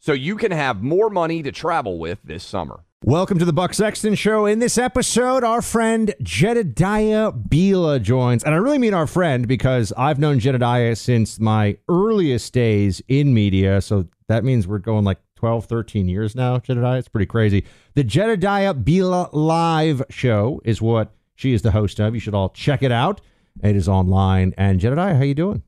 so 0.00 0.12
you 0.12 0.36
can 0.36 0.50
have 0.50 0.82
more 0.82 1.10
money 1.10 1.42
to 1.42 1.52
travel 1.52 1.98
with 1.98 2.18
this 2.24 2.42
summer. 2.42 2.80
Welcome 3.04 3.38
to 3.38 3.44
the 3.44 3.52
Buck 3.52 3.72
Sexton 3.72 4.14
Show. 4.14 4.44
In 4.44 4.58
this 4.58 4.76
episode, 4.76 5.44
our 5.44 5.62
friend 5.62 6.14
Jedediah 6.22 7.32
Bila 7.32 8.02
joins. 8.02 8.44
And 8.44 8.54
I 8.54 8.58
really 8.58 8.78
mean 8.78 8.92
our 8.92 9.06
friend 9.06 9.46
because 9.48 9.92
I've 9.96 10.18
known 10.18 10.38
Jedediah 10.38 10.96
since 10.96 11.40
my 11.40 11.78
earliest 11.88 12.52
days 12.52 13.00
in 13.08 13.32
media. 13.32 13.80
So 13.80 14.06
that 14.28 14.44
means 14.44 14.66
we're 14.66 14.78
going 14.78 15.04
like 15.04 15.18
12, 15.36 15.64
13 15.64 16.08
years 16.08 16.34
now, 16.34 16.58
Jedediah. 16.58 16.98
It's 16.98 17.08
pretty 17.08 17.26
crazy. 17.26 17.64
The 17.94 18.04
Jedediah 18.04 18.74
Bila 18.74 19.30
Live 19.32 20.02
show 20.10 20.60
is 20.64 20.82
what 20.82 21.14
she 21.36 21.54
is 21.54 21.62
the 21.62 21.70
host 21.70 22.00
of. 22.00 22.14
You 22.14 22.20
should 22.20 22.34
all 22.34 22.50
check 22.50 22.82
it 22.82 22.92
out. 22.92 23.22
It 23.62 23.76
is 23.76 23.88
online. 23.88 24.54
And 24.58 24.78
Jedediah, 24.78 25.14
how 25.14 25.22
you 25.22 25.34
doing? 25.34 25.62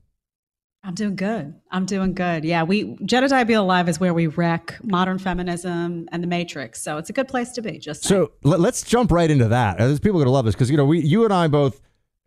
I'm 0.85 0.95
doing 0.95 1.15
good. 1.15 1.53
I'm 1.71 1.85
doing 1.85 2.13
good. 2.13 2.43
Yeah, 2.43 2.63
we 2.63 2.97
Jedediah 3.05 3.45
Bila 3.45 3.65
Live 3.65 3.87
is 3.87 4.01
where 4.01 4.13
we 4.13 4.27
wreck 4.27 4.77
modern 4.83 5.17
feminism 5.17 6.09
and 6.11 6.21
the 6.21 6.27
Matrix. 6.27 6.81
So 6.81 6.97
it's 6.97 7.09
a 7.09 7.13
good 7.13 7.29
place 7.29 7.51
to 7.53 7.61
be. 7.61 7.79
Just 7.79 8.03
so 8.03 8.33
let, 8.43 8.59
us 8.59 8.83
jump 8.83 9.11
right 9.11 9.31
into 9.31 9.47
that. 9.47 9.77
There's 9.77 10.01
people 10.01 10.19
are 10.19 10.25
gonna 10.25 10.33
love 10.33 10.45
this 10.45 10.55
because 10.55 10.69
you 10.69 10.75
know 10.75 10.85
we, 10.85 10.99
you 10.99 11.23
and 11.23 11.33
I 11.33 11.47
both 11.47 11.79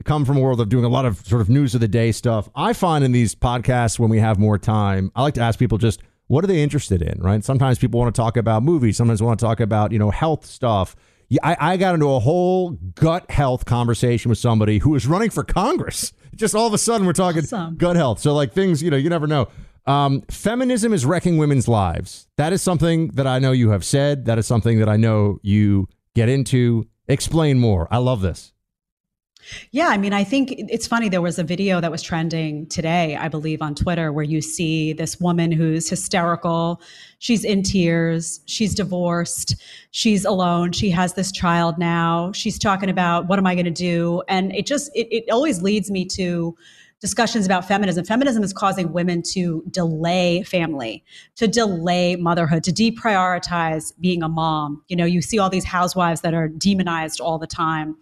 come 0.04 0.24
from 0.24 0.38
a 0.38 0.40
world 0.40 0.60
of 0.60 0.70
doing 0.70 0.84
a 0.84 0.88
lot 0.88 1.04
of 1.04 1.18
sort 1.26 1.42
of 1.42 1.50
news 1.50 1.74
of 1.74 1.82
the 1.82 1.88
day 1.88 2.12
stuff. 2.12 2.48
I 2.54 2.72
find 2.72 3.04
in 3.04 3.12
these 3.12 3.34
podcasts 3.34 3.98
when 3.98 4.08
we 4.08 4.20
have 4.20 4.38
more 4.38 4.58
time, 4.58 5.12
I 5.14 5.22
like 5.22 5.34
to 5.34 5.42
ask 5.42 5.58
people 5.58 5.76
just 5.76 6.00
what 6.28 6.42
are 6.42 6.46
they 6.46 6.62
interested 6.62 7.02
in, 7.02 7.20
right? 7.20 7.44
Sometimes 7.44 7.78
people 7.78 8.00
want 8.00 8.14
to 8.14 8.20
talk 8.20 8.36
about 8.36 8.62
movies. 8.62 8.96
Sometimes 8.96 9.22
want 9.22 9.38
to 9.38 9.44
talk 9.44 9.60
about, 9.60 9.92
you 9.92 9.98
know, 9.98 10.10
health 10.10 10.46
stuff. 10.46 10.96
Yeah, 11.28 11.40
I, 11.42 11.56
I 11.72 11.76
got 11.76 11.94
into 11.94 12.08
a 12.08 12.20
whole 12.20 12.70
gut 12.94 13.30
health 13.30 13.64
conversation 13.64 14.28
with 14.28 14.38
somebody 14.38 14.78
who 14.78 14.90
was 14.90 15.06
running 15.06 15.30
for 15.30 15.44
Congress. 15.44 16.12
Just 16.36 16.54
all 16.54 16.66
of 16.66 16.72
a 16.74 16.78
sudden, 16.78 17.06
we're 17.06 17.12
talking 17.12 17.42
awesome. 17.42 17.76
gut 17.76 17.96
health. 17.96 18.20
So, 18.20 18.34
like 18.34 18.52
things, 18.52 18.82
you 18.82 18.90
know, 18.90 18.96
you 18.96 19.10
never 19.10 19.26
know. 19.26 19.48
Um, 19.86 20.22
feminism 20.30 20.92
is 20.92 21.06
wrecking 21.06 21.38
women's 21.38 21.68
lives. 21.68 22.26
That 22.36 22.52
is 22.52 22.60
something 22.62 23.08
that 23.14 23.26
I 23.26 23.38
know 23.38 23.52
you 23.52 23.70
have 23.70 23.84
said. 23.84 24.24
That 24.26 24.38
is 24.38 24.46
something 24.46 24.78
that 24.80 24.88
I 24.88 24.96
know 24.96 25.38
you 25.42 25.88
get 26.14 26.28
into. 26.28 26.86
Explain 27.08 27.58
more. 27.58 27.86
I 27.90 27.98
love 27.98 28.20
this. 28.20 28.52
Yeah, 29.70 29.88
I 29.88 29.98
mean, 29.98 30.12
I 30.12 30.24
think 30.24 30.54
it's 30.56 30.86
funny. 30.86 31.08
There 31.08 31.22
was 31.22 31.38
a 31.38 31.44
video 31.44 31.80
that 31.80 31.90
was 31.90 32.02
trending 32.02 32.66
today, 32.66 33.16
I 33.16 33.28
believe, 33.28 33.62
on 33.62 33.74
Twitter, 33.74 34.12
where 34.12 34.24
you 34.24 34.40
see 34.40 34.92
this 34.92 35.20
woman 35.20 35.52
who's 35.52 35.88
hysterical. 35.88 36.80
She's 37.18 37.44
in 37.44 37.62
tears. 37.62 38.40
She's 38.46 38.74
divorced. 38.74 39.56
She's 39.90 40.24
alone. 40.24 40.72
She 40.72 40.90
has 40.90 41.14
this 41.14 41.32
child 41.32 41.78
now. 41.78 42.32
She's 42.32 42.58
talking 42.58 42.90
about 42.90 43.28
what 43.28 43.38
am 43.38 43.46
I 43.46 43.54
going 43.54 43.66
to 43.66 43.70
do? 43.70 44.22
And 44.28 44.54
it 44.54 44.66
just, 44.66 44.90
it, 44.94 45.08
it 45.10 45.30
always 45.30 45.62
leads 45.62 45.90
me 45.90 46.04
to 46.06 46.56
discussions 47.00 47.44
about 47.44 47.68
feminism. 47.68 48.04
Feminism 48.04 48.42
is 48.42 48.54
causing 48.54 48.90
women 48.92 49.22
to 49.22 49.62
delay 49.70 50.42
family, 50.44 51.04
to 51.34 51.46
delay 51.46 52.16
motherhood, 52.16 52.64
to 52.64 52.72
deprioritize 52.72 53.92
being 54.00 54.22
a 54.22 54.28
mom. 54.28 54.82
You 54.88 54.96
know, 54.96 55.04
you 55.04 55.20
see 55.20 55.38
all 55.38 55.50
these 55.50 55.64
housewives 55.64 56.22
that 56.22 56.32
are 56.32 56.48
demonized 56.48 57.20
all 57.20 57.38
the 57.38 57.46
time. 57.46 57.96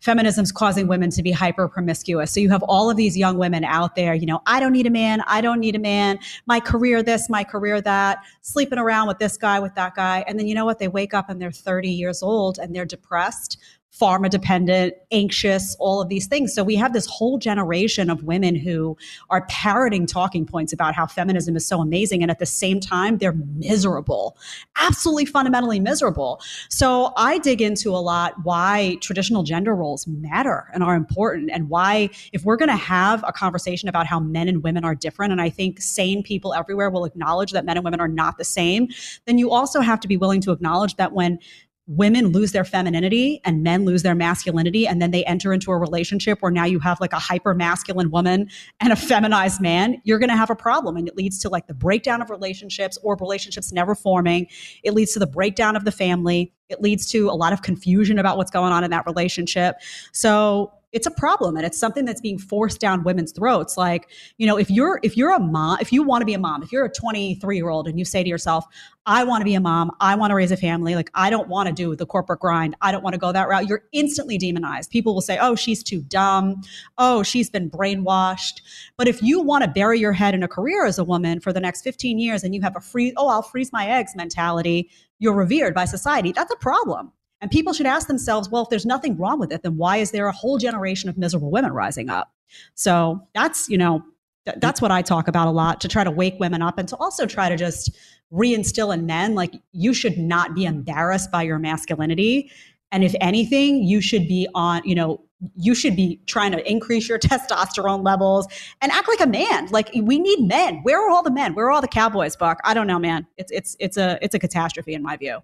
Feminism 0.00 0.44
is 0.44 0.52
causing 0.52 0.86
women 0.86 1.10
to 1.10 1.22
be 1.24 1.32
hyper 1.32 1.68
promiscuous. 1.68 2.30
So 2.30 2.38
you 2.38 2.48
have 2.50 2.62
all 2.62 2.88
of 2.88 2.96
these 2.96 3.16
young 3.16 3.36
women 3.36 3.64
out 3.64 3.96
there, 3.96 4.14
you 4.14 4.26
know, 4.26 4.40
I 4.46 4.60
don't 4.60 4.72
need 4.72 4.86
a 4.86 4.90
man, 4.90 5.22
I 5.26 5.40
don't 5.40 5.58
need 5.58 5.74
a 5.74 5.80
man, 5.80 6.20
my 6.46 6.60
career 6.60 7.02
this, 7.02 7.28
my 7.28 7.42
career 7.42 7.80
that, 7.80 8.18
sleeping 8.42 8.78
around 8.78 9.08
with 9.08 9.18
this 9.18 9.36
guy, 9.36 9.58
with 9.58 9.74
that 9.74 9.96
guy. 9.96 10.24
And 10.28 10.38
then 10.38 10.46
you 10.46 10.54
know 10.54 10.64
what? 10.64 10.78
They 10.78 10.88
wake 10.88 11.14
up 11.14 11.28
and 11.28 11.42
they're 11.42 11.50
30 11.50 11.88
years 11.88 12.22
old 12.22 12.58
and 12.58 12.74
they're 12.74 12.84
depressed 12.84 13.58
pharma 13.98 14.28
dependent, 14.28 14.94
anxious, 15.10 15.74
all 15.78 16.02
of 16.02 16.08
these 16.08 16.26
things. 16.26 16.54
So 16.54 16.62
we 16.62 16.76
have 16.76 16.92
this 16.92 17.06
whole 17.06 17.38
generation 17.38 18.10
of 18.10 18.24
women 18.24 18.54
who 18.54 18.96
are 19.30 19.46
parroting 19.46 20.06
talking 20.06 20.44
points 20.44 20.72
about 20.72 20.94
how 20.94 21.06
feminism 21.06 21.56
is 21.56 21.66
so 21.66 21.80
amazing. 21.80 22.22
And 22.22 22.30
at 22.30 22.38
the 22.38 22.46
same 22.46 22.78
time, 22.80 23.18
they're 23.18 23.36
miserable, 23.54 24.36
absolutely 24.76 25.24
fundamentally 25.24 25.80
miserable. 25.80 26.40
So 26.68 27.12
I 27.16 27.38
dig 27.38 27.62
into 27.62 27.90
a 27.90 27.98
lot 27.98 28.34
why 28.44 28.98
traditional 29.00 29.42
gender 29.42 29.74
roles 29.74 30.06
matter 30.06 30.68
and 30.74 30.82
are 30.82 30.94
important 30.94 31.50
and 31.50 31.70
why, 31.70 32.10
if 32.32 32.44
we're 32.44 32.56
going 32.56 32.68
to 32.68 32.76
have 32.76 33.24
a 33.26 33.32
conversation 33.32 33.88
about 33.88 34.06
how 34.06 34.20
men 34.20 34.48
and 34.48 34.62
women 34.62 34.84
are 34.84 34.94
different, 34.94 35.32
and 35.32 35.40
I 35.40 35.48
think 35.48 35.80
sane 35.80 36.22
people 36.22 36.52
everywhere 36.52 36.90
will 36.90 37.04
acknowledge 37.04 37.52
that 37.52 37.64
men 37.64 37.76
and 37.76 37.84
women 37.84 38.00
are 38.00 38.08
not 38.08 38.36
the 38.36 38.44
same, 38.44 38.88
then 39.24 39.38
you 39.38 39.50
also 39.50 39.80
have 39.80 40.00
to 40.00 40.08
be 40.08 40.16
willing 40.16 40.40
to 40.42 40.52
acknowledge 40.52 40.96
that 40.96 41.12
when 41.12 41.38
women 41.86 42.28
lose 42.28 42.52
their 42.52 42.64
femininity 42.64 43.40
and 43.44 43.62
men 43.62 43.84
lose 43.84 44.02
their 44.02 44.14
masculinity 44.14 44.86
and 44.88 45.00
then 45.00 45.12
they 45.12 45.24
enter 45.24 45.52
into 45.52 45.70
a 45.70 45.76
relationship 45.76 46.38
where 46.40 46.50
now 46.50 46.64
you 46.64 46.80
have 46.80 47.00
like 47.00 47.12
a 47.12 47.18
hyper 47.18 47.54
masculine 47.54 48.10
woman 48.10 48.48
and 48.80 48.92
a 48.92 48.96
feminized 48.96 49.60
man 49.60 50.00
you're 50.04 50.18
going 50.18 50.30
to 50.30 50.36
have 50.36 50.50
a 50.50 50.56
problem. 50.56 50.96
And 50.96 51.06
it 51.08 51.16
leads 51.16 51.38
to 51.40 51.48
like 51.48 51.66
the 51.66 51.74
breakdown 51.74 52.20
of 52.20 52.30
relationships 52.30 52.98
or 53.02 53.16
relationships 53.16 53.72
never 53.72 53.94
forming. 53.94 54.46
It 54.82 54.94
leads 54.94 55.12
to 55.12 55.18
the 55.18 55.26
breakdown 55.26 55.76
of 55.76 55.84
the 55.84 55.92
family. 55.92 56.52
It 56.68 56.80
leads 56.80 57.06
to 57.12 57.28
a 57.30 57.36
lot 57.36 57.52
of 57.52 57.62
confusion 57.62 58.18
about 58.18 58.36
what's 58.36 58.50
going 58.50 58.72
on 58.72 58.82
in 58.82 58.90
that 58.90 59.06
relationship. 59.06 59.76
So 60.12 60.72
it's 60.96 61.06
a 61.06 61.10
problem 61.10 61.56
and 61.56 61.66
it's 61.66 61.78
something 61.78 62.06
that's 62.06 62.22
being 62.22 62.38
forced 62.38 62.80
down 62.80 63.04
women's 63.04 63.32
throats. 63.32 63.76
Like 63.76 64.08
you 64.38 64.46
know 64.46 64.56
if 64.56 64.70
you're 64.70 64.98
if 65.02 65.16
you're 65.16 65.34
a 65.34 65.38
mom 65.38 65.78
if 65.80 65.92
you 65.92 66.02
want 66.02 66.22
to 66.22 66.26
be 66.26 66.34
a 66.34 66.38
mom 66.38 66.62
if 66.62 66.72
you're 66.72 66.84
a 66.84 66.92
23 66.92 67.56
year 67.56 67.68
old 67.68 67.86
and 67.86 67.98
you 67.98 68.04
say 68.04 68.22
to 68.22 68.28
yourself 68.28 68.64
i 69.04 69.22
want 69.24 69.40
to 69.40 69.44
be 69.44 69.54
a 69.54 69.60
mom 69.60 69.90
i 70.00 70.14
want 70.14 70.30
to 70.30 70.34
raise 70.34 70.50
a 70.50 70.56
family 70.56 70.94
like 70.94 71.10
i 71.14 71.28
don't 71.30 71.48
want 71.48 71.68
to 71.68 71.74
do 71.74 71.94
the 71.94 72.06
corporate 72.06 72.40
grind 72.40 72.74
i 72.80 72.90
don't 72.90 73.02
want 73.02 73.14
to 73.14 73.18
go 73.18 73.32
that 73.32 73.48
route 73.48 73.68
you're 73.68 73.84
instantly 73.92 74.38
demonized. 74.38 74.90
People 74.90 75.14
will 75.14 75.20
say 75.20 75.38
oh 75.40 75.54
she's 75.54 75.82
too 75.82 76.02
dumb. 76.02 76.60
Oh 76.98 77.22
she's 77.22 77.50
been 77.50 77.70
brainwashed. 77.70 78.60
But 78.96 79.08
if 79.08 79.22
you 79.22 79.40
want 79.40 79.64
to 79.64 79.70
bury 79.70 79.98
your 79.98 80.12
head 80.12 80.34
in 80.34 80.42
a 80.42 80.48
career 80.48 80.86
as 80.86 80.98
a 80.98 81.04
woman 81.04 81.40
for 81.40 81.52
the 81.52 81.60
next 81.60 81.82
15 81.82 82.18
years 82.18 82.42
and 82.42 82.54
you 82.54 82.62
have 82.62 82.76
a 82.76 82.80
free 82.80 83.12
oh 83.16 83.28
i'll 83.28 83.42
freeze 83.42 83.72
my 83.72 83.86
eggs 83.86 84.14
mentality 84.16 84.90
you're 85.18 85.34
revered 85.34 85.74
by 85.74 85.86
society. 85.86 86.32
That's 86.32 86.52
a 86.52 86.56
problem 86.56 87.12
and 87.40 87.50
people 87.50 87.72
should 87.72 87.86
ask 87.86 88.08
themselves, 88.08 88.48
well, 88.48 88.62
if 88.62 88.70
there's 88.70 88.86
nothing 88.86 89.16
wrong 89.16 89.38
with 89.38 89.52
it, 89.52 89.62
then 89.62 89.76
why 89.76 89.98
is 89.98 90.10
there 90.10 90.26
a 90.26 90.32
whole 90.32 90.58
generation 90.58 91.08
of 91.08 91.18
miserable 91.18 91.50
women 91.50 91.72
rising 91.72 92.08
up? 92.08 92.32
So 92.74 93.20
that's, 93.34 93.68
you 93.68 93.76
know, 93.76 94.02
th- 94.46 94.58
that's 94.60 94.80
what 94.80 94.90
I 94.90 95.02
talk 95.02 95.28
about 95.28 95.46
a 95.46 95.50
lot 95.50 95.80
to 95.82 95.88
try 95.88 96.04
to 96.04 96.10
wake 96.10 96.36
women 96.40 96.62
up 96.62 96.78
and 96.78 96.88
to 96.88 96.96
also 96.96 97.26
try 97.26 97.48
to 97.48 97.56
just 97.56 97.90
reinstill 98.32 98.92
in 98.92 99.06
men 99.06 99.34
like 99.34 99.54
you 99.72 99.92
should 99.92 100.18
not 100.18 100.54
be 100.54 100.64
embarrassed 100.64 101.30
by 101.30 101.42
your 101.42 101.58
masculinity. 101.58 102.50
And 102.90 103.04
if 103.04 103.14
anything, 103.20 103.82
you 103.82 104.00
should 104.00 104.26
be 104.26 104.48
on, 104.54 104.82
you 104.84 104.94
know, 104.94 105.22
you 105.54 105.74
should 105.74 105.94
be 105.94 106.18
trying 106.26 106.52
to 106.52 106.70
increase 106.70 107.06
your 107.06 107.18
testosterone 107.18 108.02
levels 108.02 108.48
and 108.80 108.90
act 108.90 109.08
like 109.08 109.20
a 109.20 109.26
man. 109.26 109.66
Like 109.66 109.90
we 109.94 110.18
need 110.18 110.40
men. 110.40 110.80
Where 110.84 111.06
are 111.06 111.10
all 111.10 111.22
the 111.22 111.30
men? 111.30 111.54
Where 111.54 111.66
are 111.66 111.70
all 111.70 111.82
the 111.82 111.88
cowboys, 111.88 112.34
Buck? 112.34 112.60
I 112.64 112.72
don't 112.72 112.86
know, 112.86 112.98
man. 112.98 113.26
It's 113.36 113.52
it's 113.52 113.76
it's 113.78 113.98
a 113.98 114.18
it's 114.22 114.34
a 114.34 114.38
catastrophe 114.38 114.94
in 114.94 115.02
my 115.02 115.18
view 115.18 115.42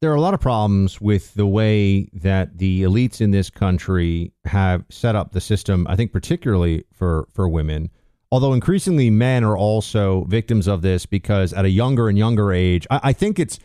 there 0.00 0.10
are 0.10 0.16
a 0.16 0.20
lot 0.20 0.32
of 0.32 0.40
problems 0.40 1.00
with 1.00 1.34
the 1.34 1.46
way 1.46 2.08
that 2.14 2.56
the 2.56 2.82
elites 2.82 3.20
in 3.20 3.32
this 3.32 3.50
country 3.50 4.32
have 4.46 4.84
set 4.88 5.14
up 5.14 5.32
the 5.32 5.40
system. 5.40 5.86
I 5.88 5.96
think 5.96 6.12
particularly 6.12 6.84
for 6.92 7.28
for 7.32 7.48
women, 7.48 7.90
although 8.30 8.54
increasingly 8.54 9.10
men 9.10 9.44
are 9.44 9.56
also 9.56 10.24
victims 10.24 10.66
of 10.66 10.80
this 10.82 11.04
because 11.04 11.52
at 11.52 11.64
a 11.64 11.70
younger 11.70 12.08
and 12.08 12.16
younger 12.16 12.52
age, 12.52 12.86
I, 12.90 13.00
I 13.04 13.12
think 13.12 13.38
it's 13.38 13.58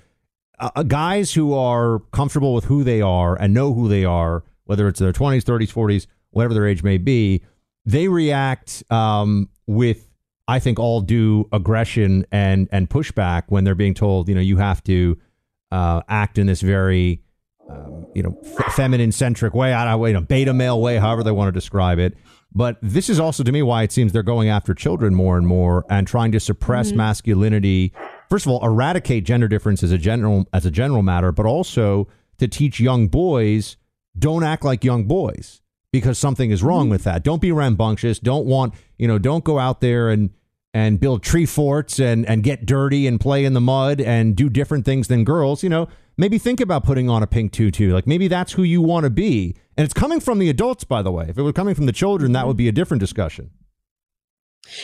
uh, 0.60 0.84
guys 0.84 1.34
who 1.34 1.54
are 1.54 2.00
comfortable 2.12 2.54
with 2.54 2.66
who 2.66 2.84
they 2.84 3.02
are 3.02 3.36
and 3.40 3.54
know 3.54 3.74
who 3.74 3.88
they 3.88 4.04
are, 4.04 4.44
whether 4.66 4.88
it's 4.90 5.00
their 5.00 5.14
twenties, 5.14 5.46
thirties, 5.46 5.72
forties, 5.72 6.06
whatever 6.32 6.54
their 6.54 6.68
age 6.68 6.84
may 6.84 6.98
be, 6.98 7.44
they 7.86 8.08
react 8.08 8.84
um, 8.92 9.50
with. 9.68 10.10
I 10.48 10.60
think 10.60 10.78
all 10.78 11.02
due 11.02 11.50
aggression 11.52 12.24
and 12.32 12.70
and 12.72 12.88
pushback 12.88 13.46
when 13.48 13.64
they're 13.64 13.74
being 13.74 13.96
told, 13.96 14.30
you 14.30 14.36
know, 14.36 14.42
you 14.42 14.58
have 14.58 14.84
to 14.84 15.18
uh, 15.72 16.02
act 16.08 16.38
in 16.38 16.48
this 16.48 16.62
very, 16.62 17.22
um, 17.70 18.08
you 18.14 18.24
know, 18.24 18.38
f- 18.44 18.74
feminine 18.74 19.12
centric 19.12 19.54
way, 19.54 19.74
I 19.74 19.86
don't 19.86 20.00
know, 20.00 20.06
you 20.06 20.14
know, 20.14 20.22
beta 20.22 20.54
male 20.54 20.82
way, 20.82 20.98
however 20.98 21.24
they 21.24 21.32
want 21.32 21.48
to 21.48 21.52
describe 21.52 22.00
it. 22.00 22.18
But 22.54 22.78
this 22.82 23.10
is 23.10 23.20
also 23.20 23.44
to 23.44 23.52
me 23.52 23.62
why 23.62 23.84
it 23.84 23.92
seems 23.92 24.14
they're 24.14 24.24
going 24.24 24.48
after 24.48 24.74
children 24.74 25.14
more 25.14 25.38
and 25.38 25.46
more 25.46 25.86
and 25.90 26.08
trying 26.08 26.32
to 26.32 26.40
suppress 26.40 26.88
mm-hmm. 26.88 26.98
masculinity. 26.98 27.94
First 28.30 28.46
of 28.46 28.52
all, 28.52 28.66
eradicate 28.66 29.26
gender 29.26 29.50
difference 29.50 29.84
as 29.84 29.92
a 29.92 29.98
general 29.98 30.48
as 30.54 30.66
a 30.66 30.72
general 30.72 31.04
matter, 31.04 31.34
but 31.34 31.46
also 31.46 32.08
to 32.38 32.48
teach 32.48 32.80
young 32.80 33.08
boys 33.10 33.76
don't 34.18 34.44
act 34.44 34.64
like 34.64 34.86
young 34.86 35.04
boys 35.04 35.62
because 35.92 36.18
something 36.18 36.52
is 36.52 36.64
wrong 36.64 36.84
mm-hmm. 36.86 36.92
with 36.92 37.04
that. 37.04 37.24
Don't 37.24 37.42
be 37.42 37.52
rambunctious. 37.52 38.20
Don't 38.20 38.46
want, 38.46 38.74
you 38.98 39.08
know, 39.08 39.18
don't 39.18 39.44
go 39.44 39.60
out 39.60 39.82
there 39.82 40.10
and 40.10 40.30
and 40.76 41.00
build 41.00 41.24
tree 41.24 41.46
forts 41.46 42.00
and 42.02 42.26
and 42.28 42.44
get 42.44 42.66
dirty 42.66 43.08
and 43.08 43.18
play 43.18 43.46
in 43.46 43.54
the 43.54 43.62
mud 43.62 44.02
and 44.02 44.36
do 44.36 44.50
different 44.50 44.84
things 44.84 45.08
than 45.08 45.24
girls, 45.24 45.64
you 45.64 45.70
know, 45.70 45.88
maybe 46.18 46.38
think 46.38 46.60
about 46.60 46.84
putting 46.84 47.10
on 47.10 47.24
a 47.24 47.28
pink 47.28 47.54
tutu. 47.54 47.94
Like 47.94 48.06
maybe 48.06 48.28
that's 48.28 48.52
who 48.52 48.64
you 48.64 48.82
want 48.82 49.06
to 49.06 49.10
be. 49.10 49.56
And 49.78 49.86
it's 49.86 49.94
coming 49.94 50.20
from 50.20 50.38
the 50.38 50.50
adults, 50.50 50.84
by 50.84 51.02
the 51.02 51.14
way. 51.14 51.28
If 51.30 51.38
it 51.38 51.44
were 51.44 51.54
coming 51.54 51.76
from 51.76 51.86
the 51.86 51.94
children, 51.94 52.34
that 52.34 52.46
would 52.46 52.58
be 52.58 52.68
a 52.68 52.74
different 52.74 53.00
discussion. 53.00 53.52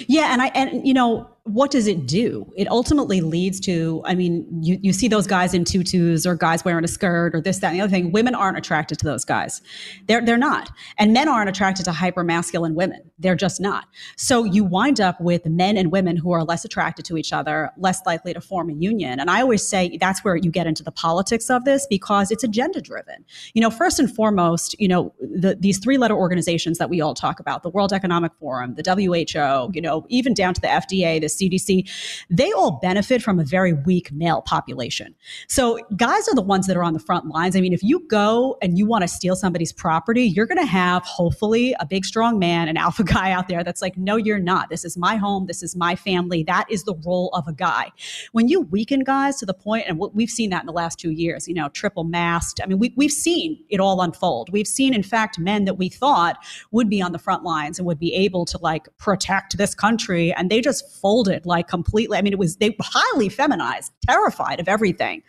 Yeah, 0.07 0.31
and 0.31 0.41
I 0.41 0.47
and 0.47 0.87
you 0.87 0.93
know 0.93 1.29
what 1.45 1.71
does 1.71 1.87
it 1.87 2.05
do? 2.05 2.45
It 2.55 2.69
ultimately 2.69 3.19
leads 3.19 3.59
to, 3.61 4.03
I 4.05 4.13
mean, 4.13 4.45
you, 4.61 4.77
you 4.79 4.93
see 4.93 5.07
those 5.07 5.25
guys 5.25 5.55
in 5.55 5.65
tutus 5.65 6.23
or 6.23 6.35
guys 6.35 6.63
wearing 6.63 6.85
a 6.85 6.87
skirt 6.87 7.33
or 7.33 7.41
this, 7.41 7.57
that, 7.59 7.69
and 7.69 7.77
the 7.77 7.81
other 7.81 7.89
thing. 7.89 8.11
Women 8.11 8.35
aren't 8.35 8.59
attracted 8.59 8.99
to 8.99 9.05
those 9.05 9.25
guys. 9.25 9.59
They're 10.07 10.23
they're 10.23 10.37
not. 10.37 10.69
And 10.99 11.13
men 11.13 11.27
aren't 11.27 11.49
attracted 11.49 11.83
to 11.85 11.91
hyper 11.91 12.23
masculine 12.23 12.75
women. 12.75 13.09
They're 13.17 13.35
just 13.35 13.59
not. 13.59 13.85
So 14.17 14.43
you 14.43 14.63
wind 14.63 15.01
up 15.01 15.19
with 15.19 15.43
men 15.47 15.77
and 15.77 15.91
women 15.91 16.15
who 16.15 16.31
are 16.31 16.43
less 16.43 16.63
attracted 16.63 17.05
to 17.05 17.17
each 17.17 17.33
other, 17.33 17.71
less 17.75 18.01
likely 18.05 18.35
to 18.35 18.41
form 18.41 18.69
a 18.69 18.73
union. 18.73 19.19
And 19.19 19.31
I 19.31 19.41
always 19.41 19.67
say 19.67 19.97
that's 19.99 20.23
where 20.23 20.35
you 20.35 20.51
get 20.51 20.67
into 20.67 20.83
the 20.83 20.91
politics 20.91 21.49
of 21.49 21.65
this 21.65 21.87
because 21.89 22.29
it's 22.29 22.43
agenda 22.43 22.81
driven. 22.81 23.25
You 23.55 23.61
know, 23.61 23.71
first 23.71 23.97
and 23.97 24.13
foremost, 24.13 24.79
you 24.79 24.87
know, 24.87 25.11
the, 25.19 25.55
these 25.59 25.79
three 25.79 25.97
letter 25.97 26.15
organizations 26.15 26.77
that 26.77 26.89
we 26.89 27.01
all 27.01 27.15
talk 27.15 27.39
about, 27.39 27.63
the 27.63 27.69
World 27.69 27.93
Economic 27.93 28.31
Forum, 28.39 28.75
the 28.75 28.83
WHO, 28.83 29.71
you 29.73 29.81
know, 29.81 30.05
even 30.09 30.35
down 30.35 30.53
to 30.53 30.61
the 30.61 30.67
FDA, 30.67 31.19
the 31.19 31.30
CDC, 31.37 31.89
they 32.29 32.51
all 32.51 32.79
benefit 32.81 33.21
from 33.21 33.39
a 33.39 33.43
very 33.43 33.73
weak 33.73 34.11
male 34.11 34.41
population. 34.41 35.15
So 35.47 35.79
guys 35.95 36.27
are 36.27 36.35
the 36.35 36.41
ones 36.41 36.67
that 36.67 36.77
are 36.77 36.83
on 36.83 36.93
the 36.93 36.99
front 36.99 37.27
lines. 37.27 37.55
I 37.55 37.61
mean, 37.61 37.73
if 37.73 37.83
you 37.83 37.99
go 38.07 38.57
and 38.61 38.77
you 38.77 38.85
want 38.85 39.03
to 39.03 39.07
steal 39.07 39.35
somebody's 39.35 39.73
property, 39.73 40.23
you're 40.23 40.45
going 40.45 40.57
to 40.57 40.65
have 40.65 41.03
hopefully 41.03 41.75
a 41.79 41.85
big, 41.85 42.05
strong 42.05 42.39
man, 42.39 42.67
an 42.67 42.77
alpha 42.81 43.03
guy 43.03 43.31
out 43.31 43.47
there 43.47 43.63
that's 43.63 43.81
like, 43.81 43.97
no, 43.97 44.15
you're 44.15 44.39
not. 44.39 44.69
This 44.69 44.85
is 44.85 44.97
my 44.97 45.15
home. 45.15 45.47
This 45.47 45.63
is 45.63 45.75
my 45.75 45.95
family. 45.95 46.43
That 46.43 46.65
is 46.69 46.83
the 46.83 46.95
role 47.05 47.29
of 47.33 47.47
a 47.47 47.53
guy. 47.53 47.91
When 48.31 48.47
you 48.47 48.61
weaken 48.61 49.03
guys 49.03 49.37
to 49.37 49.45
the 49.45 49.53
point, 49.53 49.85
and 49.87 49.99
we've 49.99 50.29
seen 50.29 50.49
that 50.51 50.61
in 50.61 50.67
the 50.67 50.73
last 50.73 50.99
two 50.99 51.11
years, 51.11 51.47
you 51.47 51.53
know, 51.53 51.69
triple 51.69 52.03
masked. 52.03 52.61
I 52.63 52.67
mean, 52.67 52.79
we, 52.79 52.93
we've 52.95 53.11
seen 53.11 53.63
it 53.69 53.79
all 53.79 54.01
unfold. 54.01 54.51
We've 54.51 54.67
seen, 54.67 54.93
in 54.93 55.03
fact, 55.03 55.39
men 55.39 55.65
that 55.65 55.75
we 55.75 55.89
thought 55.89 56.37
would 56.71 56.89
be 56.89 57.01
on 57.01 57.11
the 57.11 57.19
front 57.19 57.43
lines 57.43 57.79
and 57.79 57.85
would 57.85 57.99
be 57.99 58.13
able 58.13 58.45
to 58.45 58.57
like 58.59 58.87
protect 58.97 59.57
this 59.57 59.75
country, 59.75 60.33
and 60.33 60.49
they 60.49 60.61
just 60.61 61.01
folded 61.21 61.45
like 61.45 61.67
completely. 61.67 62.17
I 62.17 62.21
mean, 62.21 62.33
it 62.33 62.39
was 62.39 62.57
they 62.57 62.75
highly 62.81 63.29
feminized, 63.29 63.91
terrified 64.07 64.59
of 64.59 64.67
everything. 64.67 65.23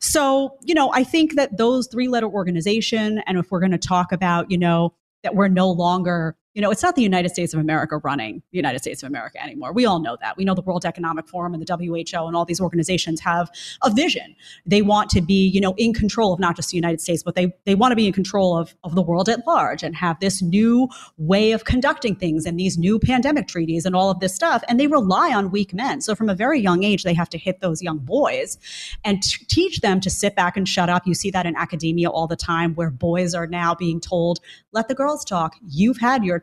So, 0.00 0.56
you 0.62 0.74
know, 0.74 0.90
I 0.92 1.04
think 1.04 1.34
that 1.34 1.56
those 1.56 1.86
three 1.86 2.08
letter 2.08 2.28
organization, 2.28 3.18
and 3.26 3.38
if 3.38 3.50
we're 3.50 3.60
going 3.60 3.72
to 3.72 3.78
talk 3.78 4.12
about, 4.12 4.50
you 4.50 4.58
know, 4.58 4.94
that 5.22 5.34
we're 5.34 5.48
no 5.48 5.70
longer 5.70 6.36
you 6.56 6.62
know, 6.62 6.70
it's 6.70 6.82
not 6.82 6.96
the 6.96 7.02
United 7.02 7.28
States 7.28 7.52
of 7.52 7.60
America 7.60 7.98
running 7.98 8.42
the 8.50 8.56
United 8.56 8.78
States 8.78 9.02
of 9.02 9.08
America 9.08 9.40
anymore. 9.42 9.74
We 9.74 9.84
all 9.84 10.00
know 10.00 10.16
that. 10.22 10.38
We 10.38 10.44
know 10.44 10.54
the 10.54 10.62
World 10.62 10.86
Economic 10.86 11.28
Forum 11.28 11.52
and 11.52 11.62
the 11.62 11.76
WHO 11.76 12.26
and 12.26 12.34
all 12.34 12.46
these 12.46 12.62
organizations 12.62 13.20
have 13.20 13.50
a 13.82 13.90
vision. 13.90 14.34
They 14.64 14.80
want 14.80 15.10
to 15.10 15.20
be, 15.20 15.48
you 15.48 15.60
know, 15.60 15.74
in 15.76 15.92
control 15.92 16.32
of 16.32 16.40
not 16.40 16.56
just 16.56 16.70
the 16.70 16.76
United 16.76 17.02
States, 17.02 17.22
but 17.22 17.34
they 17.34 17.54
they 17.66 17.74
want 17.74 17.92
to 17.92 17.96
be 17.96 18.06
in 18.06 18.14
control 18.14 18.56
of, 18.56 18.74
of 18.84 18.94
the 18.94 19.02
world 19.02 19.28
at 19.28 19.46
large 19.46 19.82
and 19.82 19.94
have 19.96 20.18
this 20.20 20.40
new 20.40 20.88
way 21.18 21.52
of 21.52 21.66
conducting 21.66 22.16
things 22.16 22.46
and 22.46 22.58
these 22.58 22.78
new 22.78 22.98
pandemic 22.98 23.48
treaties 23.48 23.84
and 23.84 23.94
all 23.94 24.10
of 24.10 24.20
this 24.20 24.34
stuff. 24.34 24.64
And 24.66 24.80
they 24.80 24.86
rely 24.86 25.34
on 25.34 25.50
weak 25.50 25.74
men. 25.74 26.00
So 26.00 26.14
from 26.14 26.30
a 26.30 26.34
very 26.34 26.58
young 26.58 26.84
age, 26.84 27.02
they 27.02 27.12
have 27.12 27.28
to 27.30 27.38
hit 27.38 27.60
those 27.60 27.82
young 27.82 27.98
boys 27.98 28.56
and 29.04 29.22
t- 29.22 29.44
teach 29.44 29.80
them 29.82 30.00
to 30.00 30.08
sit 30.08 30.34
back 30.34 30.56
and 30.56 30.66
shut 30.66 30.88
up. 30.88 31.06
You 31.06 31.12
see 31.12 31.30
that 31.32 31.44
in 31.44 31.54
academia 31.54 32.08
all 32.08 32.26
the 32.26 32.34
time 32.34 32.74
where 32.76 32.90
boys 32.90 33.34
are 33.34 33.46
now 33.46 33.74
being 33.74 34.00
told, 34.00 34.40
let 34.72 34.88
the 34.88 34.94
girls 34.94 35.22
talk. 35.22 35.54
You've 35.68 35.98
had 35.98 36.24
your 36.24 36.38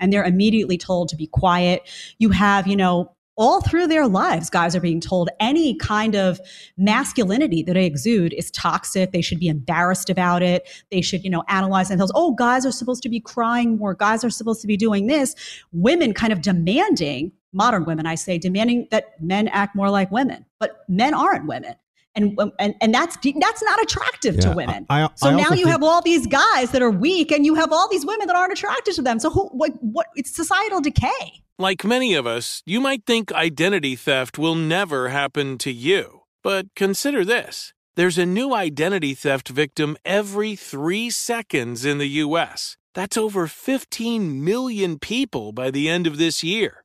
And 0.00 0.12
they're 0.12 0.24
immediately 0.24 0.78
told 0.78 1.08
to 1.08 1.16
be 1.16 1.26
quiet. 1.26 1.88
You 2.18 2.30
have, 2.30 2.66
you 2.66 2.76
know, 2.76 3.14
all 3.38 3.60
through 3.60 3.86
their 3.86 4.08
lives, 4.08 4.50
guys 4.50 4.74
are 4.74 4.80
being 4.80 5.00
told 5.00 5.30
any 5.38 5.76
kind 5.76 6.16
of 6.16 6.40
masculinity 6.76 7.62
that 7.62 7.74
they 7.74 7.86
exude 7.86 8.32
is 8.32 8.50
toxic. 8.50 9.12
They 9.12 9.22
should 9.22 9.38
be 9.38 9.46
embarrassed 9.46 10.10
about 10.10 10.42
it. 10.42 10.68
They 10.90 11.00
should, 11.00 11.22
you 11.22 11.30
know, 11.30 11.44
analyze 11.46 11.88
themselves. 11.88 12.12
Oh, 12.16 12.32
guys 12.32 12.66
are 12.66 12.72
supposed 12.72 13.02
to 13.04 13.08
be 13.08 13.20
crying 13.20 13.78
more. 13.78 13.94
Guys 13.94 14.24
are 14.24 14.30
supposed 14.30 14.60
to 14.62 14.66
be 14.66 14.76
doing 14.76 15.06
this. 15.06 15.36
Women 15.70 16.14
kind 16.14 16.32
of 16.32 16.42
demanding, 16.42 17.30
modern 17.52 17.84
women, 17.84 18.06
I 18.06 18.16
say, 18.16 18.38
demanding 18.38 18.88
that 18.90 19.22
men 19.22 19.46
act 19.48 19.76
more 19.76 19.88
like 19.88 20.10
women, 20.10 20.44
but 20.58 20.84
men 20.88 21.14
aren't 21.14 21.46
women 21.46 21.76
and 22.18 22.38
um, 22.40 22.52
and, 22.58 22.74
and 22.80 22.92
that's 22.92 23.16
that's 23.16 23.62
not 23.62 23.82
attractive 23.82 24.34
yeah, 24.34 24.40
to 24.42 24.52
women. 24.52 24.86
I, 24.90 25.04
I, 25.04 25.08
so 25.14 25.28
I 25.30 25.36
now 25.36 25.50
you 25.50 25.56
think- 25.56 25.68
have 25.68 25.82
all 25.82 26.02
these 26.02 26.26
guys 26.26 26.70
that 26.72 26.82
are 26.82 26.90
weak, 26.90 27.32
and 27.32 27.46
you 27.46 27.54
have 27.54 27.72
all 27.72 27.88
these 27.88 28.04
women 28.04 28.26
that 28.26 28.36
aren't 28.36 28.52
attracted 28.52 28.94
to 28.94 29.02
them. 29.02 29.18
So 29.18 29.30
who, 29.30 29.46
what, 29.48 29.72
what? 29.80 30.06
It's 30.16 30.34
societal 30.34 30.80
decay. 30.80 31.42
Like 31.58 31.84
many 31.84 32.14
of 32.14 32.26
us, 32.26 32.62
you 32.66 32.80
might 32.80 33.04
think 33.06 33.32
identity 33.32 33.96
theft 33.96 34.38
will 34.38 34.54
never 34.54 35.08
happen 35.08 35.58
to 35.58 35.72
you, 35.72 36.22
but 36.42 36.66
consider 36.74 37.24
this: 37.24 37.72
there's 37.96 38.18
a 38.18 38.26
new 38.26 38.54
identity 38.54 39.14
theft 39.14 39.48
victim 39.48 39.96
every 40.04 40.56
three 40.56 41.10
seconds 41.10 41.84
in 41.84 41.98
the 41.98 42.08
U.S. 42.26 42.76
That's 42.94 43.16
over 43.16 43.46
15 43.46 44.42
million 44.44 44.98
people 44.98 45.52
by 45.52 45.70
the 45.70 45.88
end 45.88 46.08
of 46.08 46.18
this 46.18 46.42
year 46.42 46.84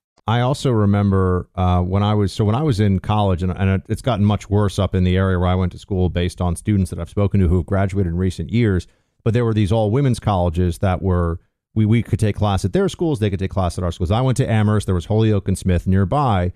I 0.27 0.41
also 0.41 0.71
remember 0.71 1.49
uh, 1.55 1.81
when 1.81 2.03
I 2.03 2.13
was 2.13 2.31
so 2.31 2.45
when 2.45 2.55
I 2.55 2.61
was 2.63 2.79
in 2.79 2.99
college, 2.99 3.43
and, 3.43 3.51
and 3.51 3.81
it's 3.89 4.01
gotten 4.01 4.25
much 4.25 4.49
worse 4.49 4.77
up 4.77 4.93
in 4.93 5.03
the 5.03 5.17
area 5.17 5.39
where 5.39 5.49
I 5.49 5.55
went 5.55 5.71
to 5.71 5.79
school, 5.79 6.09
based 6.09 6.41
on 6.41 6.55
students 6.55 6.91
that 6.91 6.99
I've 6.99 7.09
spoken 7.09 7.39
to 7.39 7.47
who 7.47 7.57
have 7.57 7.65
graduated 7.65 8.11
in 8.11 8.17
recent 8.17 8.51
years. 8.51 8.87
But 9.23 9.33
there 9.33 9.45
were 9.45 9.53
these 9.53 9.71
all 9.71 9.91
women's 9.91 10.19
colleges 10.19 10.79
that 10.79 11.01
were 11.01 11.39
we 11.73 11.85
we 11.85 12.03
could 12.03 12.19
take 12.19 12.35
class 12.35 12.65
at 12.65 12.73
their 12.73 12.89
schools, 12.89 13.19
they 13.19 13.29
could 13.29 13.39
take 13.39 13.51
class 13.51 13.77
at 13.77 13.83
our 13.83 13.91
schools. 13.91 14.11
I 14.11 14.21
went 14.21 14.37
to 14.37 14.49
Amherst. 14.49 14.85
There 14.85 14.95
was 14.95 15.05
Holyoke 15.05 15.47
and 15.47 15.57
Smith 15.57 15.87
nearby, 15.87 16.53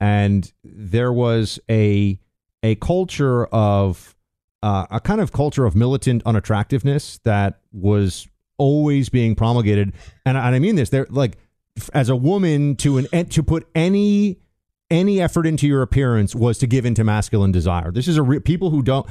and 0.00 0.52
there 0.64 1.12
was 1.12 1.60
a 1.70 2.18
a 2.62 2.74
culture 2.76 3.46
of 3.46 4.16
uh, 4.62 4.86
a 4.90 5.00
kind 5.00 5.20
of 5.20 5.32
culture 5.32 5.66
of 5.66 5.76
militant 5.76 6.22
unattractiveness 6.24 7.18
that 7.24 7.60
was 7.72 8.26
always 8.56 9.08
being 9.08 9.34
promulgated. 9.34 9.92
And, 10.24 10.38
and 10.38 10.54
I 10.54 10.58
mean 10.58 10.76
this, 10.76 10.88
they're 10.88 11.06
like 11.10 11.36
as 11.92 12.08
a 12.08 12.16
woman 12.16 12.76
to 12.76 12.98
an 12.98 13.26
to 13.26 13.42
put 13.42 13.66
any 13.74 14.38
any 14.90 15.20
effort 15.20 15.46
into 15.46 15.66
your 15.66 15.82
appearance 15.82 16.34
was 16.34 16.58
to 16.58 16.66
give 16.66 16.84
into 16.84 17.04
masculine 17.04 17.52
desire. 17.52 17.90
This 17.90 18.08
is 18.08 18.16
a 18.16 18.22
re- 18.22 18.40
people 18.40 18.70
who 18.70 18.82
don't. 18.82 19.06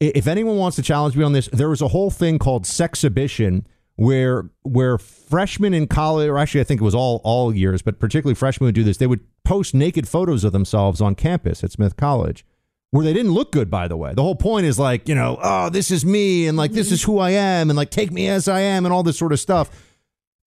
If 0.00 0.26
anyone 0.26 0.56
wants 0.56 0.76
to 0.76 0.82
challenge 0.82 1.14
me 1.14 1.24
on 1.24 1.32
this, 1.32 1.48
there 1.48 1.68
was 1.68 1.82
a 1.82 1.88
whole 1.88 2.10
thing 2.10 2.38
called 2.38 2.66
sexhibition 2.66 3.66
where 3.96 4.48
where 4.62 4.96
freshmen 4.98 5.74
in 5.74 5.86
college, 5.86 6.28
or 6.28 6.38
actually 6.38 6.62
I 6.62 6.64
think 6.64 6.80
it 6.80 6.84
was 6.84 6.94
all 6.94 7.20
all 7.22 7.54
years, 7.54 7.82
but 7.82 7.98
particularly 7.98 8.34
freshmen 8.34 8.66
would 8.66 8.74
do 8.74 8.84
this. 8.84 8.96
They 8.96 9.06
would 9.06 9.20
post 9.44 9.74
naked 9.74 10.08
photos 10.08 10.42
of 10.42 10.52
themselves 10.52 11.00
on 11.00 11.14
campus 11.14 11.62
at 11.62 11.72
Smith 11.72 11.96
College, 11.96 12.44
where 12.90 13.04
they 13.04 13.12
didn't 13.12 13.32
look 13.32 13.52
good. 13.52 13.70
By 13.70 13.88
the 13.88 13.96
way, 13.96 14.14
the 14.14 14.22
whole 14.22 14.36
point 14.36 14.64
is 14.64 14.78
like 14.78 15.06
you 15.06 15.14
know, 15.14 15.38
oh, 15.42 15.68
this 15.68 15.90
is 15.90 16.04
me, 16.04 16.46
and 16.46 16.56
like 16.56 16.72
this 16.72 16.90
is 16.90 17.02
who 17.02 17.18
I 17.18 17.30
am, 17.30 17.68
and 17.68 17.76
like 17.76 17.90
take 17.90 18.10
me 18.10 18.26
as 18.28 18.48
I 18.48 18.60
am, 18.60 18.86
and 18.86 18.92
all 18.92 19.02
this 19.02 19.18
sort 19.18 19.32
of 19.32 19.38
stuff. 19.38 19.70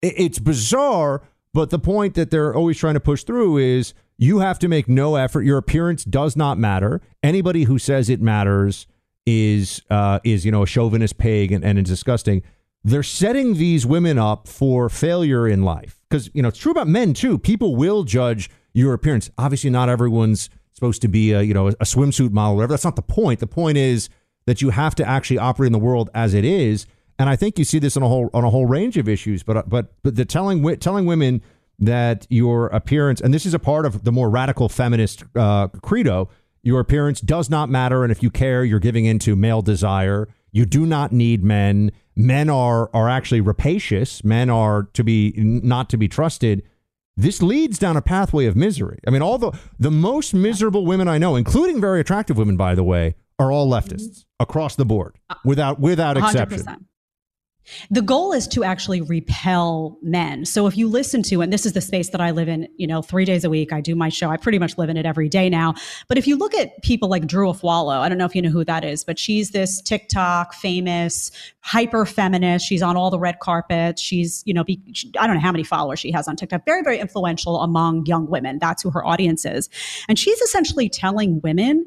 It's 0.01 0.39
bizarre 0.39 1.21
but 1.53 1.69
the 1.69 1.79
point 1.79 2.15
that 2.15 2.31
they're 2.31 2.53
always 2.53 2.77
trying 2.77 2.95
to 2.95 2.99
push 2.99 3.23
through 3.23 3.57
is 3.57 3.93
you 4.17 4.39
have 4.39 4.59
to 4.59 4.67
make 4.67 4.87
no 4.87 5.15
effort. 5.15 5.41
Your 5.41 5.57
appearance 5.57 6.03
does 6.03 6.35
not 6.35 6.57
matter. 6.57 7.01
Anybody 7.21 7.63
who 7.63 7.77
says 7.77 8.09
it 8.09 8.21
matters 8.21 8.87
is 9.25 9.81
uh, 9.89 10.19
is 10.23 10.45
you 10.45 10.51
know 10.51 10.63
a 10.63 10.67
chauvinist 10.67 11.17
pig 11.17 11.51
and, 11.51 11.63
and 11.63 11.79
it's 11.79 11.89
disgusting. 11.89 12.41
They're 12.83 13.03
setting 13.03 13.53
these 13.53 13.85
women 13.85 14.17
up 14.17 14.47
for 14.47 14.89
failure 14.89 15.47
in 15.47 15.63
life 15.63 16.01
because 16.09 16.29
you 16.33 16.41
know 16.41 16.49
it's 16.49 16.59
true 16.59 16.71
about 16.71 16.87
men 16.87 17.13
too. 17.13 17.37
People 17.37 17.75
will 17.75 18.03
judge 18.03 18.49
your 18.73 18.93
appearance. 18.93 19.29
Obviously, 19.37 19.69
not 19.69 19.89
everyone's 19.89 20.49
supposed 20.73 21.01
to 21.03 21.07
be 21.07 21.31
a 21.31 21.41
you 21.41 21.53
know 21.53 21.67
a 21.67 21.85
swimsuit 21.85 22.31
model, 22.31 22.55
whatever. 22.55 22.73
That's 22.73 22.83
not 22.83 22.95
the 22.95 23.01
point. 23.01 23.39
The 23.39 23.47
point 23.47 23.77
is 23.77 24.09
that 24.45 24.61
you 24.61 24.71
have 24.71 24.95
to 24.95 25.07
actually 25.07 25.37
operate 25.37 25.67
in 25.67 25.73
the 25.73 25.79
world 25.79 26.09
as 26.13 26.33
it 26.33 26.43
is. 26.43 26.85
And 27.19 27.29
I 27.29 27.35
think 27.35 27.59
you 27.59 27.65
see 27.65 27.79
this 27.79 27.95
on 27.95 28.03
a 28.03 28.07
whole 28.07 28.29
on 28.33 28.43
a 28.43 28.49
whole 28.49 28.65
range 28.65 28.97
of 28.97 29.07
issues. 29.07 29.43
But 29.43 29.69
but 29.69 29.93
but 30.03 30.15
the 30.15 30.25
telling 30.25 30.63
telling 30.77 31.05
women 31.05 31.41
that 31.79 32.25
your 32.29 32.67
appearance, 32.67 33.21
and 33.21 33.33
this 33.33 33.45
is 33.45 33.53
a 33.53 33.59
part 33.59 33.85
of 33.85 34.03
the 34.03 34.11
more 34.11 34.29
radical 34.29 34.69
feminist 34.69 35.23
uh, 35.35 35.67
credo, 35.81 36.29
your 36.61 36.79
appearance 36.79 37.19
does 37.21 37.49
not 37.49 37.69
matter, 37.69 38.03
and 38.03 38.11
if 38.11 38.23
you 38.23 38.29
care, 38.29 38.63
you're 38.63 38.79
giving 38.79 39.05
into 39.05 39.35
male 39.35 39.61
desire. 39.61 40.29
You 40.51 40.65
do 40.65 40.85
not 40.85 41.11
need 41.11 41.43
men. 41.43 41.91
Men 42.15 42.49
are 42.49 42.89
are 42.93 43.09
actually 43.09 43.41
rapacious. 43.41 44.23
Men 44.23 44.49
are 44.49 44.83
to 44.93 45.03
be 45.03 45.33
not 45.37 45.89
to 45.89 45.97
be 45.97 46.07
trusted. 46.07 46.63
This 47.15 47.43
leads 47.43 47.77
down 47.77 47.95
a 47.95 48.01
pathway 48.01 48.45
of 48.45 48.55
misery. 48.55 48.99
I 49.05 49.11
mean, 49.11 49.21
all 49.21 49.37
the 49.37 49.51
the 49.79 49.91
most 49.91 50.33
miserable 50.33 50.85
women 50.85 51.07
I 51.07 51.17
know, 51.17 51.35
including 51.35 51.81
very 51.81 51.99
attractive 51.99 52.37
women, 52.37 52.57
by 52.57 52.75
the 52.75 52.83
way, 52.83 53.15
are 53.39 53.51
all 53.51 53.69
leftists 53.69 54.25
across 54.39 54.75
the 54.75 54.85
board, 54.85 55.17
without 55.43 55.79
without 55.79 56.17
exception. 56.17 56.87
100%. 57.65 57.87
The 57.89 58.01
goal 58.01 58.33
is 58.33 58.47
to 58.49 58.63
actually 58.63 59.01
repel 59.01 59.97
men. 60.01 60.45
So 60.45 60.67
if 60.67 60.77
you 60.77 60.87
listen 60.87 61.23
to, 61.23 61.41
and 61.41 61.51
this 61.51 61.65
is 61.65 61.73
the 61.73 61.81
space 61.81 62.09
that 62.09 62.21
I 62.21 62.31
live 62.31 62.47
in, 62.47 62.67
you 62.77 62.87
know, 62.87 63.01
three 63.01 63.25
days 63.25 63.43
a 63.43 63.49
week, 63.49 63.71
I 63.73 63.81
do 63.81 63.95
my 63.95 64.09
show. 64.09 64.29
I 64.29 64.37
pretty 64.37 64.59
much 64.59 64.77
live 64.77 64.89
in 64.89 64.97
it 64.97 65.05
every 65.05 65.29
day 65.29 65.49
now. 65.49 65.73
But 66.07 66.17
if 66.17 66.27
you 66.27 66.37
look 66.37 66.53
at 66.53 66.81
people 66.83 67.09
like 67.09 67.25
Drew 67.25 67.51
Afualo, 67.51 67.99
I 67.99 68.09
don't 68.09 68.17
know 68.17 68.25
if 68.25 68.35
you 68.35 68.41
know 68.41 68.49
who 68.49 68.65
that 68.65 68.83
is, 68.83 69.03
but 69.03 69.17
she's 69.19 69.51
this 69.51 69.81
TikTok 69.81 70.53
famous, 70.53 71.31
hyper 71.61 72.05
feminist. 72.05 72.65
She's 72.65 72.81
on 72.81 72.97
all 72.97 73.09
the 73.09 73.19
red 73.19 73.39
carpets. 73.39 74.01
She's, 74.01 74.43
you 74.45 74.53
know, 74.53 74.63
be, 74.63 74.81
I 75.19 75.27
don't 75.27 75.35
know 75.35 75.41
how 75.41 75.51
many 75.51 75.63
followers 75.63 75.99
she 75.99 76.11
has 76.11 76.27
on 76.27 76.35
TikTok. 76.35 76.65
Very, 76.65 76.83
very 76.83 76.99
influential 76.99 77.61
among 77.61 78.05
young 78.05 78.27
women. 78.27 78.59
That's 78.59 78.83
who 78.83 78.89
her 78.91 79.05
audience 79.05 79.45
is. 79.45 79.69
And 80.07 80.19
she's 80.19 80.39
essentially 80.41 80.89
telling 80.89 81.41
women, 81.41 81.85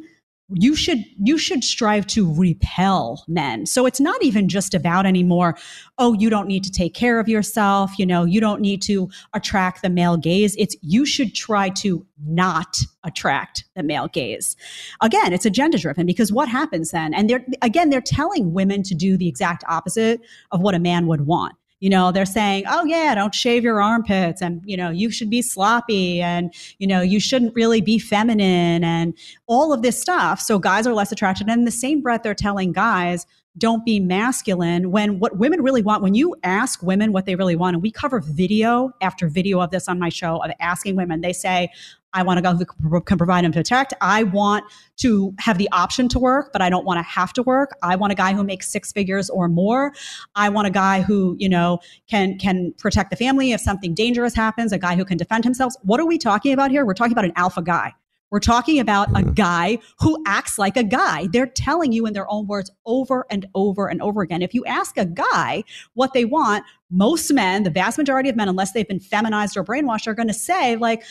you 0.48 0.76
should 0.76 1.04
you 1.18 1.38
should 1.38 1.64
strive 1.64 2.06
to 2.06 2.32
repel 2.32 3.24
men. 3.26 3.66
So 3.66 3.84
it's 3.84 3.98
not 3.98 4.22
even 4.22 4.48
just 4.48 4.74
about 4.74 5.04
anymore 5.04 5.56
oh 5.98 6.12
you 6.12 6.30
don't 6.30 6.46
need 6.46 6.62
to 6.64 6.70
take 6.70 6.94
care 6.94 7.18
of 7.18 7.28
yourself 7.28 7.98
you 7.98 8.06
know 8.06 8.24
you 8.24 8.40
don't 8.40 8.60
need 8.60 8.80
to 8.82 9.10
attract 9.34 9.82
the 9.82 9.90
male 9.90 10.16
gaze. 10.16 10.54
It's 10.56 10.76
you 10.82 11.04
should 11.04 11.34
try 11.34 11.68
to 11.70 12.06
not 12.24 12.78
attract 13.02 13.64
the 13.74 13.82
male 13.82 14.08
gaze. 14.08 14.54
Again 15.00 15.32
it's 15.32 15.46
agenda 15.46 15.78
driven 15.78 16.06
because 16.06 16.32
what 16.32 16.48
happens 16.48 16.92
then? 16.92 17.12
And 17.12 17.28
they're 17.28 17.44
again 17.62 17.90
they're 17.90 18.00
telling 18.00 18.52
women 18.52 18.82
to 18.84 18.94
do 18.94 19.16
the 19.16 19.28
exact 19.28 19.64
opposite 19.68 20.20
of 20.52 20.60
what 20.60 20.76
a 20.76 20.78
man 20.78 21.08
would 21.08 21.22
want 21.22 21.56
you 21.80 21.90
know 21.90 22.10
they're 22.10 22.24
saying 22.24 22.64
oh 22.68 22.84
yeah 22.84 23.14
don't 23.14 23.34
shave 23.34 23.62
your 23.62 23.80
armpits 23.80 24.40
and 24.40 24.62
you 24.64 24.76
know 24.76 24.90
you 24.90 25.10
should 25.10 25.30
be 25.30 25.42
sloppy 25.42 26.20
and 26.22 26.52
you 26.78 26.86
know 26.86 27.00
you 27.00 27.20
shouldn't 27.20 27.54
really 27.54 27.80
be 27.80 27.98
feminine 27.98 28.82
and 28.84 29.14
all 29.46 29.72
of 29.72 29.82
this 29.82 30.00
stuff. 30.00 30.40
So 30.40 30.58
guys 30.58 30.86
are 30.86 30.94
less 30.94 31.12
attracted 31.12 31.48
and 31.48 31.60
in 31.60 31.64
the 31.64 31.70
same 31.70 32.00
breath 32.00 32.22
they're 32.22 32.34
telling 32.34 32.72
guys 32.72 33.26
don't 33.58 33.84
be 33.84 33.98
masculine 34.00 34.90
when 34.90 35.18
what 35.18 35.38
women 35.38 35.62
really 35.62 35.82
want 35.82 36.02
when 36.02 36.14
you 36.14 36.34
ask 36.42 36.82
women 36.82 37.12
what 37.12 37.24
they 37.24 37.34
really 37.34 37.56
want 37.56 37.74
and 37.74 37.82
we 37.82 37.90
cover 37.90 38.20
video 38.20 38.90
after 39.00 39.28
video 39.28 39.60
of 39.60 39.70
this 39.70 39.88
on 39.88 39.98
my 39.98 40.08
show 40.08 40.42
of 40.42 40.50
asking 40.60 40.94
women 40.94 41.20
they 41.20 41.32
say 41.32 41.68
I 42.16 42.22
want 42.22 42.38
a 42.38 42.42
guy 42.42 42.54
who 42.54 43.00
can 43.02 43.18
provide 43.18 43.44
him 43.44 43.52
protect. 43.52 43.92
I 44.00 44.22
want 44.22 44.64
to 44.96 45.34
have 45.38 45.58
the 45.58 45.68
option 45.70 46.08
to 46.08 46.18
work, 46.18 46.50
but 46.50 46.62
I 46.62 46.70
don't 46.70 46.86
want 46.86 46.98
to 46.98 47.02
have 47.02 47.32
to 47.34 47.42
work. 47.42 47.76
I 47.82 47.94
want 47.94 48.10
a 48.10 48.16
guy 48.16 48.32
who 48.32 48.42
makes 48.42 48.68
six 48.68 48.90
figures 48.90 49.28
or 49.28 49.48
more. 49.48 49.92
I 50.34 50.48
want 50.48 50.66
a 50.66 50.70
guy 50.70 51.02
who, 51.02 51.36
you 51.38 51.48
know, 51.48 51.78
can 52.08 52.38
can 52.38 52.72
protect 52.78 53.10
the 53.10 53.16
family 53.16 53.52
if 53.52 53.60
something 53.60 53.94
dangerous 53.94 54.34
happens, 54.34 54.72
a 54.72 54.78
guy 54.78 54.96
who 54.96 55.04
can 55.04 55.18
defend 55.18 55.44
himself. 55.44 55.74
What 55.82 56.00
are 56.00 56.06
we 56.06 56.16
talking 56.16 56.54
about 56.54 56.70
here? 56.70 56.86
We're 56.86 56.94
talking 56.94 57.12
about 57.12 57.26
an 57.26 57.34
alpha 57.36 57.60
guy. 57.60 57.92
We're 58.30 58.40
talking 58.40 58.80
about 58.80 59.08
a 59.16 59.22
guy 59.22 59.78
who 60.00 60.20
acts 60.26 60.58
like 60.58 60.76
a 60.76 60.82
guy. 60.82 61.28
They're 61.32 61.46
telling 61.46 61.92
you 61.92 62.06
in 62.06 62.12
their 62.12 62.28
own 62.28 62.48
words 62.48 62.72
over 62.84 63.24
and 63.30 63.46
over 63.54 63.86
and 63.88 64.02
over 64.02 64.20
again. 64.20 64.42
If 64.42 64.52
you 64.52 64.64
ask 64.64 64.98
a 64.98 65.04
guy 65.04 65.62
what 65.94 66.12
they 66.12 66.24
want, 66.24 66.64
most 66.90 67.32
men, 67.32 67.62
the 67.62 67.70
vast 67.70 67.98
majority 67.98 68.28
of 68.28 68.34
men, 68.34 68.48
unless 68.48 68.72
they've 68.72 68.88
been 68.88 69.00
feminized 69.00 69.56
or 69.56 69.64
brainwashed, 69.64 70.08
are 70.08 70.14
going 70.14 70.28
to 70.28 70.34
say, 70.34 70.74
like, 70.74 71.04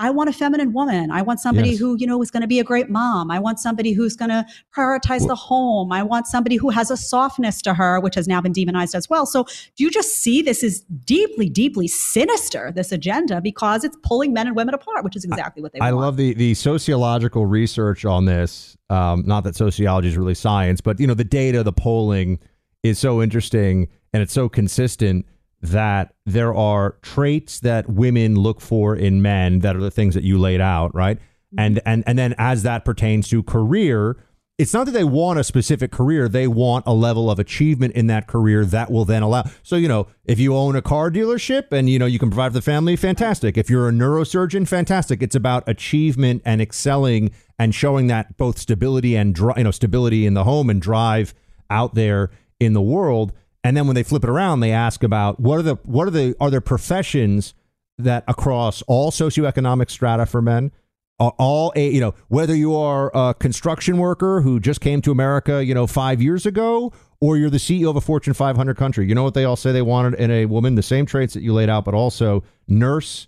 I 0.00 0.10
want 0.10 0.30
a 0.30 0.32
feminine 0.32 0.72
woman. 0.72 1.10
I 1.10 1.22
want 1.22 1.40
somebody 1.40 1.70
yes. 1.70 1.80
who, 1.80 1.96
you 1.98 2.06
know, 2.06 2.22
is 2.22 2.30
going 2.30 2.42
to 2.42 2.46
be 2.46 2.60
a 2.60 2.64
great 2.64 2.88
mom. 2.88 3.32
I 3.32 3.40
want 3.40 3.58
somebody 3.58 3.92
who's 3.92 4.14
going 4.14 4.28
to 4.28 4.46
prioritize 4.76 5.26
the 5.26 5.34
home. 5.34 5.90
I 5.90 6.04
want 6.04 6.28
somebody 6.28 6.54
who 6.56 6.70
has 6.70 6.90
a 6.90 6.96
softness 6.96 7.60
to 7.62 7.74
her, 7.74 7.98
which 7.98 8.14
has 8.14 8.28
now 8.28 8.40
been 8.40 8.52
demonized 8.52 8.94
as 8.94 9.10
well. 9.10 9.26
So 9.26 9.44
do 9.76 9.84
you 9.84 9.90
just 9.90 10.10
see 10.10 10.40
this 10.40 10.62
is 10.62 10.82
deeply, 11.04 11.48
deeply 11.48 11.88
sinister, 11.88 12.72
this 12.74 12.92
agenda, 12.92 13.40
because 13.40 13.82
it's 13.82 13.96
pulling 14.04 14.32
men 14.32 14.46
and 14.46 14.54
women 14.54 14.74
apart, 14.74 15.02
which 15.02 15.16
is 15.16 15.24
exactly 15.24 15.62
what 15.62 15.72
they 15.72 15.80
I 15.80 15.92
want. 15.92 16.02
I 16.02 16.06
love 16.06 16.16
the, 16.16 16.34
the 16.34 16.54
sociological 16.54 17.46
research 17.46 18.04
on 18.04 18.24
this. 18.24 18.76
Um, 18.90 19.24
not 19.26 19.42
that 19.44 19.56
sociology 19.56 20.08
is 20.08 20.16
really 20.16 20.34
science, 20.34 20.80
but, 20.80 21.00
you 21.00 21.06
know, 21.06 21.14
the 21.14 21.24
data, 21.24 21.64
the 21.64 21.72
polling 21.72 22.38
is 22.84 22.98
so 22.98 23.20
interesting 23.20 23.88
and 24.12 24.22
it's 24.22 24.32
so 24.32 24.48
consistent 24.48 25.26
that 25.60 26.14
there 26.24 26.54
are 26.54 26.96
traits 27.02 27.60
that 27.60 27.88
women 27.88 28.36
look 28.36 28.60
for 28.60 28.94
in 28.94 29.20
men 29.22 29.60
that 29.60 29.74
are 29.76 29.80
the 29.80 29.90
things 29.90 30.14
that 30.14 30.24
you 30.24 30.38
laid 30.38 30.60
out, 30.60 30.94
right? 30.94 31.18
Mm-hmm. 31.18 31.58
And 31.58 31.80
and 31.84 32.04
and 32.06 32.18
then 32.18 32.34
as 32.38 32.62
that 32.62 32.84
pertains 32.84 33.28
to 33.28 33.42
career, 33.42 34.16
it's 34.58 34.74
not 34.74 34.86
that 34.86 34.92
they 34.92 35.04
want 35.04 35.38
a 35.38 35.44
specific 35.44 35.92
career, 35.92 36.28
they 36.28 36.48
want 36.48 36.84
a 36.84 36.92
level 36.92 37.30
of 37.30 37.38
achievement 37.38 37.94
in 37.94 38.08
that 38.08 38.26
career 38.26 38.64
that 38.64 38.90
will 38.90 39.04
then 39.04 39.22
allow. 39.22 39.44
So, 39.62 39.76
you 39.76 39.86
know, 39.86 40.08
if 40.24 40.40
you 40.40 40.56
own 40.56 40.74
a 40.74 40.82
car 40.82 41.12
dealership 41.12 41.72
and 41.72 41.88
you 41.88 41.98
know 41.98 42.06
you 42.06 42.18
can 42.18 42.28
provide 42.28 42.48
for 42.48 42.58
the 42.58 42.62
family, 42.62 42.96
fantastic. 42.96 43.56
If 43.56 43.70
you're 43.70 43.88
a 43.88 43.92
neurosurgeon, 43.92 44.66
fantastic. 44.66 45.22
It's 45.22 45.36
about 45.36 45.68
achievement 45.68 46.42
and 46.44 46.60
excelling 46.60 47.30
and 47.56 47.72
showing 47.72 48.08
that 48.08 48.36
both 48.36 48.58
stability 48.58 49.14
and 49.14 49.38
you 49.38 49.64
know, 49.64 49.70
stability 49.70 50.26
in 50.26 50.34
the 50.34 50.44
home 50.44 50.70
and 50.70 50.82
drive 50.82 51.34
out 51.70 51.94
there 51.94 52.30
in 52.58 52.72
the 52.72 52.82
world. 52.82 53.32
And 53.64 53.76
then 53.76 53.86
when 53.86 53.94
they 53.94 54.02
flip 54.02 54.24
it 54.24 54.30
around, 54.30 54.60
they 54.60 54.72
ask 54.72 55.02
about 55.02 55.40
what 55.40 55.58
are 55.58 55.62
the 55.62 55.74
what 55.84 56.06
are 56.06 56.10
the 56.10 56.34
are 56.40 56.50
there 56.50 56.60
professions 56.60 57.54
that 57.98 58.24
across 58.28 58.82
all 58.82 59.10
socioeconomic 59.10 59.90
strata 59.90 60.26
for 60.26 60.40
men, 60.40 60.70
all 61.18 61.72
a 61.74 61.90
you 61.90 62.00
know 62.00 62.14
whether 62.28 62.54
you 62.54 62.76
are 62.76 63.10
a 63.14 63.34
construction 63.34 63.98
worker 63.98 64.40
who 64.40 64.60
just 64.60 64.80
came 64.80 65.02
to 65.02 65.10
America 65.10 65.64
you 65.64 65.74
know 65.74 65.86
five 65.86 66.22
years 66.22 66.46
ago, 66.46 66.92
or 67.20 67.36
you're 67.36 67.50
the 67.50 67.58
CEO 67.58 67.90
of 67.90 67.96
a 67.96 68.00
Fortune 68.00 68.32
500 68.32 68.76
country. 68.76 69.06
You 69.08 69.14
know 69.14 69.24
what 69.24 69.34
they 69.34 69.44
all 69.44 69.56
say 69.56 69.72
they 69.72 69.82
wanted 69.82 70.14
in 70.14 70.30
a 70.30 70.46
woman? 70.46 70.76
The 70.76 70.82
same 70.82 71.04
traits 71.04 71.34
that 71.34 71.42
you 71.42 71.52
laid 71.52 71.68
out, 71.68 71.84
but 71.84 71.94
also 71.94 72.44
nurse, 72.68 73.26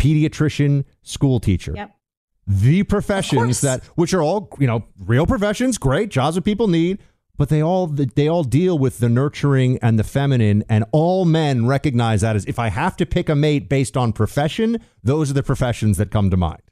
pediatrician, 0.00 0.84
school 1.02 1.40
teacher. 1.40 1.72
Yep 1.74 1.90
the 2.46 2.82
professions 2.82 3.62
that 3.62 3.82
which 3.94 4.12
are 4.12 4.22
all 4.22 4.50
you 4.58 4.66
know 4.66 4.84
real 4.98 5.26
professions 5.26 5.78
great 5.78 6.10
jobs 6.10 6.36
that 6.36 6.42
people 6.42 6.68
need 6.68 6.98
but 7.36 7.48
they 7.48 7.62
all 7.62 7.86
they 7.86 8.28
all 8.28 8.44
deal 8.44 8.78
with 8.78 8.98
the 8.98 9.08
nurturing 9.08 9.78
and 9.82 9.98
the 9.98 10.04
feminine 10.04 10.64
and 10.68 10.84
all 10.92 11.24
men 11.24 11.66
recognize 11.66 12.20
that 12.20 12.36
as 12.36 12.44
if 12.46 12.58
i 12.58 12.68
have 12.68 12.96
to 12.96 13.06
pick 13.06 13.28
a 13.28 13.34
mate 13.34 13.68
based 13.68 13.96
on 13.96 14.12
profession 14.12 14.78
those 15.02 15.30
are 15.30 15.34
the 15.34 15.42
professions 15.42 15.96
that 15.98 16.10
come 16.10 16.30
to 16.30 16.36
mind 16.36 16.62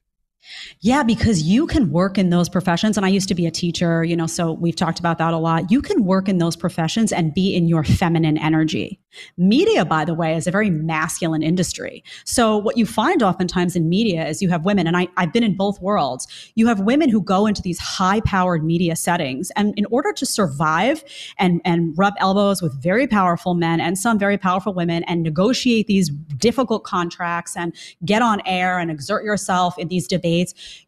yeah, 0.81 1.03
because 1.03 1.43
you 1.43 1.67
can 1.67 1.91
work 1.91 2.19
in 2.19 2.31
those 2.31 2.49
professions. 2.49 2.97
And 2.97 3.07
I 3.07 3.09
used 3.09 3.29
to 3.29 3.35
be 3.35 3.47
a 3.47 3.51
teacher, 3.51 4.03
you 4.03 4.17
know, 4.17 4.27
so 4.27 4.53
we've 4.53 4.75
talked 4.75 4.99
about 4.99 5.19
that 5.19 5.33
a 5.33 5.39
lot. 5.39 5.71
You 5.71 5.81
can 5.81 6.05
work 6.05 6.29
in 6.29 6.39
those 6.39 6.57
professions 6.57 7.13
and 7.13 7.33
be 7.33 7.55
in 7.55 7.69
your 7.69 7.85
feminine 7.85 8.37
energy. 8.39 9.01
Media, 9.37 9.85
by 9.85 10.05
the 10.05 10.15
way, 10.15 10.35
is 10.35 10.47
a 10.47 10.51
very 10.51 10.71
masculine 10.71 11.43
industry. 11.43 12.03
So 12.25 12.57
what 12.57 12.79
you 12.79 12.87
find 12.87 13.23
oftentimes 13.23 13.77
in 13.77 13.89
media 13.89 14.27
is 14.27 14.41
you 14.41 14.49
have 14.49 14.65
women, 14.65 14.87
and 14.87 14.97
I, 14.97 15.09
I've 15.17 15.33
been 15.33 15.45
in 15.45 15.57
both 15.57 15.81
worlds, 15.81 16.27
you 16.55 16.67
have 16.67 16.81
women 16.81 17.11
who 17.11 17.23
go 17.23 17.47
into 17.47 17.61
these 17.61 17.79
high 17.79 18.21
powered 18.21 18.65
media 18.65 18.97
settings. 18.97 19.51
And 19.55 19.75
in 19.77 19.87
order 19.91 20.13
to 20.15 20.27
survive 20.27 21.05
and, 21.39 21.61
and 21.65 21.97
rub 21.97 22.15
elbows 22.19 22.63
with 22.63 22.83
very 22.83 23.07
powerful 23.07 23.55
men 23.55 23.81
and 23.81 23.99
some 23.99 24.19
very 24.19 24.39
powerful 24.39 24.73
women 24.73 25.05
and 25.05 25.23
negotiate 25.23 25.87
these 25.87 26.09
difficult 26.09 26.85
contracts 26.85 27.57
and 27.57 27.75
get 28.05 28.23
on 28.23 28.41
air 28.47 28.79
and 28.79 28.91
exert 28.91 29.25
yourself 29.25 29.79
in 29.79 29.89
these 29.89 30.09
debates 30.09 30.32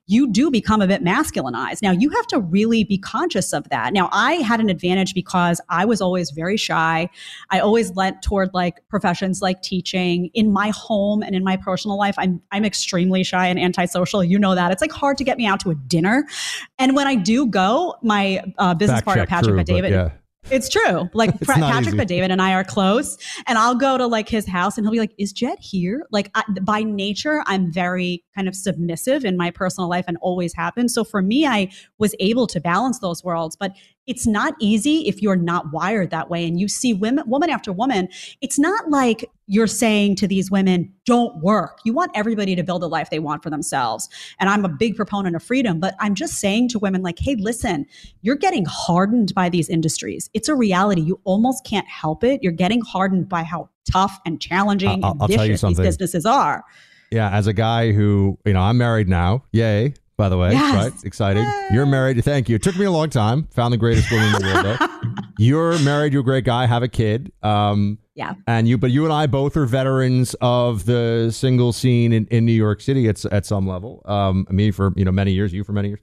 you 0.07 0.31
do 0.31 0.51
become 0.51 0.83
a 0.83 0.87
bit 0.87 1.03
masculinized. 1.03 1.81
Now, 1.83 1.93
you 1.93 2.11
have 2.11 2.27
to 2.29 2.39
really 2.39 2.85
be 2.85 2.99
conscious 2.99 3.53
of 3.53 3.69
that. 3.71 3.93
Now, 3.93 4.11
I 4.13 4.35
had 4.35 4.61
an 4.61 4.69
advantage 4.69 5.15
because 5.15 5.61
I 5.69 5.85
was 5.85 6.01
always 6.01 6.31
very 6.31 6.57
shy. 6.57 7.09
I 7.51 7.61
always 7.61 7.95
lent 7.97 8.23
toward 8.23 8.51
like 8.53 8.87
professions 8.89 9.41
like 9.41 9.63
teaching 9.63 10.31
in 10.35 10.53
my 10.53 10.71
home 10.71 11.23
and 11.23 11.35
in 11.35 11.43
my 11.43 11.57
personal 11.57 11.97
life. 11.97 12.15
I'm, 12.19 12.43
I'm 12.53 12.65
extremely 12.65 13.25
shy 13.25 13.47
and 13.47 13.59
antisocial. 13.59 14.23
You 14.23 14.39
know 14.39 14.55
that. 14.55 14.73
It's 14.73 14.83
like 14.83 14.93
hard 14.93 15.17
to 15.19 15.25
get 15.25 15.39
me 15.39 15.47
out 15.47 15.61
to 15.61 15.71
a 15.71 15.75
dinner. 15.75 16.27
And 16.79 16.95
when 16.95 17.07
I 17.07 17.15
do 17.15 17.47
go, 17.47 17.95
my 18.03 18.43
uh, 18.59 18.75
business 18.75 18.99
Fact 18.99 19.07
partner, 19.07 19.27
Patrick 19.27 19.55
true, 19.55 19.65
David, 19.65 19.93
yeah. 19.93 20.11
It's 20.51 20.69
true. 20.69 21.09
Like 21.15 21.39
Patrick 21.47 21.97
but 21.97 22.09
David 22.09 22.31
and 22.31 22.41
I 22.41 22.55
are 22.55 22.65
close, 22.65 23.17
and 23.47 23.59
I'll 23.59 23.75
go 23.75 23.97
to 23.97 24.07
like 24.07 24.29
his 24.29 24.47
house, 24.47 24.77
and 24.77 24.87
he'll 24.87 24.93
be 24.93 24.99
like, 24.99 25.15
"Is 25.19 25.33
Jed 25.33 25.59
here?" 25.61 26.07
Like 26.11 26.31
I, 26.35 26.43
by 26.63 26.83
nature, 26.83 27.43
I'm 27.47 27.73
very 27.73 28.25
kind 28.35 28.49
of 28.49 28.55
submissive 28.55 29.25
in 29.25 29.37
my 29.37 29.51
personal 29.51 29.89
life, 29.89 30.05
and 30.07 30.17
always 30.21 30.55
have 30.55 30.75
So 30.89 31.05
for 31.05 31.23
me, 31.23 31.47
I 31.47 31.71
was 31.99 32.15
able 32.21 32.47
to 32.49 32.61
balance 32.61 32.99
those 32.99 33.25
worlds, 33.25 33.57
but 33.57 33.73
it's 34.07 34.27
not 34.27 34.55
easy 34.61 35.09
if 35.09 35.23
you're 35.23 35.37
not 35.37 35.73
wired 35.73 36.11
that 36.11 36.29
way. 36.29 36.47
And 36.47 36.61
you 36.61 36.69
see 36.69 36.93
women, 36.93 37.25
woman 37.29 37.51
after 37.51 37.73
woman. 37.73 38.09
It's 38.41 38.59
not 38.59 38.91
like 38.91 39.31
you're 39.47 39.67
saying 39.67 40.17
to 40.17 40.27
these 40.27 40.51
women, 40.51 40.93
don't 41.05 41.37
work. 41.43 41.79
You 41.85 41.93
want 41.93 42.11
everybody 42.15 42.57
to 42.57 42.63
build 42.63 42.83
a 42.83 42.87
life 42.87 43.11
they 43.11 43.19
want 43.19 43.43
for 43.43 43.51
themselves. 43.51 44.09
And 44.41 44.49
I'm 44.49 44.65
a 44.65 44.69
big 44.69 44.97
proponent 44.97 45.37
of 45.37 45.43
freedom, 45.43 45.81
but 45.81 45.95
I'm 46.01 46.15
just 46.15 46.35
saying 46.35 46.71
to 46.71 46.79
women, 46.79 47.03
like, 47.03 47.19
hey, 47.19 47.37
listen, 47.37 47.87
you're 48.23 48.37
getting 48.37 48.65
hardened 48.65 49.35
by 49.35 49.49
these 49.49 49.69
industries. 49.69 50.31
It's 50.33 50.49
a 50.49 50.55
reality. 50.55 51.03
You 51.03 51.21
almost 51.25 51.65
can't 51.67 51.87
help 51.87 52.25
it. 52.25 52.43
You're 52.43 52.53
getting 52.53 52.81
hardened 52.81 53.29
by 53.29 53.43
how 53.43 53.69
tough 53.91 54.19
and 54.25 54.41
challenging 54.41 55.05
I'll, 55.05 55.13
and 55.13 55.23
I'll 55.23 55.29
tell 55.29 55.45
you 55.45 55.53
vicious 55.53 55.69
these 55.69 55.79
businesses 55.79 56.25
are. 56.25 56.65
Yeah, 57.11 57.31
as 57.31 57.47
a 57.47 57.53
guy 57.53 57.93
who, 57.93 58.39
you 58.45 58.55
know, 58.55 58.61
I'm 58.61 58.79
married 58.79 59.09
now. 59.09 59.45
Yay, 59.53 59.95
by 60.17 60.29
the 60.29 60.37
way. 60.39 60.53
Yes. 60.53 60.93
Right? 60.93 61.05
Exciting. 61.05 61.47
You're 61.73 61.87
married. 61.87 62.23
Thank 62.25 62.49
you. 62.49 62.57
It 62.57 62.63
took 62.63 62.77
me 62.77 62.85
a 62.85 62.91
long 62.91 63.11
time. 63.11 63.49
Found 63.53 63.73
the 63.73 63.79
greatest 63.79 64.11
woman 64.11 64.27
in 64.27 64.33
the 64.33 64.47
world, 64.47 64.79
though. 64.79 65.23
You're 65.39 65.79
married. 65.81 66.13
You're 66.13 66.21
a 66.23 66.25
great 66.25 66.45
guy. 66.45 66.67
Have 66.67 66.83
a 66.85 66.89
kid. 66.89 67.33
Um, 67.43 67.99
Yeah. 68.15 68.35
and 68.47 68.69
you, 68.69 68.79
but 68.79 68.91
you 68.93 69.05
and 69.05 69.13
I 69.13 69.27
both 69.27 69.57
are 69.57 69.67
veterans 69.67 70.35
of 70.41 70.85
the 70.87 71.31
single 71.33 71.73
scene 71.73 72.13
in, 72.13 72.27
in 72.29 72.45
New 72.47 72.53
York 72.53 72.81
City 72.81 73.09
at, 73.09 73.25
at 73.27 73.45
some 73.45 73.67
level. 73.67 74.03
Um, 74.05 74.47
me 74.51 74.71
for, 74.71 74.93
you 74.97 75.05
know, 75.05 75.11
many 75.13 75.33
years, 75.33 75.53
you 75.53 75.65
for 75.65 75.73
many 75.73 75.89
years. 75.89 76.01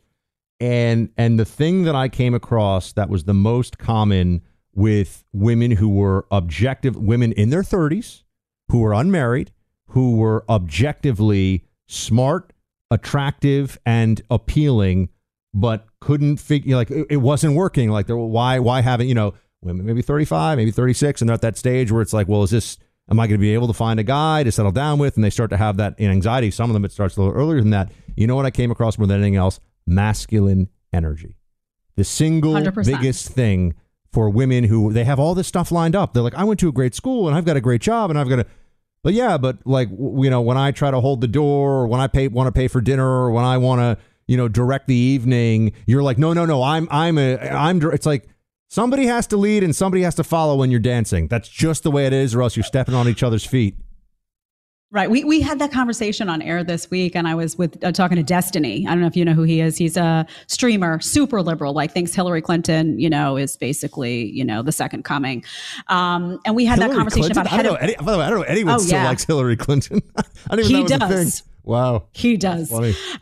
And, 0.60 1.10
and 1.18 1.40
the 1.40 1.46
thing 1.46 1.84
that 1.84 1.96
I 1.96 2.10
came 2.10 2.34
across 2.34 2.92
that 2.94 3.10
was 3.10 3.24
the 3.24 3.34
most 3.34 3.78
common 3.78 4.42
with 4.76 5.24
women 5.34 5.72
who 5.72 5.90
were 5.90 6.26
objective, 6.32 6.96
women 6.96 7.32
in 7.34 7.50
their 7.50 7.64
30s, 7.64 8.24
who 8.70 8.80
were 8.80 8.94
unmarried, 8.94 9.52
who 9.88 10.16
were 10.18 10.46
objectively 10.50 11.66
smart, 11.88 12.54
attractive, 12.92 13.80
and 13.86 14.22
appealing, 14.30 15.10
but 15.54 15.88
couldn't 16.00 16.38
figure 16.38 16.76
like 16.76 16.92
it, 16.92 17.08
it 17.10 17.18
wasn't 17.18 17.56
working. 17.56 17.90
Like, 17.90 18.08
why 18.10 18.60
why 18.60 18.82
haven't 18.82 19.08
you 19.08 19.16
know 19.16 19.34
women 19.62 19.86
maybe 19.86 20.04
thirty 20.04 20.26
five, 20.26 20.58
maybe 20.58 20.72
thirty 20.72 20.94
six, 20.94 21.22
and 21.22 21.30
they're 21.30 21.34
at 21.36 21.42
that 21.42 21.58
stage 21.58 21.92
where 21.92 22.04
it's 22.04 22.14
like, 22.14 22.28
well, 22.28 22.44
is 22.44 22.52
this 22.52 22.78
am 23.10 23.20
I 23.20 23.28
going 23.28 23.40
to 23.40 23.42
be 23.42 23.54
able 23.54 23.68
to 23.68 23.74
find 23.74 24.00
a 24.00 24.04
guy 24.04 24.44
to 24.44 24.52
settle 24.52 24.72
down 24.72 25.00
with? 25.00 25.16
And 25.16 25.24
they 25.24 25.30
start 25.30 25.50
to 25.52 25.58
have 25.58 25.78
that 25.78 26.00
anxiety. 26.00 26.52
Some 26.52 26.70
of 26.70 26.74
them 26.74 26.86
it 26.86 26.92
starts 26.92 27.18
a 27.18 27.22
little 27.22 27.36
earlier 27.36 27.60
than 27.60 27.72
that. 27.72 27.92
You 28.16 28.28
know 28.28 28.36
what 28.36 28.46
I 28.46 28.52
came 28.52 28.72
across 28.72 28.98
more 28.98 29.08
than 29.08 29.18
anything 29.18 29.36
else? 29.36 29.60
Masculine 29.88 30.70
energy. 30.94 31.38
The 31.96 32.04
single 32.04 32.54
100%. 32.54 32.86
biggest 32.86 33.30
thing 33.30 33.76
for 34.12 34.30
women 34.30 34.64
who 34.64 34.92
they 34.92 35.04
have 35.04 35.20
all 35.20 35.36
this 35.36 35.48
stuff 35.48 35.72
lined 35.72 35.96
up. 35.96 36.14
They're 36.14 36.24
like, 36.24 36.36
I 36.36 36.44
went 36.44 36.60
to 36.62 36.70
a 36.70 36.72
great 36.72 36.96
school 36.96 37.28
and 37.28 37.38
I've 37.38 37.46
got 37.46 37.58
a 37.58 37.62
great 37.62 37.82
job 37.82 38.10
and 38.10 38.20
I've 38.20 38.30
got 38.30 38.40
a 38.40 38.46
but 39.04 39.14
yeah, 39.14 39.38
but 39.38 39.58
like 39.66 39.90
you 39.90 40.30
know, 40.30 40.42
when 40.42 40.58
I 40.58 40.72
try 40.72 40.92
to 40.92 41.00
hold 41.00 41.22
the 41.22 41.28
door, 41.28 41.82
or 41.82 41.88
when 41.88 42.00
I 42.00 42.08
pay 42.08 42.28
want 42.28 42.48
to 42.48 42.52
pay 42.52 42.68
for 42.68 42.82
dinner, 42.82 43.08
or 43.08 43.32
when 43.32 43.46
I 43.46 43.58
want 43.58 43.82
to 43.82 44.04
you 44.28 44.38
know 44.38 44.48
direct 44.48 44.88
the 44.88 44.96
evening, 44.96 45.74
you're 45.86 46.04
like, 46.04 46.18
no, 46.18 46.34
no, 46.34 46.46
no, 46.46 46.64
I'm 46.64 46.88
I'm 46.92 47.18
a 47.18 47.38
I'm. 47.38 47.82
It's 47.92 48.06
like 48.06 48.28
somebody 48.68 49.06
has 49.08 49.28
to 49.28 49.38
lead 49.38 49.64
and 49.64 49.76
somebody 49.76 50.04
has 50.04 50.16
to 50.16 50.24
follow 50.24 50.56
when 50.56 50.72
you're 50.72 50.80
dancing. 50.80 51.28
That's 51.28 51.50
just 51.50 51.84
the 51.84 51.92
way 51.92 52.06
it 52.06 52.14
is, 52.14 52.36
or 52.36 52.42
else 52.42 52.56
you're 52.56 52.64
stepping 52.64 52.96
on 52.96 53.08
each 53.08 53.24
other's 53.24 53.46
feet. 53.46 53.76
Right. 54.94 55.10
We, 55.10 55.24
we 55.24 55.40
had 55.40 55.60
that 55.60 55.72
conversation 55.72 56.28
on 56.28 56.42
air 56.42 56.66
this 56.66 56.92
week, 56.92 57.16
and 57.16 57.26
I 57.26 57.34
was 57.34 57.58
with 57.58 57.82
uh, 57.82 57.94
talking 57.94 58.18
to 58.18 58.24
Destiny. 58.24 58.86
I 58.86 58.90
don't 58.92 59.00
know 59.00 59.08
if 59.08 59.16
you 59.16 59.24
know 59.24 59.32
who 59.32 59.44
he 59.44 59.62
is. 59.62 59.78
He's 59.78 59.96
a 59.96 60.26
streamer, 60.48 61.00
super 61.00 61.42
liberal, 61.42 61.72
like 61.74 61.94
thinks 61.94 62.14
Hillary 62.14 62.42
Clinton, 62.42 63.00
you 63.00 63.10
know, 63.10 63.38
is 63.38 63.56
basically, 63.56 64.30
you 64.32 64.44
know, 64.44 64.62
the 64.62 64.74
second 64.74 65.06
coming. 65.06 65.46
Um, 65.88 66.42
and 66.46 66.58
we 66.58 66.66
had 66.66 66.80
that 66.80 66.92
conversation 66.92 67.32
Clinton? 67.32 67.42
about 67.42 67.54
I 67.54 67.64
don't 67.64 67.74
know. 67.76 67.80
Any, 67.80 67.96
by 67.96 68.12
the 68.12 68.18
way, 68.18 68.26
I 68.26 68.30
don't 68.30 68.40
know 68.40 68.46
anyone 68.46 68.74
Oh, 68.76 68.78
still 68.80 68.98
yeah. 68.98 69.06
likes 69.06 69.24
Hillary 69.24 69.56
Clinton. 69.56 70.02
I 70.18 70.56
didn't 70.58 70.72
even 70.72 70.76
He 70.76 70.82
know 70.84 70.88
that 70.90 71.10
was 71.10 71.12
a 71.12 71.24
does. 71.24 71.44
Wow. 71.64 72.08
He 72.12 72.38
does. 72.38 72.72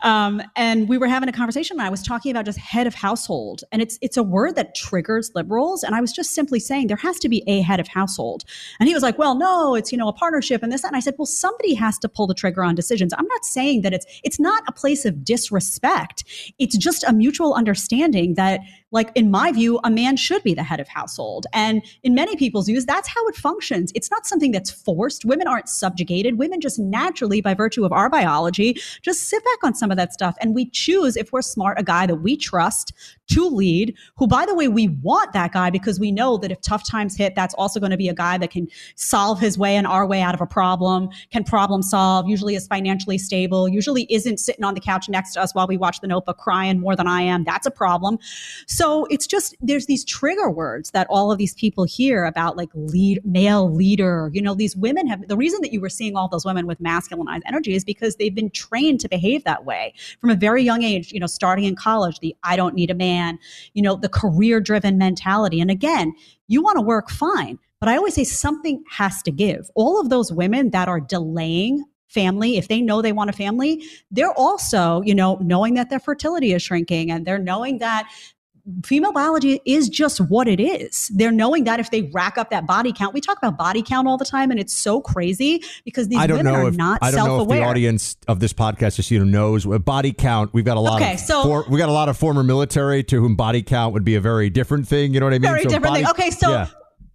Um, 0.02 0.42
and 0.56 0.88
we 0.88 0.96
were 0.98 1.08
having 1.08 1.28
a 1.28 1.32
conversation 1.32 1.78
and 1.78 1.86
I 1.86 1.90
was 1.90 2.02
talking 2.02 2.30
about 2.30 2.44
just 2.44 2.58
head 2.58 2.86
of 2.86 2.94
household. 2.94 3.62
And 3.70 3.82
it's 3.82 3.98
it's 4.00 4.16
a 4.16 4.22
word 4.22 4.56
that 4.56 4.74
triggers 4.74 5.30
liberals. 5.34 5.82
And 5.82 5.94
I 5.94 6.00
was 6.00 6.12
just 6.12 6.34
simply 6.34 6.58
saying 6.58 6.86
there 6.86 6.96
has 6.96 7.18
to 7.20 7.28
be 7.28 7.42
a 7.46 7.60
head 7.60 7.80
of 7.80 7.88
household. 7.88 8.44
And 8.78 8.88
he 8.88 8.94
was 8.94 9.02
like, 9.02 9.18
Well, 9.18 9.34
no, 9.34 9.74
it's 9.74 9.92
you 9.92 9.98
know 9.98 10.08
a 10.08 10.12
partnership 10.12 10.62
and 10.62 10.72
this, 10.72 10.82
that. 10.82 10.88
And 10.88 10.96
I 10.96 11.00
said, 11.00 11.14
Well, 11.18 11.26
somebody 11.26 11.74
has 11.74 11.98
to 11.98 12.08
pull 12.08 12.26
the 12.26 12.34
trigger 12.34 12.64
on 12.64 12.74
decisions. 12.74 13.12
I'm 13.16 13.26
not 13.26 13.44
saying 13.44 13.82
that 13.82 13.92
it's 13.92 14.06
it's 14.24 14.40
not 14.40 14.62
a 14.68 14.72
place 14.72 15.04
of 15.04 15.24
disrespect. 15.24 16.24
It's 16.58 16.76
just 16.76 17.04
a 17.04 17.12
mutual 17.12 17.54
understanding 17.54 18.34
that 18.34 18.60
like 18.90 19.10
in 19.14 19.30
my 19.30 19.52
view 19.52 19.78
a 19.84 19.90
man 19.90 20.16
should 20.16 20.42
be 20.42 20.54
the 20.54 20.62
head 20.62 20.80
of 20.80 20.88
household. 20.88 21.46
And 21.52 21.82
in 22.02 22.14
many 22.14 22.36
people's 22.36 22.66
views 22.66 22.86
that's 22.86 23.08
how 23.08 23.26
it 23.28 23.36
functions. 23.36 23.92
It's 23.94 24.10
not 24.10 24.26
something 24.26 24.52
that's 24.52 24.70
forced. 24.70 25.24
Women 25.24 25.46
aren't 25.46 25.68
subjugated. 25.68 26.38
Women 26.38 26.60
just 26.60 26.78
naturally 26.78 27.40
by 27.40 27.54
virtue 27.54 27.84
of 27.84 27.92
our 27.92 28.08
biology 28.08 28.76
just 29.02 29.24
sit 29.24 29.44
back 29.44 29.64
on 29.64 29.74
some 29.74 29.90
of 29.90 29.96
that 29.96 30.12
stuff. 30.12 30.36
And 30.40 30.54
we 30.54 30.68
choose 30.70 31.16
if 31.16 31.32
we're 31.32 31.42
smart 31.42 31.78
a 31.78 31.82
guy 31.82 32.06
that 32.06 32.16
we 32.16 32.36
trust 32.36 32.92
to 33.28 33.48
lead 33.48 33.94
who 34.16 34.26
by 34.26 34.44
the 34.44 34.54
way 34.54 34.66
we 34.66 34.88
want 34.88 35.32
that 35.32 35.52
guy 35.52 35.70
because 35.70 36.00
we 36.00 36.10
know 36.10 36.36
that 36.36 36.50
if 36.50 36.60
tough 36.60 36.84
times 36.84 37.16
hit 37.16 37.34
that's 37.36 37.54
also 37.54 37.78
going 37.78 37.90
to 37.90 37.96
be 37.96 38.08
a 38.08 38.14
guy 38.14 38.36
that 38.36 38.50
can 38.50 38.66
solve 38.96 39.38
his 39.38 39.56
way 39.56 39.76
and 39.76 39.86
our 39.86 40.04
way 40.06 40.20
out 40.20 40.34
of 40.34 40.40
a 40.40 40.46
problem 40.46 41.08
can 41.30 41.44
problem 41.44 41.80
solve 41.80 42.28
usually 42.28 42.56
is 42.56 42.66
financially 42.66 43.18
stable 43.18 43.68
usually 43.68 44.06
isn't 44.12 44.38
sitting 44.38 44.64
on 44.64 44.74
the 44.74 44.80
couch 44.80 45.08
next 45.08 45.34
to 45.34 45.40
us 45.40 45.54
while 45.54 45.68
we 45.68 45.76
watch 45.76 46.00
the 46.00 46.08
notebook 46.08 46.38
crying 46.38 46.80
more 46.80 46.96
than 46.96 47.06
i 47.06 47.22
am. 47.22 47.44
That's 47.44 47.66
a 47.66 47.70
problem. 47.70 48.18
so 48.66 48.79
it's 49.10 49.26
just 49.26 49.54
there's 49.60 49.86
these 49.86 50.04
trigger 50.04 50.50
words 50.50 50.90
that 50.92 51.06
all 51.10 51.30
of 51.30 51.38
these 51.38 51.54
people 51.54 51.84
hear 51.84 52.24
about 52.24 52.56
like 52.56 52.70
lead 52.74 53.20
male 53.24 53.70
leader. 53.72 54.30
You 54.32 54.42
know 54.42 54.54
these 54.54 54.76
women 54.76 55.06
have 55.06 55.28
the 55.28 55.36
reason 55.36 55.60
that 55.62 55.72
you 55.72 55.80
were 55.80 55.88
seeing 55.88 56.16
all 56.16 56.28
those 56.28 56.44
women 56.44 56.66
with 56.66 56.80
masculinized 56.80 57.42
energy 57.46 57.74
is 57.74 57.84
because 57.84 58.16
they've 58.16 58.34
been 58.34 58.50
trained 58.50 59.00
to 59.00 59.08
behave 59.08 59.44
that 59.44 59.64
way. 59.64 59.92
From 60.20 60.30
a 60.30 60.34
very 60.34 60.62
young 60.62 60.82
age 60.82 61.12
you 61.12 61.20
know 61.20 61.26
starting 61.26 61.64
in 61.64 61.76
college 61.76 62.18
the 62.20 62.34
i 62.42 62.56
don't 62.56 62.74
need 62.74 62.90
a 62.90 62.94
man 62.94 63.38
you 63.74 63.82
know 63.82 63.96
the 63.96 64.08
career 64.08 64.60
driven 64.60 64.98
mentality. 64.98 65.60
And 65.60 65.70
again 65.70 66.14
you 66.48 66.62
want 66.62 66.76
to 66.76 66.82
work 66.82 67.10
fine 67.10 67.58
but 67.80 67.88
i 67.88 67.96
always 67.96 68.14
say 68.14 68.24
something 68.24 68.82
has 68.90 69.22
to 69.22 69.30
give. 69.30 69.70
All 69.74 70.00
of 70.00 70.08
those 70.08 70.32
women 70.32 70.70
that 70.70 70.88
are 70.88 71.00
delaying 71.00 71.84
family 72.08 72.56
if 72.56 72.66
they 72.66 72.80
know 72.80 73.00
they 73.00 73.12
want 73.12 73.30
a 73.30 73.32
family 73.32 73.84
they're 74.10 74.32
also 74.32 75.00
you 75.02 75.14
know 75.14 75.38
knowing 75.40 75.74
that 75.74 75.90
their 75.90 76.00
fertility 76.00 76.52
is 76.52 76.60
shrinking 76.60 77.08
and 77.08 77.24
they're 77.24 77.38
knowing 77.38 77.78
that 77.78 78.10
female 78.84 79.12
biology 79.12 79.60
is 79.64 79.88
just 79.88 80.20
what 80.20 80.48
it 80.48 80.60
is. 80.60 81.10
They're 81.14 81.32
knowing 81.32 81.64
that 81.64 81.80
if 81.80 81.90
they 81.90 82.02
rack 82.12 82.38
up 82.38 82.50
that 82.50 82.66
body 82.66 82.92
count, 82.92 83.14
we 83.14 83.20
talk 83.20 83.38
about 83.38 83.56
body 83.58 83.82
count 83.82 84.06
all 84.08 84.16
the 84.16 84.24
time, 84.24 84.50
and 84.50 84.58
it's 84.60 84.72
so 84.72 85.00
crazy 85.00 85.62
because 85.84 86.08
these 86.08 86.18
I 86.18 86.26
don't 86.26 86.38
women 86.38 86.52
know 86.52 86.60
are 86.60 86.68
if 86.68 86.76
not 86.76 86.98
I 87.02 87.10
don't 87.10 87.26
know 87.26 87.42
if 87.42 87.48
the 87.48 87.62
audience 87.62 88.16
of 88.28 88.40
this 88.40 88.52
podcast 88.52 88.96
just 88.96 89.10
you 89.10 89.18
know 89.18 89.24
knows 89.24 89.66
body 89.80 90.12
count. 90.12 90.52
We've 90.52 90.64
got 90.64 90.76
a 90.76 90.80
lot 90.80 91.00
Okay, 91.00 91.14
of 91.14 91.20
so- 91.20 91.42
for, 91.42 91.64
we 91.68 91.78
got 91.78 91.88
a 91.88 91.92
lot 91.92 92.08
of 92.08 92.16
former 92.16 92.42
military 92.42 93.02
to 93.04 93.20
whom 93.20 93.36
body 93.36 93.62
count 93.62 93.94
would 93.94 94.04
be 94.04 94.14
a 94.14 94.20
very 94.20 94.50
different 94.50 94.86
thing. 94.88 95.14
You 95.14 95.20
know 95.20 95.26
what 95.26 95.34
I 95.34 95.38
mean? 95.38 95.50
Very 95.50 95.62
So 95.62 95.68
different 95.70 95.94
body- 95.94 96.02
thing. 96.04 96.10
Okay, 96.10 96.30
so 96.30 96.50
yeah. 96.50 96.66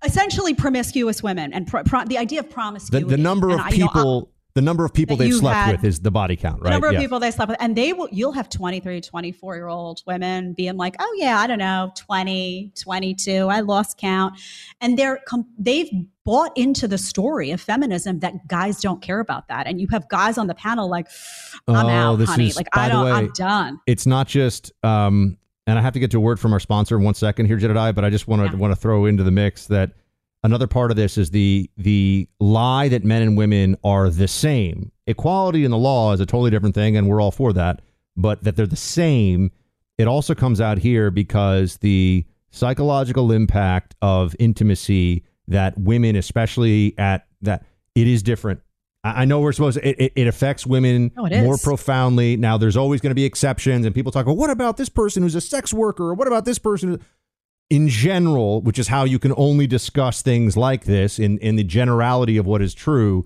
essentially 0.03 0.53
promiscuous 0.53 1.23
women 1.23 1.53
and 1.53 1.67
pro- 1.67 1.83
pro- 1.83 2.05
the 2.05 2.17
idea 2.17 2.39
of 2.41 2.49
promiscuity. 2.49 3.07
the 3.09 3.17
number 3.17 3.49
of 3.49 3.59
I- 3.59 3.69
you 3.69 3.79
know, 3.79 3.87
people 3.87 4.31
the 4.55 4.61
number 4.61 4.83
of 4.85 4.93
people 4.93 5.17
they've 5.17 5.33
slept 5.33 5.55
had- 5.55 5.71
with 5.75 5.83
is 5.83 5.99
the 5.99 6.09
body 6.09 6.35
count, 6.35 6.55
right? 6.61 6.63
the 6.65 6.69
number 6.71 6.87
of 6.87 6.93
Yeah. 6.93 7.01
people 7.01 7.19
they 7.19 7.29
slept 7.29 7.49
with 7.49 7.57
and 7.61 7.75
they 7.75 7.93
will 7.93 8.07
you'll 8.11 8.31
have 8.31 8.49
23 8.49 9.01
24 9.01 9.55
year 9.55 9.67
old 9.67 10.01
women 10.07 10.53
being 10.53 10.77
like 10.77 10.95
oh 10.99 11.15
yeah 11.17 11.37
i 11.39 11.45
don't 11.45 11.59
know 11.59 11.91
20 11.97 12.71
22 12.81 13.47
i 13.49 13.59
lost 13.59 13.97
count 13.97 14.33
and 14.81 14.97
they're 14.97 15.19
they've 15.59 15.89
bought 16.23 16.51
into 16.57 16.87
the 16.87 16.97
story 16.97 17.51
of 17.51 17.59
feminism 17.61 18.19
that 18.19 18.47
guys 18.47 18.79
don't 18.79 19.01
care 19.01 19.19
about 19.19 19.47
that 19.49 19.67
and 19.67 19.79
you 19.79 19.87
have 19.91 20.07
guys 20.09 20.37
on 20.37 20.47
the 20.47 20.55
panel 20.55 20.89
like 20.89 21.07
i'm 21.67 21.85
Oh, 21.85 21.89
out 21.89 22.15
this 22.15 22.29
honey 22.29 22.47
is- 22.47 22.55
like 22.55 22.71
by 22.71 22.83
i 22.85 22.87
the 22.87 22.93
don't 22.93 23.05
way- 23.05 23.11
i'm 23.11 23.31
done 23.35 23.79
it's 23.85 24.05
not 24.05 24.27
just 24.27 24.71
um 24.83 25.37
and 25.67 25.79
I 25.79 25.81
have 25.81 25.93
to 25.93 25.99
get 25.99 26.11
to 26.11 26.17
a 26.17 26.21
word 26.21 26.39
from 26.39 26.53
our 26.53 26.59
sponsor 26.59 26.95
in 26.95 27.03
one 27.03 27.15
second 27.15 27.47
here, 27.47 27.57
Jedediah, 27.57 27.91
but 27.91 28.05
I 28.05 28.11
just 28.11 28.27
want 28.27 28.45
to 28.45 28.55
Yeah. 28.55 28.61
want 28.61 28.71
to 28.71 28.75
throw 28.79 29.05
into 29.07 29.23
the 29.23 29.31
mix 29.31 29.65
that 29.65 29.93
another 30.45 30.67
part 30.67 30.91
of 30.91 30.97
this 30.97 31.17
is 31.17 31.31
the 31.31 31.69
the 31.75 32.29
lie 32.39 32.87
that 32.87 33.03
men 33.03 33.21
and 33.23 33.35
women 33.35 33.75
are 33.83 34.09
the 34.09 34.27
same. 34.27 34.91
Equality 35.07 35.65
in 35.65 35.71
the 35.71 35.77
law 35.77 36.13
is 36.13 36.19
a 36.19 36.25
totally 36.25 36.51
different 36.51 36.75
thing, 36.75 36.95
and 36.95 37.09
we're 37.09 37.19
all 37.19 37.31
for 37.31 37.51
that. 37.53 37.81
But 38.15 38.43
that 38.43 38.55
they're 38.55 38.67
the 38.67 38.75
same, 38.77 39.51
it 39.97 40.07
also 40.07 40.33
comes 40.35 40.61
out 40.61 40.77
here 40.77 41.11
because 41.11 41.77
the 41.77 42.25
psychological 42.51 43.31
impact 43.31 43.95
of 44.01 44.35
intimacy 44.39 45.25
that 45.47 45.77
women, 45.77 46.15
especially 46.15 46.93
at 46.97 47.27
that, 47.41 47.65
it 47.95 48.07
is 48.07 48.23
different. 48.23 48.61
I 49.03 49.23
I 49.23 49.25
know 49.25 49.39
we're 49.41 49.51
supposed 49.51 49.79
to, 49.79 50.03
it, 50.03 50.13
it, 50.15 50.27
affects 50.27 50.65
women 50.65 51.11
Oh, 51.17 51.25
it 51.25 51.43
more 51.43 51.57
profoundly. 51.57 52.37
Now, 52.37 52.57
there's 52.57 52.77
always 52.77 53.01
going 53.01 53.11
to 53.11 53.15
be 53.15 53.25
exceptions, 53.25 53.85
and 53.85 53.93
people 53.93 54.11
talk, 54.11 54.25
well, 54.27 54.35
what 54.35 54.49
about 54.49 54.77
this 54.77 54.89
person 54.89 55.23
who's 55.23 55.35
a 55.35 55.41
sex 55.41 55.73
worker? 55.73 56.05
Or 56.05 56.13
what 56.13 56.27
about 56.27 56.45
this 56.45 56.59
person? 56.59 57.01
Who-" 57.69 57.75
In 57.75 57.87
general, 57.87 58.61
which 58.61 58.79
is 58.79 58.87
how 58.87 59.03
you 59.03 59.19
can 59.19 59.33
only 59.37 59.67
discuss 59.67 60.21
things 60.21 60.55
like 60.55 60.85
this 60.85 61.19
in, 61.19 61.37
in 61.39 61.55
the 61.55 61.63
generality 61.63 62.37
of 62.37 62.45
what 62.45 62.61
is 62.61 62.73
true, 62.73 63.25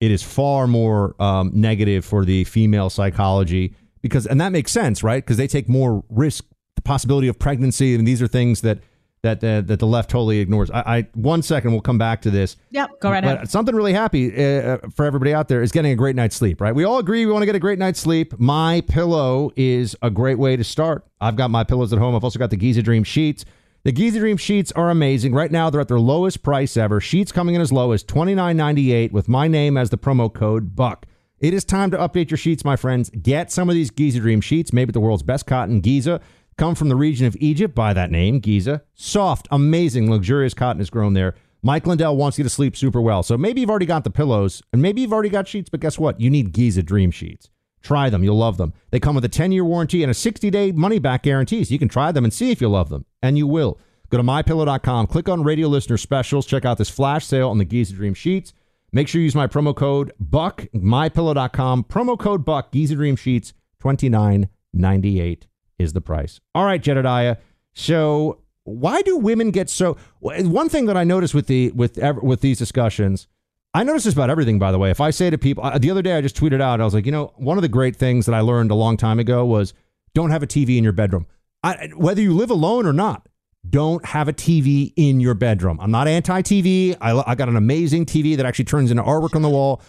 it 0.00 0.10
is 0.10 0.22
far 0.22 0.66
more 0.66 1.14
um, 1.22 1.50
negative 1.54 2.04
for 2.04 2.24
the 2.24 2.44
female 2.44 2.90
psychology 2.90 3.74
because, 4.02 4.26
and 4.26 4.40
that 4.40 4.52
makes 4.52 4.70
sense, 4.72 5.02
right? 5.02 5.24
Because 5.24 5.36
they 5.36 5.48
take 5.48 5.68
more 5.68 6.04
risk, 6.10 6.44
the 6.74 6.82
possibility 6.82 7.28
of 7.28 7.38
pregnancy, 7.38 7.94
and 7.94 8.06
these 8.06 8.22
are 8.22 8.28
things 8.28 8.60
that 8.60 8.78
that 9.22 9.42
uh, 9.42 9.60
that 9.62 9.80
the 9.80 9.86
left 9.86 10.10
totally 10.10 10.38
ignores. 10.38 10.70
I, 10.70 10.80
I 10.98 11.06
one 11.14 11.42
second, 11.42 11.72
we'll 11.72 11.80
come 11.80 11.98
back 11.98 12.22
to 12.22 12.30
this. 12.30 12.56
yep 12.70 12.90
go 13.00 13.10
right 13.10 13.24
But 13.24 13.36
ahead 13.36 13.50
something 13.50 13.74
really 13.74 13.94
happy 13.94 14.28
uh, 14.28 14.78
for 14.94 15.04
everybody 15.04 15.34
out 15.34 15.48
there 15.48 15.62
is 15.62 15.72
getting 15.72 15.90
a 15.90 15.96
great 15.96 16.14
night's 16.14 16.36
sleep, 16.36 16.60
right? 16.60 16.74
We 16.74 16.84
all 16.84 16.98
agree 16.98 17.26
we 17.26 17.32
want 17.32 17.42
to 17.42 17.46
get 17.46 17.56
a 17.56 17.60
great 17.60 17.78
night's 17.78 17.98
sleep. 17.98 18.38
My 18.38 18.82
pillow 18.82 19.50
is 19.56 19.96
a 20.02 20.10
great 20.10 20.38
way 20.38 20.56
to 20.56 20.62
start. 20.62 21.04
I've 21.20 21.36
got 21.36 21.50
my 21.50 21.64
pillows 21.64 21.92
at 21.92 21.98
home. 21.98 22.14
I've 22.14 22.24
also 22.24 22.38
got 22.38 22.50
the 22.50 22.56
Giza 22.56 22.82
Dream 22.82 23.02
sheets. 23.02 23.44
The 23.86 23.92
Giza 23.92 24.18
Dream 24.18 24.36
sheets 24.36 24.72
are 24.72 24.90
amazing. 24.90 25.32
Right 25.32 25.52
now, 25.52 25.70
they're 25.70 25.80
at 25.80 25.86
their 25.86 26.00
lowest 26.00 26.42
price 26.42 26.76
ever. 26.76 27.00
Sheets 27.00 27.30
coming 27.30 27.54
in 27.54 27.60
as 27.60 27.70
low 27.70 27.92
as 27.92 28.02
twenty 28.02 28.34
nine 28.34 28.56
ninety 28.56 28.92
eight 28.92 29.12
with 29.12 29.28
my 29.28 29.46
name 29.46 29.76
as 29.76 29.90
the 29.90 29.96
promo 29.96 30.28
code 30.34 30.74
Buck. 30.74 31.06
It 31.38 31.54
is 31.54 31.64
time 31.64 31.92
to 31.92 31.96
update 31.96 32.28
your 32.28 32.36
sheets, 32.36 32.64
my 32.64 32.74
friends. 32.74 33.10
Get 33.10 33.52
some 33.52 33.68
of 33.68 33.76
these 33.76 33.92
Giza 33.92 34.18
Dream 34.18 34.40
sheets, 34.40 34.72
maybe 34.72 34.90
the 34.90 34.98
world's 34.98 35.22
best 35.22 35.46
cotton 35.46 35.78
Giza. 35.78 36.20
Come 36.58 36.74
from 36.74 36.88
the 36.88 36.96
region 36.96 37.28
of 37.28 37.36
Egypt 37.38 37.76
by 37.76 37.92
that 37.92 38.10
name, 38.10 38.40
Giza. 38.40 38.82
Soft, 38.94 39.46
amazing, 39.52 40.10
luxurious 40.10 40.52
cotton 40.52 40.82
is 40.82 40.90
grown 40.90 41.14
there. 41.14 41.36
Mike 41.62 41.86
Lindell 41.86 42.16
wants 42.16 42.38
you 42.38 42.42
to 42.42 42.50
sleep 42.50 42.76
super 42.76 43.00
well. 43.00 43.22
So 43.22 43.38
maybe 43.38 43.60
you've 43.60 43.70
already 43.70 43.86
got 43.86 44.02
the 44.02 44.10
pillows 44.10 44.64
and 44.72 44.82
maybe 44.82 45.02
you've 45.02 45.12
already 45.12 45.28
got 45.28 45.46
sheets, 45.46 45.70
but 45.70 45.78
guess 45.78 45.96
what? 45.96 46.20
You 46.20 46.28
need 46.28 46.50
Giza 46.50 46.82
Dream 46.82 47.12
Sheets. 47.12 47.50
Try 47.86 48.10
them. 48.10 48.24
You'll 48.24 48.36
love 48.36 48.56
them. 48.56 48.72
They 48.90 48.98
come 48.98 49.14
with 49.14 49.24
a 49.24 49.28
10 49.28 49.52
year 49.52 49.64
warranty 49.64 50.02
and 50.02 50.10
a 50.10 50.14
60 50.14 50.50
day 50.50 50.72
money 50.72 50.98
back 50.98 51.22
guarantee. 51.22 51.62
So 51.62 51.72
you 51.72 51.78
can 51.78 51.88
try 51.88 52.10
them 52.10 52.24
and 52.24 52.34
see 52.34 52.50
if 52.50 52.60
you 52.60 52.68
love 52.68 52.88
them. 52.88 53.06
And 53.22 53.38
you 53.38 53.46
will. 53.46 53.78
Go 54.10 54.18
to 54.18 54.24
mypillow.com, 54.24 55.06
click 55.06 55.28
on 55.28 55.44
radio 55.44 55.68
listener 55.68 55.96
specials, 55.96 56.46
check 56.46 56.64
out 56.64 56.78
this 56.78 56.90
flash 56.90 57.24
sale 57.24 57.48
on 57.48 57.58
the 57.58 57.64
Giza 57.64 57.94
Dream 57.94 58.14
Sheets. 58.14 58.52
Make 58.90 59.06
sure 59.06 59.20
you 59.20 59.24
use 59.24 59.36
my 59.36 59.46
promo 59.46 59.74
code 59.74 60.12
BUCK, 60.18 60.68
mypillow.com, 60.74 61.84
promo 61.84 62.18
code 62.18 62.44
BUCK, 62.44 62.72
Giza 62.72 62.96
Dream 62.96 63.14
Sheets, 63.14 63.52
twenty 63.78 64.08
nine 64.08 64.48
ninety 64.72 65.20
eight 65.20 65.46
is 65.78 65.92
the 65.92 66.00
price. 66.00 66.40
All 66.56 66.64
right, 66.64 66.82
Jedediah. 66.82 67.36
So 67.72 68.42
why 68.64 69.02
do 69.02 69.16
women 69.16 69.52
get 69.52 69.70
so 69.70 69.96
one 70.20 70.68
thing 70.68 70.86
that 70.86 70.96
I 70.96 71.04
notice 71.04 71.32
with 71.34 71.46
the 71.46 71.70
with 71.70 71.98
with 72.20 72.40
these 72.40 72.58
discussions 72.58 73.28
I 73.76 73.82
notice 73.82 74.04
this 74.04 74.14
about 74.14 74.30
everything, 74.30 74.58
by 74.58 74.72
the 74.72 74.78
way. 74.78 74.90
If 74.90 75.02
I 75.02 75.10
say 75.10 75.28
to 75.28 75.36
people, 75.36 75.62
uh, 75.62 75.76
the 75.76 75.90
other 75.90 76.00
day 76.00 76.16
I 76.16 76.22
just 76.22 76.34
tweeted 76.34 76.62
out, 76.62 76.80
I 76.80 76.84
was 76.84 76.94
like, 76.94 77.04
you 77.04 77.12
know, 77.12 77.34
one 77.36 77.58
of 77.58 77.62
the 77.62 77.68
great 77.68 77.94
things 77.94 78.24
that 78.24 78.34
I 78.34 78.40
learned 78.40 78.70
a 78.70 78.74
long 78.74 78.96
time 78.96 79.18
ago 79.18 79.44
was 79.44 79.74
don't 80.14 80.30
have 80.30 80.42
a 80.42 80.46
TV 80.46 80.78
in 80.78 80.82
your 80.82 80.94
bedroom. 80.94 81.26
I, 81.62 81.90
whether 81.94 82.22
you 82.22 82.34
live 82.34 82.48
alone 82.48 82.86
or 82.86 82.94
not, 82.94 83.28
don't 83.68 84.02
have 84.06 84.28
a 84.28 84.32
TV 84.32 84.94
in 84.96 85.20
your 85.20 85.34
bedroom. 85.34 85.78
I'm 85.78 85.90
not 85.90 86.08
anti 86.08 86.40
TV. 86.40 86.96
I, 87.02 87.22
I 87.26 87.34
got 87.34 87.50
an 87.50 87.56
amazing 87.56 88.06
TV 88.06 88.34
that 88.38 88.46
actually 88.46 88.64
turns 88.64 88.90
into 88.90 89.02
artwork 89.02 89.36
on 89.36 89.42
the 89.42 89.50
wall, 89.50 89.82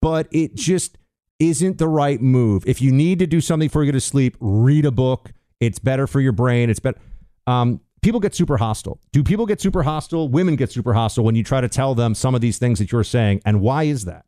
but 0.00 0.28
it 0.30 0.54
just 0.54 0.96
isn't 1.40 1.78
the 1.78 1.88
right 1.88 2.22
move. 2.22 2.62
If 2.68 2.80
you 2.80 2.92
need 2.92 3.18
to 3.18 3.26
do 3.26 3.40
something 3.40 3.66
before 3.66 3.82
you 3.82 3.90
go 3.90 3.96
to 3.96 4.00
sleep, 4.00 4.36
read 4.38 4.86
a 4.86 4.92
book. 4.92 5.32
It's 5.58 5.80
better 5.80 6.06
for 6.06 6.20
your 6.20 6.30
brain. 6.30 6.70
It's 6.70 6.78
better. 6.78 7.00
Um, 7.48 7.80
people 8.04 8.20
get 8.20 8.34
super 8.34 8.58
hostile. 8.58 9.00
Do 9.12 9.24
people 9.24 9.46
get 9.46 9.60
super 9.60 9.82
hostile? 9.82 10.28
Women 10.28 10.56
get 10.56 10.70
super 10.70 10.92
hostile 10.92 11.24
when 11.24 11.34
you 11.34 11.42
try 11.42 11.62
to 11.62 11.68
tell 11.68 11.94
them 11.94 12.14
some 12.14 12.34
of 12.34 12.42
these 12.42 12.58
things 12.58 12.78
that 12.78 12.92
you're 12.92 13.02
saying. 13.02 13.40
And 13.46 13.62
why 13.62 13.84
is 13.84 14.04
that? 14.04 14.26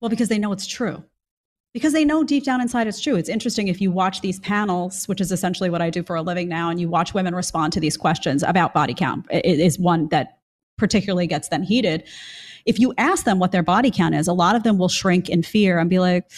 Well, 0.00 0.08
because 0.08 0.28
they 0.28 0.38
know 0.38 0.52
it's 0.52 0.68
true. 0.68 1.02
Because 1.74 1.92
they 1.92 2.04
know 2.04 2.22
deep 2.22 2.44
down 2.44 2.60
inside 2.60 2.86
it's 2.86 3.00
true. 3.00 3.16
It's 3.16 3.28
interesting 3.28 3.68
if 3.68 3.80
you 3.80 3.90
watch 3.90 4.20
these 4.20 4.38
panels, 4.40 5.06
which 5.08 5.20
is 5.20 5.32
essentially 5.32 5.68
what 5.68 5.82
I 5.82 5.90
do 5.90 6.04
for 6.04 6.14
a 6.14 6.22
living 6.22 6.48
now, 6.48 6.70
and 6.70 6.80
you 6.80 6.88
watch 6.88 7.12
women 7.12 7.34
respond 7.34 7.72
to 7.72 7.80
these 7.80 7.96
questions 7.96 8.44
about 8.44 8.72
body 8.72 8.94
count. 8.94 9.26
It 9.30 9.60
is 9.60 9.78
one 9.78 10.08
that 10.08 10.38
particularly 10.78 11.26
gets 11.26 11.48
them 11.48 11.62
heated. 11.62 12.04
If 12.66 12.78
you 12.78 12.94
ask 12.98 13.24
them 13.24 13.40
what 13.40 13.52
their 13.52 13.62
body 13.62 13.90
count 13.90 14.14
is, 14.14 14.28
a 14.28 14.32
lot 14.32 14.54
of 14.54 14.62
them 14.62 14.78
will 14.78 14.88
shrink 14.88 15.28
in 15.28 15.42
fear 15.42 15.78
and 15.78 15.90
be 15.90 15.98
like, 15.98 16.30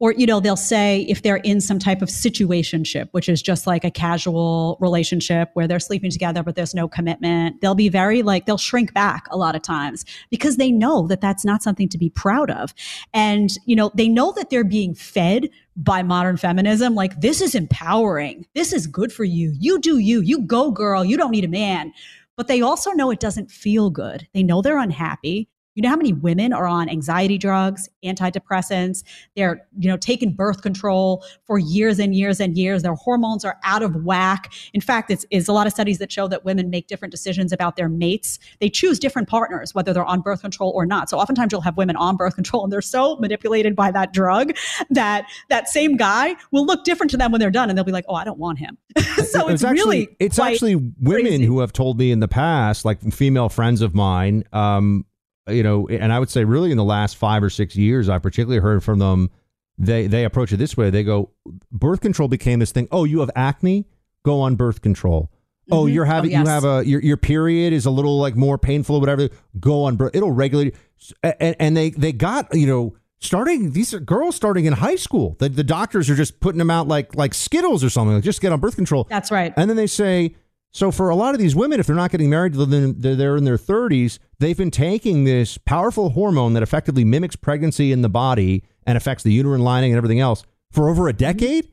or 0.00 0.12
you 0.12 0.26
know 0.26 0.40
they'll 0.40 0.56
say 0.56 1.02
if 1.08 1.22
they're 1.22 1.36
in 1.36 1.60
some 1.60 1.78
type 1.78 2.02
of 2.02 2.08
situationship 2.08 3.08
which 3.12 3.28
is 3.28 3.40
just 3.40 3.66
like 3.66 3.84
a 3.84 3.90
casual 3.90 4.76
relationship 4.80 5.50
where 5.54 5.68
they're 5.68 5.80
sleeping 5.80 6.10
together 6.10 6.42
but 6.42 6.54
there's 6.54 6.74
no 6.74 6.88
commitment 6.88 7.60
they'll 7.60 7.74
be 7.74 7.88
very 7.88 8.22
like 8.22 8.46
they'll 8.46 8.58
shrink 8.58 8.92
back 8.94 9.26
a 9.30 9.36
lot 9.36 9.54
of 9.54 9.62
times 9.62 10.04
because 10.30 10.56
they 10.56 10.70
know 10.70 11.06
that 11.06 11.20
that's 11.20 11.44
not 11.44 11.62
something 11.62 11.88
to 11.88 11.98
be 11.98 12.10
proud 12.10 12.50
of. 12.50 12.74
And 13.12 13.50
you 13.66 13.76
know 13.76 13.90
they 13.94 14.08
know 14.08 14.32
that 14.32 14.50
they're 14.50 14.64
being 14.64 14.94
fed 14.94 15.48
by 15.76 16.02
modern 16.02 16.36
feminism 16.36 16.94
like 16.94 17.20
this 17.20 17.40
is 17.40 17.54
empowering. 17.54 18.46
This 18.54 18.72
is 18.72 18.86
good 18.86 19.12
for 19.12 19.24
you. 19.24 19.54
You 19.58 19.80
do 19.80 19.98
you. 19.98 20.20
You 20.20 20.40
go 20.40 20.70
girl. 20.70 21.04
You 21.04 21.16
don't 21.16 21.30
need 21.30 21.44
a 21.44 21.48
man. 21.48 21.92
But 22.36 22.48
they 22.48 22.60
also 22.60 22.90
know 22.90 23.10
it 23.10 23.20
doesn't 23.20 23.50
feel 23.50 23.90
good. 23.90 24.26
They 24.34 24.42
know 24.42 24.60
they're 24.60 24.78
unhappy. 24.78 25.48
You 25.74 25.82
know 25.82 25.88
how 25.88 25.96
many 25.96 26.12
women 26.12 26.52
are 26.52 26.66
on 26.66 26.88
anxiety 26.88 27.38
drugs, 27.38 27.88
antidepressants? 28.04 29.02
They're, 29.36 29.66
you 29.78 29.88
know, 29.88 29.96
taking 29.96 30.32
birth 30.32 30.62
control 30.62 31.24
for 31.46 31.58
years 31.58 31.98
and 31.98 32.14
years 32.14 32.40
and 32.40 32.56
years. 32.56 32.82
Their 32.82 32.94
hormones 32.94 33.44
are 33.44 33.58
out 33.64 33.82
of 33.82 34.04
whack. 34.04 34.52
In 34.72 34.80
fact, 34.80 35.10
it's, 35.10 35.26
it's 35.30 35.48
a 35.48 35.52
lot 35.52 35.66
of 35.66 35.72
studies 35.72 35.98
that 35.98 36.12
show 36.12 36.28
that 36.28 36.44
women 36.44 36.70
make 36.70 36.86
different 36.86 37.10
decisions 37.10 37.52
about 37.52 37.76
their 37.76 37.88
mates. 37.88 38.38
They 38.60 38.70
choose 38.70 38.98
different 38.98 39.28
partners, 39.28 39.74
whether 39.74 39.92
they're 39.92 40.04
on 40.04 40.20
birth 40.20 40.42
control 40.42 40.70
or 40.74 40.86
not. 40.86 41.10
So 41.10 41.18
oftentimes 41.18 41.50
you'll 41.50 41.60
have 41.62 41.76
women 41.76 41.96
on 41.96 42.16
birth 42.16 42.36
control 42.36 42.62
and 42.62 42.72
they're 42.72 42.80
so 42.80 43.16
manipulated 43.16 43.74
by 43.74 43.90
that 43.90 44.12
drug 44.12 44.52
that 44.90 45.26
that 45.48 45.68
same 45.68 45.96
guy 45.96 46.36
will 46.52 46.66
look 46.66 46.84
different 46.84 47.10
to 47.10 47.16
them 47.16 47.32
when 47.32 47.40
they're 47.40 47.50
done 47.50 47.68
and 47.68 47.76
they'll 47.76 47.84
be 47.84 47.92
like, 47.92 48.04
oh, 48.08 48.14
I 48.14 48.24
don't 48.24 48.38
want 48.38 48.58
him. 48.58 48.78
so 48.96 49.48
it's, 49.48 49.54
it's 49.54 49.64
actually, 49.64 49.74
really 49.74 50.16
it's 50.20 50.38
actually 50.38 50.76
women 50.76 51.26
crazy. 51.26 51.44
who 51.46 51.60
have 51.60 51.72
told 51.72 51.98
me 51.98 52.12
in 52.12 52.20
the 52.20 52.28
past, 52.28 52.84
like 52.84 53.00
female 53.12 53.48
friends 53.48 53.80
of 53.80 53.94
mine, 53.94 54.44
um, 54.52 55.04
you 55.48 55.62
know, 55.62 55.86
and 55.88 56.12
I 56.12 56.18
would 56.18 56.30
say 56.30 56.44
really 56.44 56.70
in 56.70 56.76
the 56.76 56.84
last 56.84 57.16
five 57.16 57.42
or 57.42 57.50
six 57.50 57.76
years, 57.76 58.08
I 58.08 58.18
particularly 58.18 58.60
heard 58.60 58.82
from 58.82 58.98
them. 58.98 59.30
They 59.78 60.06
they 60.06 60.24
approach 60.24 60.52
it 60.52 60.56
this 60.58 60.76
way. 60.76 60.90
They 60.90 61.02
go, 61.02 61.30
birth 61.72 62.00
control 62.00 62.28
became 62.28 62.60
this 62.60 62.70
thing. 62.72 62.86
Oh, 62.92 63.04
you 63.04 63.20
have 63.20 63.30
acne? 63.34 63.86
Go 64.24 64.40
on 64.40 64.54
birth 64.56 64.80
control. 64.82 65.30
Oh, 65.70 65.84
Mhm. 65.84 65.94
you're 65.94 66.04
having 66.04 66.30
Oh, 66.30 66.38
yes. 66.38 66.44
you 66.46 66.50
have 66.50 66.64
a 66.64 66.86
your 66.86 67.00
your 67.02 67.16
period 67.16 67.72
is 67.72 67.84
a 67.86 67.90
little 67.90 68.18
like 68.18 68.36
more 68.36 68.56
painful 68.58 68.96
or 68.96 69.00
whatever. 69.00 69.28
Go 69.58 69.84
on 69.84 69.96
birth. 69.96 70.12
It'll 70.14 70.30
regulate. 70.30 70.74
And, 71.22 71.56
and 71.58 71.76
they 71.76 71.90
they 71.90 72.12
got 72.12 72.54
you 72.54 72.66
know 72.66 72.94
starting 73.18 73.72
these 73.72 73.92
are 73.94 74.00
girls 74.00 74.36
starting 74.36 74.66
in 74.66 74.74
high 74.74 74.96
school. 74.96 75.36
The 75.40 75.48
the 75.48 75.64
doctors 75.64 76.08
are 76.08 76.14
just 76.14 76.38
putting 76.40 76.58
them 76.58 76.70
out 76.70 76.86
like 76.86 77.14
like 77.16 77.34
Skittles 77.34 77.82
or 77.82 77.90
something. 77.90 78.14
Like 78.14 78.24
just 78.24 78.40
get 78.40 78.52
on 78.52 78.60
birth 78.60 78.76
control. 78.76 79.06
That's 79.10 79.30
right. 79.32 79.52
And 79.56 79.68
then 79.68 79.76
they 79.76 79.86
say, 79.88 80.36
so 80.70 80.90
for 80.92 81.08
a 81.08 81.16
lot 81.16 81.34
of 81.34 81.40
these 81.40 81.56
women, 81.56 81.80
if 81.80 81.86
they're 81.86 81.96
not 81.96 82.10
getting 82.10 82.30
married 82.30 82.54
then 82.54 83.00
they're 83.00 83.16
they're 83.16 83.36
in 83.36 83.44
their 83.44 83.56
30s, 83.58 84.18
they've 84.44 84.56
been 84.56 84.70
taking 84.70 85.24
this 85.24 85.56
powerful 85.58 86.10
hormone 86.10 86.52
that 86.52 86.62
effectively 86.62 87.04
mimics 87.04 87.34
pregnancy 87.34 87.92
in 87.92 88.02
the 88.02 88.08
body 88.08 88.62
and 88.86 88.96
affects 88.96 89.24
the 89.24 89.32
uterine 89.32 89.62
lining 89.62 89.92
and 89.92 89.96
everything 89.96 90.20
else 90.20 90.44
for 90.70 90.90
over 90.90 91.08
a 91.08 91.12
mm-hmm. 91.12 91.18
decade. 91.18 91.68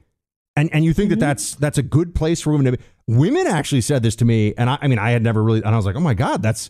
And 0.55 0.73
and 0.73 0.83
you 0.83 0.93
think 0.93 1.09
that 1.09 1.15
mm-hmm. 1.15 1.21
that's 1.21 1.55
that's 1.55 1.77
a 1.77 1.83
good 1.83 2.13
place 2.13 2.41
for 2.41 2.51
women 2.51 2.71
to 2.71 2.77
be. 2.77 2.83
Women 3.07 3.47
actually 3.47 3.81
said 3.81 4.03
this 4.03 4.15
to 4.17 4.25
me, 4.25 4.53
and 4.57 4.69
I, 4.69 4.77
I 4.81 4.87
mean, 4.87 4.99
I 4.99 5.11
had 5.11 5.23
never 5.23 5.41
really, 5.41 5.59
and 5.59 5.69
I 5.69 5.77
was 5.77 5.85
like, 5.85 5.95
oh 5.95 6.01
my 6.01 6.13
god, 6.13 6.41
that's 6.41 6.69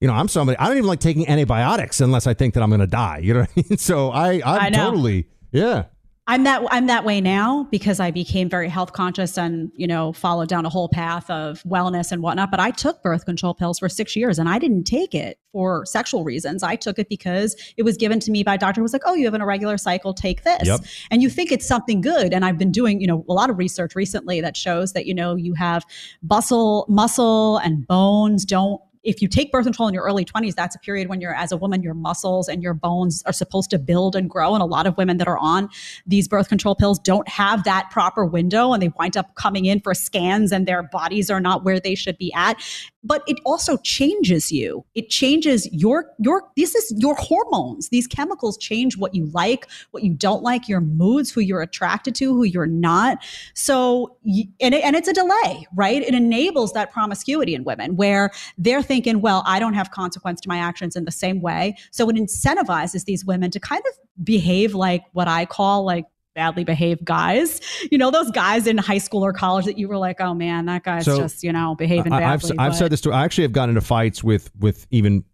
you 0.00 0.08
know, 0.08 0.14
I'm 0.14 0.28
somebody. 0.28 0.58
I 0.58 0.66
don't 0.66 0.78
even 0.78 0.88
like 0.88 1.00
taking 1.00 1.28
antibiotics 1.28 2.00
unless 2.00 2.26
I 2.26 2.34
think 2.34 2.54
that 2.54 2.62
I'm 2.62 2.70
going 2.70 2.80
to 2.80 2.86
die. 2.86 3.18
You 3.18 3.34
know 3.34 3.40
what 3.40 3.50
I 3.50 3.64
mean? 3.68 3.78
So 3.78 4.10
I, 4.10 4.40
I'm 4.44 4.60
I 4.60 4.70
totally, 4.70 5.28
yeah. 5.52 5.84
I'm 6.30 6.44
that 6.44 6.62
I'm 6.70 6.86
that 6.86 7.04
way 7.04 7.20
now 7.20 7.66
because 7.72 7.98
I 7.98 8.12
became 8.12 8.48
very 8.48 8.68
health 8.68 8.92
conscious 8.92 9.36
and 9.36 9.72
you 9.74 9.88
know 9.88 10.12
followed 10.12 10.48
down 10.48 10.64
a 10.64 10.68
whole 10.68 10.88
path 10.88 11.28
of 11.28 11.60
wellness 11.64 12.12
and 12.12 12.22
whatnot. 12.22 12.52
But 12.52 12.60
I 12.60 12.70
took 12.70 13.02
birth 13.02 13.24
control 13.24 13.52
pills 13.52 13.80
for 13.80 13.88
six 13.88 14.14
years 14.14 14.38
and 14.38 14.48
I 14.48 14.60
didn't 14.60 14.84
take 14.84 15.12
it 15.12 15.40
for 15.50 15.84
sexual 15.86 16.22
reasons. 16.22 16.62
I 16.62 16.76
took 16.76 17.00
it 17.00 17.08
because 17.08 17.56
it 17.76 17.82
was 17.82 17.96
given 17.96 18.20
to 18.20 18.30
me 18.30 18.44
by 18.44 18.54
a 18.54 18.58
doctor 18.58 18.80
who 18.80 18.84
was 18.84 18.92
like, 18.92 19.02
"Oh, 19.06 19.14
you 19.14 19.24
have 19.24 19.34
an 19.34 19.42
irregular 19.42 19.76
cycle, 19.76 20.14
take 20.14 20.44
this." 20.44 20.68
Yep. 20.68 20.80
And 21.10 21.20
you 21.20 21.30
think 21.30 21.50
it's 21.50 21.66
something 21.66 22.00
good. 22.00 22.32
And 22.32 22.44
I've 22.44 22.58
been 22.58 22.70
doing 22.70 23.00
you 23.00 23.08
know 23.08 23.24
a 23.28 23.32
lot 23.32 23.50
of 23.50 23.58
research 23.58 23.96
recently 23.96 24.40
that 24.40 24.56
shows 24.56 24.92
that 24.92 25.06
you 25.06 25.14
know 25.14 25.34
you 25.34 25.54
have 25.54 25.84
muscle, 26.22 26.86
muscle 26.88 27.56
and 27.56 27.84
bones 27.88 28.44
don't 28.44 28.80
if 29.02 29.22
you 29.22 29.28
take 29.28 29.50
birth 29.50 29.64
control 29.64 29.88
in 29.88 29.94
your 29.94 30.04
early 30.04 30.24
20s, 30.24 30.54
that's 30.54 30.76
a 30.76 30.78
period 30.78 31.08
when 31.08 31.20
you're, 31.20 31.34
as 31.34 31.52
a 31.52 31.56
woman, 31.56 31.82
your 31.82 31.94
muscles 31.94 32.48
and 32.48 32.62
your 32.62 32.74
bones 32.74 33.22
are 33.24 33.32
supposed 33.32 33.70
to 33.70 33.78
build 33.78 34.14
and 34.14 34.28
grow. 34.28 34.54
And 34.54 34.62
a 34.62 34.66
lot 34.66 34.86
of 34.86 34.96
women 34.98 35.16
that 35.18 35.28
are 35.28 35.38
on 35.38 35.70
these 36.06 36.28
birth 36.28 36.48
control 36.48 36.74
pills 36.74 36.98
don't 36.98 37.28
have 37.28 37.64
that 37.64 37.88
proper 37.90 38.26
window 38.26 38.72
and 38.72 38.82
they 38.82 38.92
wind 38.98 39.16
up 39.16 39.34
coming 39.36 39.64
in 39.64 39.80
for 39.80 39.94
scans 39.94 40.52
and 40.52 40.66
their 40.66 40.82
bodies 40.82 41.30
are 41.30 41.40
not 41.40 41.64
where 41.64 41.80
they 41.80 41.94
should 41.94 42.18
be 42.18 42.32
at. 42.34 42.62
But 43.02 43.22
it 43.26 43.38
also 43.46 43.78
changes 43.78 44.52
you. 44.52 44.84
It 44.94 45.08
changes 45.08 45.66
your, 45.72 46.10
your, 46.18 46.42
this 46.56 46.74
is 46.74 46.92
your 46.98 47.14
hormones. 47.14 47.88
These 47.88 48.06
chemicals 48.06 48.58
change 48.58 48.98
what 48.98 49.14
you 49.14 49.24
like, 49.32 49.66
what 49.92 50.02
you 50.02 50.12
don't 50.12 50.42
like, 50.42 50.68
your 50.68 50.82
moods, 50.82 51.30
who 51.30 51.40
you're 51.40 51.62
attracted 51.62 52.14
to, 52.16 52.34
who 52.34 52.44
you're 52.44 52.66
not. 52.66 53.24
So, 53.54 54.16
and, 54.60 54.74
it, 54.74 54.84
and 54.84 54.94
it's 54.94 55.08
a 55.08 55.14
delay, 55.14 55.66
right? 55.74 56.02
It 56.02 56.14
enables 56.14 56.74
that 56.74 56.92
promiscuity 56.92 57.54
in 57.54 57.64
women 57.64 57.96
where 57.96 58.30
they're 58.58 58.82
thinking, 58.90 59.20
well, 59.20 59.44
I 59.46 59.60
don't 59.60 59.74
have 59.74 59.92
consequence 59.92 60.40
to 60.40 60.48
my 60.48 60.58
actions 60.58 60.96
in 60.96 61.04
the 61.04 61.12
same 61.12 61.40
way. 61.40 61.76
So 61.92 62.10
it 62.10 62.16
incentivizes 62.16 63.04
these 63.04 63.24
women 63.24 63.52
to 63.52 63.60
kind 63.60 63.80
of 63.88 64.24
behave 64.24 64.74
like 64.74 65.04
what 65.12 65.28
I 65.28 65.46
call 65.46 65.84
like 65.84 66.06
badly 66.34 66.64
behaved 66.64 67.04
guys. 67.04 67.60
You 67.92 67.98
know, 67.98 68.10
those 68.10 68.32
guys 68.32 68.66
in 68.66 68.78
high 68.78 68.98
school 68.98 69.24
or 69.24 69.32
college 69.32 69.64
that 69.66 69.78
you 69.78 69.86
were 69.86 69.96
like, 69.96 70.20
oh 70.20 70.34
man, 70.34 70.66
that 70.66 70.82
guy's 70.82 71.04
So, 71.04 71.18
just, 71.18 71.44
you 71.44 71.52
know, 71.52 71.76
behaving 71.76 72.12
I- 72.12 72.32
I've, 72.32 72.40
badly. 72.42 72.58
I've 72.58 72.74
said 72.74 72.90
this 72.90 73.00
to 73.02 73.12
I 73.12 73.22
actually 73.24 73.42
have 73.42 73.52
gotten 73.52 73.76
into 73.76 73.86
fights 73.86 74.24
with 74.24 74.50
with 74.58 74.88
even 74.90 75.24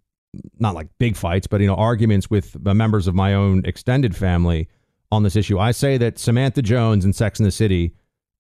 not 0.59 0.75
like 0.75 0.89
big 0.99 1.17
fights, 1.17 1.47
but 1.47 1.63
you 1.63 1.67
know 1.67 1.77
arguments 1.77 2.29
with 2.29 2.63
members 2.63 3.07
of 3.07 3.15
my 3.15 3.33
own 3.33 3.65
extended 3.65 4.15
family 4.15 4.69
on 5.11 5.23
this 5.23 5.35
issue. 5.35 5.59
I 5.59 5.71
say 5.71 5.97
that 5.97 6.19
Samantha 6.19 6.61
Jones 6.61 7.07
in 7.07 7.15
Sex 7.15 7.41
in 7.41 7.45
the 7.45 7.51
City 7.51 7.95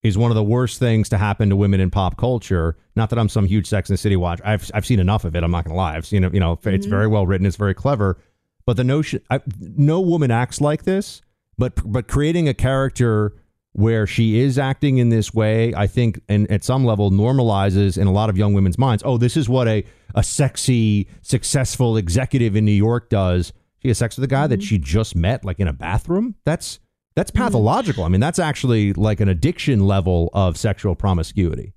is 0.09 0.19
one 0.19 0.31
of 0.31 0.35
the 0.35 0.43
worst 0.45 0.79
things 0.79 1.09
to 1.11 1.19
happen 1.19 1.49
to 1.51 1.57
women 1.57 1.81
in 1.81 1.91
pop 1.91 2.17
culture. 2.17 2.77
Not 2.95 3.11
that 3.11 3.19
I'm 3.19 3.29
some 3.29 3.47
huge 3.47 3.67
Sex 3.67 3.89
in 3.91 3.95
the 3.95 3.99
City 3.99 4.17
watch. 4.17 4.41
I've 4.45 4.71
I've 4.75 4.87
seen 4.87 5.01
enough 5.01 5.25
of 5.25 5.35
it. 5.37 5.43
I'm 5.45 5.51
not 5.51 5.65
going 5.65 5.75
to 5.75 5.77
lie. 5.77 5.97
I've 5.97 6.07
seen 6.07 6.25
it. 6.25 6.33
You 6.35 6.41
know, 6.41 6.53
it's 6.53 6.65
Mm-hmm. 6.65 6.91
very 6.91 7.07
well 7.07 7.27
written. 7.27 7.47
It's 7.47 7.57
very 7.57 7.75
clever. 7.75 8.19
But 8.65 8.77
the 8.77 8.85
notion, 8.85 9.21
I, 9.31 9.41
no 9.61 10.01
woman 10.01 10.31
acts 10.31 10.61
like 10.61 10.85
this. 10.85 11.23
But 11.59 11.81
but 11.85 12.09
creating 12.09 12.49
a 12.49 12.55
character 12.55 13.35
where 13.73 14.07
she 14.07 14.41
is 14.41 14.59
acting 14.59 14.99
in 14.99 15.11
this 15.11 15.35
way, 15.35 15.75
I 15.75 15.87
think, 15.87 16.21
and 16.29 16.51
at 16.51 16.65
some 16.65 16.85
level 16.85 17.11
normalizes 17.11 17.99
in 17.99 18.07
a 18.07 18.13
lot 18.13 18.31
of 18.31 18.39
young 18.39 18.55
women's 18.55 18.79
minds. 18.79 19.03
Oh, 19.07 19.19
this 19.19 19.37
is 19.37 19.49
what 19.49 19.69
a 19.69 19.85
a 20.15 20.23
sexy, 20.23 21.09
successful 21.23 21.97
executive 21.97 22.57
in 22.57 22.65
New 22.65 22.73
York 22.73 23.11
does. 23.11 23.53
She 23.81 23.89
has 23.89 23.99
sex 23.99 24.17
with 24.17 24.25
a 24.25 24.29
guy 24.29 24.45
mm-hmm. 24.45 24.51
that 24.51 24.63
she 24.63 24.79
just 24.79 25.15
met, 25.15 25.45
like 25.45 25.61
in 25.61 25.69
a 25.69 25.73
bathroom. 25.73 26.35
That's 26.45 26.81
that's 27.17 27.31
pathological. 27.31 28.05
I 28.05 28.09
mean, 28.09 28.21
that's 28.21 28.39
actually 28.39 28.93
like 28.93 29.21
an 29.21 29.29
addiction 29.29 29.87
level 29.87 30.31
of 30.35 30.57
sexual 30.57 30.95
promiscuity. 30.95 31.73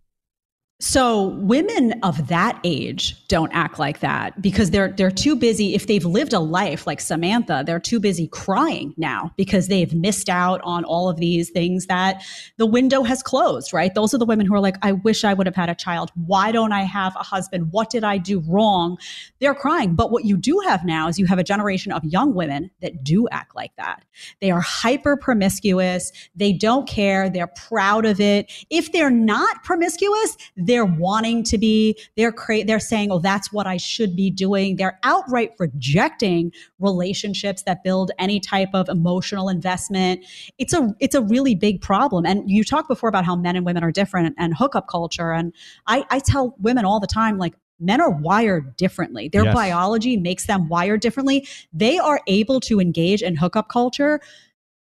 So 0.82 1.28
women 1.40 2.00
of 2.04 2.30
that 2.30 2.58
age 2.64 3.28
don't 3.28 3.52
act 3.54 3.80
like 3.80 4.00
that 4.00 4.42
because 4.42 4.72
they're 4.72 4.94
they're 4.94 5.12
too 5.12 5.36
busy. 5.36 5.76
If 5.76 5.88
they've 5.88 6.06
lived 6.06 6.32
a 6.32 6.40
life 6.40 6.88
like 6.88 7.02
Samantha 7.02 7.64
they're 7.66 7.82
too 7.82 8.00
busy 8.00 8.30
crying 8.30 8.94
now 8.96 9.34
because 9.36 9.68
they've 9.68 9.94
missed 9.94 10.30
out 10.30 10.62
on 10.64 10.86
all 10.86 11.10
of 11.10 11.18
these 11.18 11.50
things 11.50 11.88
that 11.88 12.24
the 12.56 12.66
window 12.66 13.04
has 13.04 13.22
closed 13.22 13.74
right? 13.74 13.94
Those 13.94 14.14
are 14.14 14.18
the 14.18 14.26
women 14.26 14.46
who 14.46 14.54
are 14.54 14.62
like 14.62 14.78
I 14.82 14.94
wish 14.94 15.26
I 15.26 15.34
would 15.34 15.48
have 15.48 15.56
had 15.56 15.70
a 15.70 15.76
child. 15.76 16.12
Why 16.16 16.54
don't 16.54 16.72
I 16.72 16.84
have 16.84 17.14
a 17.18 17.24
husband? 17.24 17.74
What 17.74 17.90
did 17.90 18.06
I 18.06 18.18
do 18.18 18.40
wrong? 18.48 18.98
They're 19.40 19.56
crying. 19.56 19.96
But 19.96 20.12
what 20.12 20.24
you 20.24 20.38
do 20.38 20.62
have 20.66 20.86
now 20.86 21.10
is 21.10 21.20
you 21.20 21.26
have 21.26 21.40
a 21.40 21.44
generation 21.44 21.92
of 21.92 22.06
young 22.06 22.34
women 22.34 22.72
that 22.82 23.04
do 23.04 23.28
act 23.34 23.54
like 23.54 23.76
that. 23.76 24.06
They 24.40 24.50
are 24.50 24.62
hyper 24.62 25.18
promiscuous. 25.18 26.14
They 26.38 26.54
don't 26.54 26.88
care. 26.88 27.30
They're 27.30 27.48
proud 27.48 28.06
of 28.06 28.22
it. 28.22 28.50
If 28.70 28.94
they're 28.94 29.10
not 29.10 29.62
promiscuous 29.66 30.38
they're 30.70 30.86
wanting 30.86 31.44
to 31.44 31.58
be 31.58 31.98
they're 32.16 32.32
cra- 32.32 32.64
they're 32.64 32.80
saying 32.80 33.12
oh 33.12 33.20
that's 33.20 33.52
what 33.52 33.66
I 33.66 33.78
should 33.78 34.16
be 34.16 34.30
doing 34.30 34.76
they're 34.76 35.00
outright 35.04 35.52
rejecting 35.58 36.54
relationships 36.80 37.64
that 37.64 37.84
build 37.84 38.12
any 38.20 38.40
type 38.40 38.70
of 38.74 38.88
emotional 38.88 39.50
investment 39.50 40.24
it's 40.58 40.74
a 40.74 40.96
it's 41.00 41.16
a 41.16 41.22
really 41.22 41.56
big 41.56 41.82
problem 41.82 42.26
and 42.26 42.50
you 42.50 42.64
talked 42.64 42.88
before 42.88 43.10
about 43.10 43.26
how 43.26 43.36
men 43.36 43.56
and 43.56 43.66
women 43.66 43.84
are 43.84 43.92
different 43.92 44.36
and 44.38 44.56
hookup 44.56 44.88
culture 44.88 45.32
and 45.32 45.54
I 45.88 46.06
I 46.10 46.20
tell 46.20 46.56
women 46.60 46.86
all 46.86 47.00
the 47.00 47.08
time 47.08 47.38
like 47.38 47.56
men 47.80 48.02
are 48.02 48.10
wired 48.10 48.76
differently. 48.76 49.30
Their 49.30 49.46
yes. 49.46 49.54
biology 49.54 50.18
makes 50.18 50.46
them 50.48 50.68
wired 50.68 51.00
differently. 51.00 51.48
They 51.72 51.98
are 51.98 52.20
able 52.28 52.60
to 52.62 52.80
engage 52.80 53.22
in 53.22 53.38
hookup 53.38 53.70
culture 53.70 54.20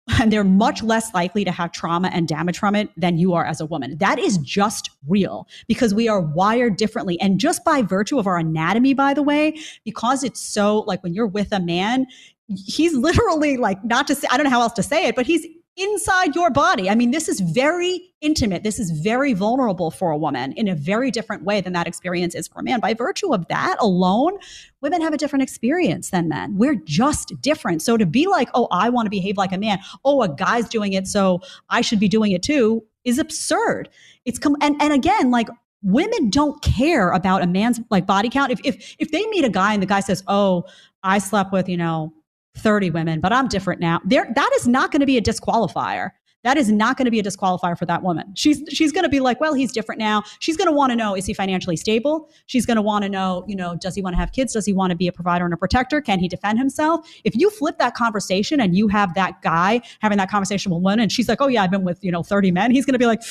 and 0.08 0.32
they're 0.32 0.44
much 0.44 0.82
less 0.82 1.12
likely 1.14 1.44
to 1.44 1.50
have 1.50 1.72
trauma 1.72 2.08
and 2.12 2.28
damage 2.28 2.58
from 2.58 2.74
it 2.74 2.90
than 2.96 3.18
you 3.18 3.32
are 3.34 3.44
as 3.44 3.60
a 3.60 3.66
woman. 3.66 3.96
That 3.98 4.18
is 4.18 4.38
just 4.38 4.90
real 5.08 5.48
because 5.68 5.94
we 5.94 6.08
are 6.08 6.20
wired 6.20 6.76
differently. 6.76 7.20
And 7.20 7.38
just 7.38 7.64
by 7.64 7.82
virtue 7.82 8.18
of 8.18 8.26
our 8.26 8.38
anatomy, 8.38 8.94
by 8.94 9.14
the 9.14 9.22
way, 9.22 9.58
because 9.84 10.24
it's 10.24 10.40
so 10.40 10.80
like 10.80 11.02
when 11.02 11.14
you're 11.14 11.26
with 11.26 11.52
a 11.52 11.60
man, 11.60 12.06
he's 12.48 12.94
literally 12.96 13.56
like, 13.56 13.82
not 13.84 14.06
to 14.08 14.14
say, 14.14 14.28
I 14.30 14.36
don't 14.36 14.44
know 14.44 14.50
how 14.50 14.62
else 14.62 14.74
to 14.74 14.82
say 14.82 15.06
it, 15.06 15.16
but 15.16 15.26
he's 15.26 15.46
inside 15.76 16.36
your 16.36 16.50
body. 16.50 16.88
I 16.88 16.94
mean, 16.94 17.10
this 17.10 17.28
is 17.28 17.40
very 17.40 18.12
intimate. 18.20 18.62
This 18.62 18.78
is 18.78 18.90
very 18.90 19.32
vulnerable 19.32 19.90
for 19.90 20.10
a 20.10 20.16
woman 20.16 20.52
in 20.52 20.68
a 20.68 20.74
very 20.74 21.10
different 21.10 21.44
way 21.44 21.60
than 21.60 21.72
that 21.72 21.88
experience 21.88 22.34
is 22.34 22.46
for 22.46 22.60
a 22.60 22.62
man. 22.62 22.80
By 22.80 22.94
virtue 22.94 23.34
of 23.34 23.48
that 23.48 23.76
alone, 23.80 24.38
women 24.80 25.00
have 25.02 25.12
a 25.12 25.16
different 25.16 25.42
experience 25.42 26.10
than 26.10 26.28
men. 26.28 26.56
We're 26.56 26.76
just 26.76 27.32
different. 27.40 27.82
So 27.82 27.96
to 27.96 28.06
be 28.06 28.26
like, 28.26 28.48
oh, 28.54 28.68
I 28.70 28.88
want 28.88 29.06
to 29.06 29.10
behave 29.10 29.36
like 29.36 29.52
a 29.52 29.58
man, 29.58 29.78
oh, 30.04 30.22
a 30.22 30.28
guy's 30.28 30.68
doing 30.68 30.92
it, 30.92 31.08
so 31.08 31.40
I 31.68 31.80
should 31.80 32.00
be 32.00 32.08
doing 32.08 32.32
it 32.32 32.42
too, 32.42 32.84
is 33.04 33.18
absurd. 33.18 33.88
It's 34.24 34.38
come 34.38 34.56
and, 34.60 34.80
and 34.80 34.92
again, 34.92 35.30
like 35.30 35.48
women 35.82 36.30
don't 36.30 36.62
care 36.62 37.10
about 37.10 37.42
a 37.42 37.46
man's 37.46 37.80
like 37.90 38.06
body 38.06 38.30
count. 38.30 38.52
If 38.52 38.60
if 38.64 38.96
if 38.98 39.10
they 39.10 39.26
meet 39.26 39.44
a 39.44 39.50
guy 39.50 39.74
and 39.74 39.82
the 39.82 39.86
guy 39.86 40.00
says, 40.00 40.22
Oh, 40.28 40.64
I 41.02 41.18
slept 41.18 41.52
with, 41.52 41.68
you 41.68 41.76
know, 41.76 42.12
30 42.56 42.90
women, 42.90 43.20
but 43.20 43.32
I'm 43.32 43.48
different 43.48 43.80
now. 43.80 44.00
There, 44.04 44.26
that 44.34 44.50
is 44.56 44.66
not 44.66 44.92
going 44.92 45.00
to 45.00 45.06
be 45.06 45.16
a 45.16 45.22
disqualifier. 45.22 46.10
That 46.44 46.58
is 46.58 46.70
not 46.70 46.98
going 46.98 47.06
to 47.06 47.10
be 47.10 47.18
a 47.18 47.22
disqualifier 47.22 47.76
for 47.76 47.86
that 47.86 48.02
woman. 48.02 48.32
She's 48.34 48.62
she's 48.68 48.92
going 48.92 49.04
to 49.04 49.08
be 49.08 49.18
like, 49.18 49.40
well, 49.40 49.54
he's 49.54 49.72
different 49.72 49.98
now. 49.98 50.22
She's 50.40 50.58
going 50.58 50.68
to 50.68 50.74
want 50.74 50.90
to 50.90 50.96
know 50.96 51.16
is 51.16 51.24
he 51.24 51.32
financially 51.32 51.76
stable? 51.76 52.28
She's 52.46 52.66
going 52.66 52.76
to 52.76 52.82
want 52.82 53.02
to 53.02 53.08
know, 53.08 53.44
you 53.48 53.56
know, 53.56 53.76
does 53.76 53.94
he 53.94 54.02
want 54.02 54.12
to 54.12 54.20
have 54.20 54.30
kids? 54.32 54.52
Does 54.52 54.66
he 54.66 54.74
want 54.74 54.90
to 54.90 54.96
be 54.96 55.08
a 55.08 55.12
provider 55.12 55.46
and 55.46 55.54
a 55.54 55.56
protector? 55.56 56.02
Can 56.02 56.18
he 56.18 56.28
defend 56.28 56.58
himself? 56.58 57.08
If 57.24 57.34
you 57.34 57.48
flip 57.48 57.78
that 57.78 57.94
conversation 57.94 58.60
and 58.60 58.76
you 58.76 58.88
have 58.88 59.14
that 59.14 59.40
guy 59.40 59.80
having 60.00 60.18
that 60.18 60.30
conversation 60.30 60.70
with 60.70 60.82
one 60.82 61.00
and 61.00 61.10
she's 61.10 61.30
like, 61.30 61.40
"Oh 61.40 61.48
yeah, 61.48 61.62
I've 61.62 61.70
been 61.70 61.82
with, 61.82 62.04
you 62.04 62.12
know, 62.12 62.22
30 62.22 62.50
men." 62.50 62.70
He's 62.70 62.84
going 62.84 62.92
to 62.92 62.98
be 62.98 63.06
like, 63.06 63.22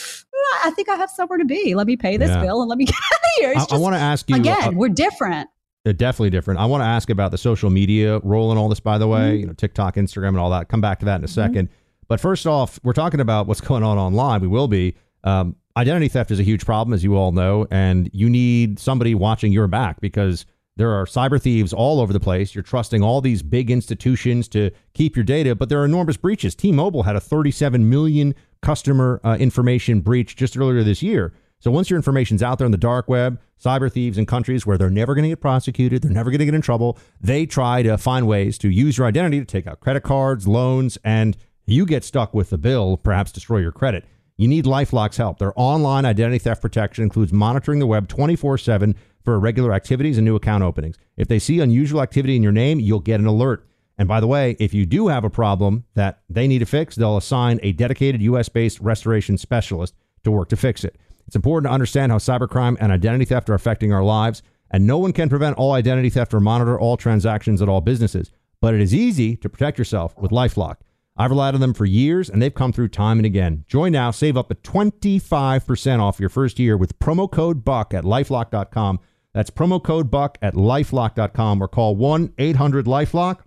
I 0.64 0.72
think 0.72 0.90
I 0.90 0.96
have 0.96 1.10
somewhere 1.10 1.38
to 1.38 1.46
be. 1.46 1.76
Let 1.76 1.88
me 1.88 1.96
pay 1.96 2.18
this 2.18 2.30
yeah. 2.30 2.42
bill 2.42 2.62
and 2.62 2.70
let 2.70 2.78
me 2.78 2.86
get 2.86 2.96
out 2.96 3.20
of 3.20 3.30
here. 3.38 3.54
It's 3.56 3.72
I, 3.72 3.76
I 3.76 3.80
want 3.80 3.96
to 3.96 4.00
ask 4.00 4.30
you 4.30 4.36
again. 4.36 4.70
Uh, 4.70 4.72
we're 4.72 4.90
different. 4.90 5.50
They're 5.84 5.94
definitely 5.94 6.30
different. 6.30 6.60
I 6.60 6.66
want 6.66 6.82
to 6.82 6.86
ask 6.86 7.10
about 7.10 7.32
the 7.32 7.38
social 7.38 7.70
media 7.70 8.20
role 8.20 8.52
in 8.52 8.58
all 8.58 8.70
this, 8.70 8.80
by 8.80 8.98
the 8.98 9.08
way, 9.08 9.32
mm-hmm. 9.32 9.40
you 9.40 9.48
know, 9.48 9.54
TikTok, 9.54 9.96
Instagram, 9.96 10.30
and 10.30 10.40
all 10.40 10.50
that. 10.52 10.70
Come 10.70 10.82
back 10.82 11.00
to 11.00 11.06
that 11.06 11.18
in 11.18 11.24
a 11.24 11.28
2nd 11.28 11.52
mm-hmm. 11.52 11.74
But 12.08 12.20
first 12.20 12.46
off, 12.46 12.80
we're 12.84 12.94
talking 12.94 13.20
about 13.20 13.48
what's 13.48 13.62
going 13.62 13.84
on 13.84 13.98
online. 13.98 14.42
We 14.42 14.48
will 14.48 14.68
be. 14.68 14.96
Um, 15.24 15.56
identity 15.78 16.10
theft 16.10 16.32
is 16.32 16.40
a 16.40 16.44
huge 16.44 16.66
problem, 16.66 16.94
as 16.94 17.04
you 17.04 17.16
all 17.16 17.32
know, 17.32 17.66
and 17.72 18.10
you 18.14 18.30
need 18.30 18.78
somebody 18.78 19.16
watching 19.16 19.52
your 19.52 19.68
back 19.68 20.02
because 20.02 20.46
there 20.76 20.92
are 20.92 21.06
cyber 21.06 21.42
thieves 21.42 21.72
all 21.72 22.00
over 22.02 22.12
the 22.12 22.20
place. 22.20 22.56
You're 22.56 22.64
trusting 22.64 23.04
all 23.04 23.22
these 23.22 23.42
big 23.42 23.70
institutions 23.70 24.48
to 24.50 24.72
keep 24.94 25.16
your 25.16 25.24
data, 25.24 25.56
but 25.56 25.70
there 25.70 25.80
are 25.82 25.86
enormous 25.86 26.18
breaches. 26.18 26.56
T 26.56 26.72
Mobile 26.72 27.04
had 27.04 27.16
a 27.16 27.20
37 27.20 27.90
million 27.90 28.34
customer 28.62 29.22
uh, 29.24 29.38
information 29.40 30.02
breach 30.02 30.36
just 30.36 30.58
earlier 30.58 30.84
this 30.84 31.04
year. 31.04 31.34
So 31.64 31.72
once 31.72 31.90
your 31.90 31.96
information's 31.96 32.44
out 32.44 32.58
there 32.58 32.66
on 32.66 32.72
the 32.72 32.78
dark 32.78 33.08
web, 33.08 33.40
cyber 33.58 33.90
thieves 33.90 34.18
in 34.18 34.26
countries 34.26 34.66
where 34.66 34.78
they're 34.78 34.90
never 34.90 35.16
going 35.16 35.24
to 35.24 35.30
get 35.30 35.40
prosecuted, 35.40 36.02
they're 36.02 36.12
never 36.12 36.30
going 36.30 36.40
to 36.40 36.46
get 36.46 36.54
in 36.54 36.62
trouble, 36.62 36.98
they 37.22 37.46
try 37.46 37.82
to 37.84 37.98
find 37.98 38.28
ways 38.28 38.58
to 38.58 38.70
use 38.70 38.98
your 38.98 39.08
identity 39.08 39.40
to 39.40 39.46
take 39.46 39.66
out 39.66 39.80
credit 39.80 40.04
cards, 40.04 40.46
loans, 40.46 40.98
and 41.06 41.38
you 41.66 41.86
get 41.86 42.04
stuck 42.04 42.34
with 42.34 42.50
the 42.50 42.58
bill, 42.58 42.98
perhaps 42.98 43.32
destroy 43.32 43.60
your 43.60 43.72
credit. 43.72 44.04
You 44.36 44.50
need 44.50 44.66
LifeLock's 44.66 45.16
help. 45.16 45.40
Their 45.40 45.54
online 45.56 46.04
identity 46.04 46.40
theft 46.40 46.62
protection 46.62 47.06
includes 47.06 47.32
monitoring 47.32 47.80
the 47.80 47.88
web 47.88 48.10
24/7 48.10 48.94
for 49.24 49.36
irregular 49.36 49.72
activities 49.72 50.18
and 50.18 50.26
new 50.26 50.36
account 50.36 50.66
openings. 50.66 50.98
If 51.16 51.30
they 51.30 51.40
see 51.40 51.62
unusual 51.62 52.02
activity 52.02 52.36
in 52.36 52.44
your 52.44 52.52
name, 52.52 52.82
you'll 52.82 53.00
get 53.00 53.22
an 53.22 53.26
alert. 53.26 53.66
And 53.98 54.10
by 54.10 54.20
the 54.20 54.28
way, 54.28 54.58
if 54.60 54.74
you 54.74 54.86
do 54.86 55.08
have 55.08 55.24
a 55.24 55.30
problem 55.30 55.86
that 55.94 56.24
they 56.30 56.46
need 56.46 56.60
to 56.60 56.66
fix, 56.66 56.98
they'll 56.98 57.16
assign 57.16 57.62
a 57.64 57.72
dedicated 57.72 58.22
US-based 58.22 58.82
restoration 58.82 59.38
specialist 59.38 59.96
to 60.26 60.32
work 60.32 60.50
to 60.50 60.58
fix 60.58 60.84
it. 60.84 60.98
It's 61.34 61.36
important 61.36 61.68
to 61.68 61.74
understand 61.74 62.12
how 62.12 62.20
cybercrime 62.20 62.78
and 62.80 62.92
identity 62.92 63.26
theft 63.26 63.50
are 63.50 63.56
affecting 63.56 63.92
our 63.92 64.04
lives, 64.04 64.44
and 64.70 64.86
no 64.86 65.00
one 65.00 65.14
can 65.14 65.30
prevent 65.30 65.58
all 65.58 65.72
identity 65.72 66.12
theft 66.12 66.32
or 66.32 66.40
monitor 66.40 66.80
all 66.80 66.96
transactions 66.96 67.60
at 67.60 67.68
all 67.68 67.82
businesses. 67.82 68.30
But 68.62 68.76
it 68.76 68.82
is 68.82 68.94
easy 68.94 69.36
to 69.38 69.50
protect 69.50 69.80
yourself 69.80 70.16
with 70.16 70.30
Lifelock. 70.30 70.76
I've 71.18 71.32
relied 71.32 71.56
on 71.56 71.60
them 71.60 71.74
for 71.74 71.86
years, 71.86 72.30
and 72.30 72.40
they've 72.40 72.54
come 72.54 72.72
through 72.72 72.90
time 72.90 73.18
and 73.18 73.26
again. 73.26 73.66
Join 73.68 73.94
now, 73.94 74.12
save 74.12 74.38
up 74.38 74.50
to 74.50 74.54
25% 74.54 76.00
off 76.00 76.20
your 76.20 76.30
first 76.30 76.60
year 76.60 76.78
with 76.78 77.00
promo 77.00 77.32
code 77.32 77.66
BUCK 77.66 77.96
at 77.96 78.04
lifelock.com. 78.04 79.00
That's 79.34 79.50
promo 79.50 79.84
code 79.84 80.12
BUCK 80.12 80.38
at 80.44 80.54
lifelock.com 80.54 81.64
or 81.64 81.68
call 81.68 81.96
1 81.96 82.32
800 82.38 82.86
Lifelock. 82.86 83.40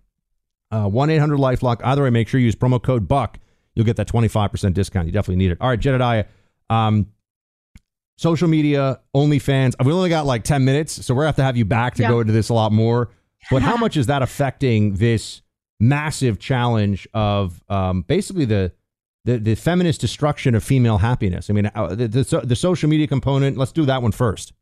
Uh, 0.72 0.88
1 0.88 1.10
800 1.10 1.38
Lifelock. 1.38 1.80
Either 1.84 2.02
way, 2.02 2.10
make 2.10 2.26
sure 2.26 2.40
you 2.40 2.46
use 2.46 2.56
promo 2.56 2.82
code 2.82 3.06
BUCK. 3.06 3.36
You'll 3.76 3.86
get 3.86 3.94
that 3.94 4.08
25% 4.08 4.74
discount. 4.74 5.06
You 5.06 5.12
definitely 5.12 5.36
need 5.36 5.52
it. 5.52 5.58
All 5.60 5.68
right, 5.68 5.78
Jedediah. 5.78 6.24
Um, 6.68 7.12
social 8.16 8.48
media, 8.48 9.00
OnlyFans. 9.14 9.74
We 9.84 9.92
only 9.92 10.08
got 10.08 10.26
like 10.26 10.44
10 10.44 10.64
minutes, 10.64 11.04
so 11.04 11.14
we're 11.14 11.22
going 11.24 11.26
to 11.26 11.28
have 11.28 11.36
to 11.36 11.44
have 11.44 11.56
you 11.56 11.64
back 11.64 11.94
to 11.96 12.02
yeah. 12.02 12.08
go 12.08 12.20
into 12.20 12.32
this 12.32 12.48
a 12.48 12.54
lot 12.54 12.72
more. 12.72 13.10
But 13.50 13.62
how 13.62 13.76
much 13.76 13.96
is 13.96 14.06
that 14.06 14.22
affecting 14.22 14.94
this 14.94 15.42
massive 15.78 16.38
challenge 16.38 17.06
of 17.14 17.62
um, 17.68 18.02
basically 18.02 18.44
the, 18.44 18.72
the, 19.24 19.38
the 19.38 19.54
feminist 19.54 20.00
destruction 20.00 20.54
of 20.54 20.64
female 20.64 20.98
happiness? 20.98 21.48
I 21.48 21.52
mean, 21.52 21.70
uh, 21.74 21.94
the, 21.94 22.08
the, 22.08 22.40
the 22.42 22.56
social 22.56 22.88
media 22.88 23.06
component, 23.06 23.56
let's 23.56 23.72
do 23.72 23.84
that 23.86 24.02
one 24.02 24.12
first. 24.12 24.52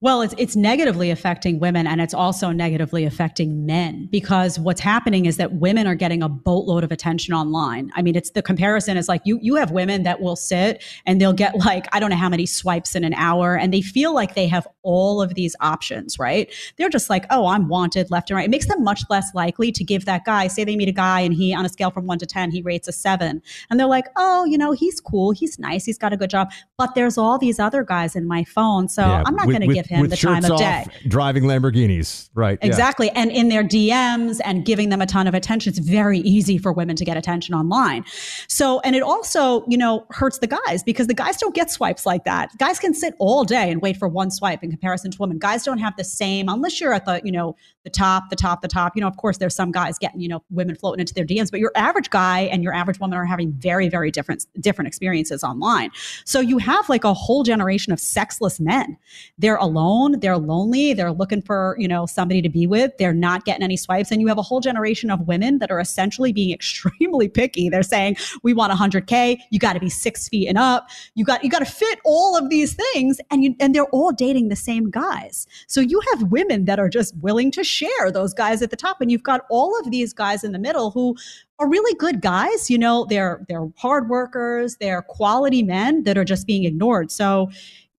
Well, 0.00 0.22
it's 0.22 0.34
it's 0.38 0.56
negatively 0.56 1.10
affecting 1.10 1.60
women 1.60 1.86
and 1.86 2.00
it's 2.00 2.14
also 2.14 2.50
negatively 2.50 3.04
affecting 3.04 3.66
men 3.66 4.08
because 4.10 4.58
what's 4.58 4.80
happening 4.80 5.26
is 5.26 5.36
that 5.36 5.52
women 5.54 5.86
are 5.86 5.94
getting 5.94 6.22
a 6.22 6.28
boatload 6.28 6.84
of 6.84 6.90
attention 6.90 7.34
online. 7.34 7.90
I 7.94 8.00
mean, 8.00 8.16
it's 8.16 8.30
the 8.30 8.40
comparison 8.42 8.96
is 8.96 9.08
like 9.08 9.20
you 9.24 9.38
you 9.42 9.56
have 9.56 9.70
women 9.70 10.04
that 10.04 10.20
will 10.22 10.36
sit 10.36 10.82
and 11.04 11.20
they'll 11.20 11.34
get 11.34 11.54
like 11.56 11.86
I 11.92 12.00
don't 12.00 12.08
know 12.10 12.16
how 12.16 12.30
many 12.30 12.46
swipes 12.46 12.94
in 12.94 13.04
an 13.04 13.12
hour 13.14 13.56
and 13.56 13.74
they 13.74 13.82
feel 13.82 14.14
like 14.14 14.34
they 14.34 14.48
have 14.48 14.66
all 14.82 15.20
of 15.20 15.34
these 15.34 15.54
options, 15.60 16.18
right? 16.18 16.50
They're 16.78 16.88
just 16.88 17.10
like, 17.10 17.26
"Oh, 17.28 17.46
I'm 17.46 17.68
wanted 17.68 18.10
left 18.10 18.30
and 18.30 18.36
right." 18.36 18.46
It 18.46 18.50
makes 18.50 18.66
them 18.66 18.82
much 18.82 19.02
less 19.10 19.34
likely 19.34 19.70
to 19.72 19.84
give 19.84 20.06
that 20.06 20.24
guy, 20.24 20.46
say 20.46 20.64
they 20.64 20.76
meet 20.76 20.88
a 20.88 20.92
guy 20.92 21.20
and 21.20 21.34
he 21.34 21.52
on 21.54 21.66
a 21.66 21.68
scale 21.68 21.90
from 21.90 22.06
1 22.06 22.18
to 22.20 22.26
10, 22.26 22.50
he 22.50 22.62
rates 22.62 22.88
a 22.88 22.92
7. 22.92 23.42
And 23.68 23.78
they're 23.78 23.86
like, 23.86 24.06
"Oh, 24.16 24.46
you 24.46 24.56
know, 24.56 24.72
he's 24.72 25.00
cool, 25.00 25.32
he's 25.32 25.58
nice, 25.58 25.84
he's 25.84 25.98
got 25.98 26.14
a 26.14 26.16
good 26.16 26.30
job." 26.30 26.48
But 26.78 26.94
there's 26.94 27.18
all 27.18 27.36
these 27.38 27.58
other 27.58 27.84
guys 27.84 28.16
in 28.16 28.26
my 28.26 28.44
phone, 28.44 28.88
so 28.88 29.02
yeah, 29.02 29.22
I'm 29.26 29.36
not 29.36 29.49
going 29.50 29.68
to 29.68 29.74
give 29.74 29.86
him 29.86 30.00
With 30.00 30.10
the 30.10 30.16
time 30.16 30.44
of 30.44 30.58
day. 30.58 30.84
off, 30.86 30.88
driving 31.08 31.44
Lamborghinis, 31.44 32.30
right? 32.34 32.58
yeah. 32.60 32.66
Exactly. 32.66 33.10
And 33.10 33.30
in 33.30 33.48
their 33.48 33.62
DMs 33.62 34.40
and 34.44 34.64
giving 34.64 34.88
them 34.88 35.00
a 35.00 35.06
ton 35.06 35.26
of 35.26 35.34
attention, 35.34 35.70
it's 35.70 35.78
very 35.78 36.20
easy 36.20 36.58
for 36.58 36.72
women 36.72 36.96
to 36.96 37.04
get 37.04 37.16
attention 37.16 37.54
online. 37.54 38.04
So, 38.48 38.80
and 38.80 38.96
it 38.96 39.02
also, 39.02 39.64
you 39.68 39.78
know, 39.78 40.06
hurts 40.10 40.38
the 40.38 40.46
guys 40.46 40.82
because 40.82 41.06
the 41.06 41.14
guys 41.14 41.36
don't 41.36 41.54
get 41.54 41.70
swipes 41.70 42.06
like 42.06 42.24
that. 42.24 42.56
Guys 42.58 42.78
can 42.78 42.94
sit 42.94 43.14
all 43.18 43.44
day 43.44 43.70
and 43.70 43.80
wait 43.82 43.96
for 43.96 44.08
one 44.08 44.30
swipe 44.30 44.62
in 44.62 44.70
comparison 44.70 45.10
to 45.10 45.18
women. 45.18 45.38
Guys 45.38 45.64
don't 45.64 45.78
have 45.78 45.96
the 45.96 46.04
same, 46.04 46.48
unless 46.48 46.80
you're 46.80 46.92
at 46.92 47.04
the, 47.04 47.20
you 47.24 47.32
know, 47.32 47.56
the 47.84 47.90
top, 47.90 48.28
the 48.30 48.36
top, 48.36 48.62
the 48.62 48.68
top. 48.68 48.94
You 48.94 49.00
know, 49.00 49.08
of 49.08 49.16
course, 49.16 49.38
there's 49.38 49.54
some 49.54 49.72
guys 49.72 49.98
getting, 49.98 50.20
you 50.20 50.28
know, 50.28 50.42
women 50.50 50.74
floating 50.74 51.00
into 51.00 51.14
their 51.14 51.24
DMs, 51.24 51.50
but 51.50 51.60
your 51.60 51.72
average 51.74 52.10
guy 52.10 52.40
and 52.40 52.62
your 52.62 52.74
average 52.74 53.00
woman 53.00 53.18
are 53.18 53.24
having 53.24 53.52
very, 53.52 53.88
very 53.88 54.10
different, 54.10 54.46
different 54.60 54.88
experiences 54.88 55.42
online. 55.42 55.90
So 56.24 56.40
you 56.40 56.58
have 56.58 56.88
like 56.88 57.04
a 57.04 57.14
whole 57.14 57.42
generation 57.42 57.92
of 57.92 58.00
sexless 58.00 58.60
men. 58.60 58.96
They're 59.40 59.56
alone, 59.56 60.20
they're 60.20 60.36
lonely, 60.36 60.92
they're 60.92 61.12
looking 61.12 61.40
for, 61.40 61.74
you 61.78 61.88
know, 61.88 62.04
somebody 62.04 62.42
to 62.42 62.50
be 62.50 62.66
with. 62.66 62.92
They're 62.98 63.14
not 63.14 63.46
getting 63.46 63.62
any 63.62 63.78
swipes. 63.78 64.10
And 64.10 64.20
you 64.20 64.26
have 64.26 64.36
a 64.36 64.42
whole 64.42 64.60
generation 64.60 65.10
of 65.10 65.26
women 65.26 65.58
that 65.60 65.70
are 65.70 65.80
essentially 65.80 66.30
being 66.30 66.50
extremely 66.54 67.28
picky. 67.28 67.70
They're 67.70 67.82
saying, 67.82 68.16
we 68.42 68.52
want 68.52 68.70
100K, 68.72 69.38
you 69.50 69.58
got 69.58 69.72
to 69.72 69.80
be 69.80 69.88
six 69.88 70.28
feet 70.28 70.46
and 70.46 70.58
up. 70.58 70.88
You 71.14 71.24
got, 71.24 71.42
you 71.42 71.48
got 71.48 71.60
to 71.60 71.64
fit 71.64 71.98
all 72.04 72.36
of 72.36 72.50
these 72.50 72.74
things. 72.74 73.18
And 73.30 73.42
you, 73.42 73.54
and 73.60 73.74
they're 73.74 73.86
all 73.86 74.12
dating 74.12 74.48
the 74.48 74.56
same 74.56 74.90
guys. 74.90 75.46
So 75.66 75.80
you 75.80 76.00
have 76.10 76.30
women 76.30 76.66
that 76.66 76.78
are 76.78 76.90
just 76.90 77.16
willing 77.16 77.50
to 77.52 77.64
share 77.64 78.12
those 78.12 78.34
guys 78.34 78.60
at 78.60 78.70
the 78.70 78.76
top. 78.76 79.00
And 79.00 79.10
you've 79.10 79.22
got 79.22 79.46
all 79.48 79.78
of 79.80 79.90
these 79.90 80.12
guys 80.12 80.44
in 80.44 80.52
the 80.52 80.58
middle 80.58 80.90
who 80.90 81.16
are 81.58 81.68
really 81.68 81.94
good 81.94 82.20
guys. 82.20 82.70
You 82.70 82.78
know, 82.78 83.06
they're 83.08 83.44
they're 83.48 83.68
hard 83.76 84.08
workers, 84.08 84.76
they're 84.80 85.02
quality 85.02 85.62
men 85.62 86.04
that 86.04 86.18
are 86.18 86.24
just 86.24 86.46
being 86.46 86.64
ignored. 86.64 87.10
So 87.10 87.50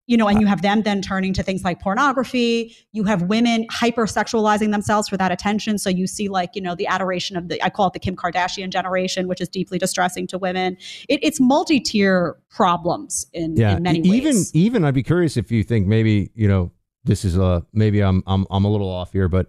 you 0.08 0.18
know, 0.18 0.28
and 0.28 0.42
you 0.42 0.48
have 0.48 0.62
them 0.62 0.82
then 0.82 1.02
turning 1.02 1.34
to 1.34 1.44
things 1.44 1.64
like 1.64 1.80
pornography. 1.80 2.76
You 2.92 3.04
have 3.06 3.24
women 3.24 3.66
hypersexualizing 3.72 4.72
themselves 4.72 5.08
for 5.08 5.18
that 5.18 5.32
attention. 5.32 5.78
So 5.78 5.90
you 5.90 6.08
see, 6.08 6.28
like, 6.28 6.52
you 6.56 6.62
know, 6.62 6.76
the 6.76 6.88
adoration 6.88 7.38
of 7.38 7.48
the, 7.48 7.64
I 7.64 7.70
call 7.70 7.88
it 7.88 7.94
the 7.94 8.00
Kim 8.00 8.16
Kardashian 8.16 8.70
generation, 8.70 9.28
which 9.28 9.40
is 9.40 9.48
deeply 9.48 9.78
distressing 9.78 10.28
to 10.28 10.38
women. 10.38 10.78
It, 11.08 11.20
it's 11.24 11.40
multi 11.40 11.80
tier 11.80 12.38
problems 12.50 13.26
in, 13.34 13.56
yeah. 13.56 13.78
in 13.78 13.84
many 13.84 14.00
even, 14.00 14.12
ways. 14.12 14.56
Even, 14.56 14.66
even 14.66 14.86
I'd 14.86 14.94
be 14.94 15.04
curious 15.04 15.38
if 15.38 15.52
you 15.52 15.64
think 15.64 15.88
maybe, 15.88 16.32
you 16.36 16.48
know, 16.48 16.72
this 17.04 17.24
is 17.24 17.38
a, 17.38 17.66
maybe 17.72 18.02
I'm, 18.02 18.24
I'm, 18.28 18.46
I'm 18.52 18.66
a 18.66 18.70
little 18.70 18.90
off 18.90 19.14
here, 19.14 19.30
but 19.30 19.48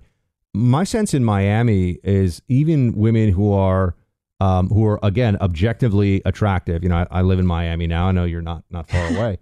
my 0.55 0.85
sense 0.85 1.15
in 1.15 1.25
Miami 1.25 1.99
is 2.05 2.43
even 2.49 2.93
women 2.93 3.31
who 3.31 3.53
are, 3.53 3.97
um, 4.43 4.69
who 4.69 4.85
are 4.87 4.99
again 5.03 5.37
objectively 5.41 6.21
attractive. 6.25 6.83
You 6.83 6.89
know, 6.89 6.97
I, 6.97 7.07
I 7.19 7.23
live 7.23 7.39
in 7.39 7.47
Miami 7.47 7.87
now. 7.87 8.09
I 8.09 8.13
know 8.13 8.25
you're 8.25 8.43
not 8.43 8.65
not 8.71 8.89
far 8.91 9.07
away. 9.17 9.39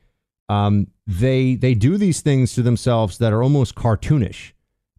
Um, 0.51 0.89
they 1.11 1.57
they 1.57 1.75
do 1.75 1.97
these 1.99 2.21
things 2.21 2.55
to 2.55 2.63
themselves 2.63 3.19
that 3.19 3.33
are 3.33 3.43
almost 3.43 3.75
cartoonish 3.75 4.53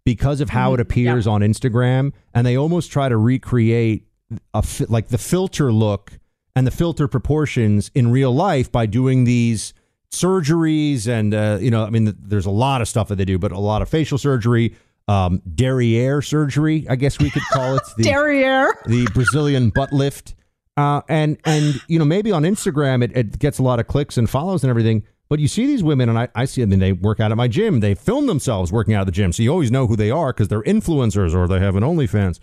because 0.04 0.41
of 0.41 0.50
how 0.50 0.74
it 0.74 0.80
appears 0.80 1.26
on 1.28 1.41
Instagram, 1.41 2.12
and 2.34 2.45
they 2.45 2.58
almost 2.58 2.91
try 2.91 3.08
to 3.08 3.15
recreate 3.15 4.06
a 4.54 4.62
fi- 4.62 4.86
like 4.89 5.08
the 5.08 5.17
filter 5.17 5.71
look 5.71 6.19
and 6.56 6.67
the 6.67 6.71
filter 6.71 7.08
proportions 7.08 7.91
in 7.95 8.12
real 8.12 8.34
life 8.34 8.71
by 8.71 8.86
doing 8.86 9.24
these 9.24 9.74
surgeries 10.12 11.08
and 11.08 11.34
uh, 11.34 11.58
you 11.62 11.71
know, 11.71 11.86
I 11.86 11.89
mean, 11.89 12.13
there's 12.19 12.45
a 12.45 12.52
lot 12.52 12.82
of 12.82 12.88
stuff 12.89 13.08
that 13.08 13.15
they 13.15 13.26
do, 13.26 13.39
but 13.39 13.52
a 13.54 13.60
lot 13.60 13.82
of 13.82 13.89
facial 13.89 14.17
surgery. 14.17 14.76
Um, 15.08 15.41
derriere 15.56 16.21
surgery, 16.21 16.86
I 16.89 16.95
guess 16.95 17.19
we 17.19 17.30
could 17.32 17.43
call 17.52 17.76
it. 17.76 17.82
The, 17.97 18.04
Derriere. 18.04 18.71
the 18.86 19.08
Brazilian 19.13 19.69
butt 19.69 19.91
lift. 19.91 20.36
Uh, 20.78 21.02
and 21.10 21.38
and 21.43 21.82
you 21.88 22.00
know 22.00 22.06
maybe 22.06 22.32
on 22.32 22.43
Instagram 22.43 23.04
it, 23.04 23.12
it 23.15 23.39
gets 23.39 23.60
a 23.60 23.63
lot 23.63 23.80
of 23.80 23.88
clicks 23.88 24.17
and 24.17 24.30
follows 24.30 24.63
and 24.63 24.69
everything. 24.69 25.04
But 25.32 25.39
you 25.39 25.48
see 25.48 25.65
these 25.65 25.82
women, 25.82 26.10
and 26.10 26.20
I, 26.20 26.28
I 26.36 26.44
see 26.44 26.60
them. 26.60 26.72
I 26.72 26.72
mean, 26.72 26.80
they 26.82 26.91
work 26.91 27.22
out 27.22 27.32
at 27.32 27.38
my 27.38 27.48
gym. 27.48 27.80
They 27.80 27.96
film 27.96 28.28
themselves 28.28 28.70
working 28.70 28.94
out 28.96 29.00
at 29.00 29.06
the 29.06 29.13
gym, 29.13 29.32
so 29.32 29.41
you 29.41 29.50
always 29.50 29.72
know 29.72 29.88
who 29.88 29.96
they 29.96 30.12
are 30.12 30.34
because 30.34 30.50
they're 30.50 30.62
influencers 30.63 31.34
or 31.34 31.48
they 31.48 31.58
have 31.58 31.78
an 31.78 31.84
OnlyFans. 31.84 32.41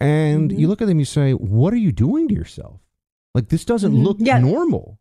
And 0.00 0.50
you 0.58 0.68
look 0.68 0.80
at 0.80 0.88
them, 0.88 0.98
you 0.98 1.04
say, 1.04 1.32
"What 1.32 1.74
are 1.74 1.76
you 1.76 1.92
doing 1.92 2.26
to 2.28 2.34
yourself? 2.34 2.80
Like 3.34 3.50
this 3.50 3.66
doesn't 3.66 3.92
Mhm. 3.92 4.02
look 4.04 4.16
Yeah. 4.20 4.38
normal." 4.38 4.98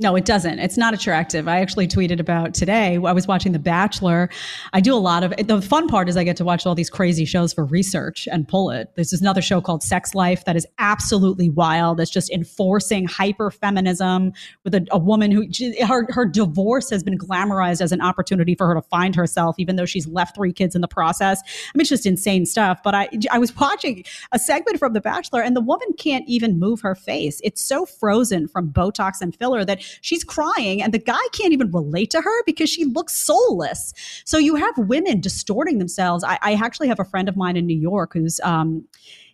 No, 0.00 0.14
it 0.14 0.24
doesn't. 0.24 0.60
It's 0.60 0.76
not 0.76 0.94
attractive. 0.94 1.48
I 1.48 1.58
actually 1.58 1.88
tweeted 1.88 2.20
about 2.20 2.54
today. 2.54 2.94
I 3.04 3.12
was 3.12 3.26
watching 3.26 3.50
The 3.50 3.58
Bachelor. 3.58 4.30
I 4.72 4.80
do 4.80 4.94
a 4.94 4.96
lot 4.96 5.24
of 5.24 5.34
the 5.44 5.60
fun 5.60 5.88
part 5.88 6.08
is 6.08 6.16
I 6.16 6.22
get 6.22 6.36
to 6.36 6.44
watch 6.44 6.64
all 6.66 6.76
these 6.76 6.88
crazy 6.88 7.24
shows 7.24 7.52
for 7.52 7.64
research 7.64 8.28
and 8.30 8.46
pull 8.46 8.70
it. 8.70 8.92
There's 8.94 9.12
another 9.12 9.42
show 9.42 9.60
called 9.60 9.82
Sex 9.82 10.14
Life 10.14 10.44
that 10.44 10.54
is 10.54 10.64
absolutely 10.78 11.50
wild. 11.50 11.98
It's 11.98 12.12
just 12.12 12.30
enforcing 12.30 13.08
hyper 13.08 13.50
feminism 13.50 14.32
with 14.62 14.72
a, 14.76 14.86
a 14.92 14.98
woman 14.98 15.32
who 15.32 15.44
her 15.84 16.06
her 16.12 16.24
divorce 16.24 16.90
has 16.90 17.02
been 17.02 17.18
glamorized 17.18 17.80
as 17.80 17.90
an 17.90 18.00
opportunity 18.00 18.54
for 18.54 18.68
her 18.68 18.74
to 18.74 18.82
find 18.82 19.16
herself, 19.16 19.56
even 19.58 19.74
though 19.74 19.86
she's 19.86 20.06
left 20.06 20.36
three 20.36 20.52
kids 20.52 20.76
in 20.76 20.80
the 20.80 20.86
process. 20.86 21.42
I 21.44 21.70
mean, 21.74 21.80
it's 21.80 21.90
just 21.90 22.06
insane 22.06 22.46
stuff. 22.46 22.84
But 22.84 22.94
I 22.94 23.08
I 23.32 23.40
was 23.40 23.56
watching 23.56 24.04
a 24.30 24.38
segment 24.38 24.78
from 24.78 24.92
The 24.92 25.00
Bachelor, 25.00 25.42
and 25.42 25.56
the 25.56 25.60
woman 25.60 25.88
can't 25.98 26.24
even 26.28 26.60
move 26.60 26.82
her 26.82 26.94
face. 26.94 27.40
It's 27.42 27.60
so 27.60 27.84
frozen 27.84 28.46
from 28.46 28.70
Botox 28.72 29.20
and 29.20 29.34
filler 29.34 29.64
that 29.64 29.82
she's 30.00 30.24
crying 30.24 30.82
and 30.82 30.92
the 30.92 30.98
guy 30.98 31.20
can't 31.32 31.52
even 31.52 31.70
relate 31.70 32.10
to 32.10 32.20
her 32.20 32.44
because 32.44 32.70
she 32.70 32.84
looks 32.84 33.14
soulless. 33.14 33.92
So 34.24 34.38
you 34.38 34.56
have 34.56 34.76
women 34.76 35.20
distorting 35.20 35.78
themselves. 35.78 36.24
I, 36.24 36.38
I 36.42 36.54
actually 36.54 36.88
have 36.88 37.00
a 37.00 37.04
friend 37.04 37.28
of 37.28 37.36
mine 37.36 37.56
in 37.56 37.66
New 37.66 37.78
York 37.78 38.12
who's 38.12 38.40
um 38.40 38.86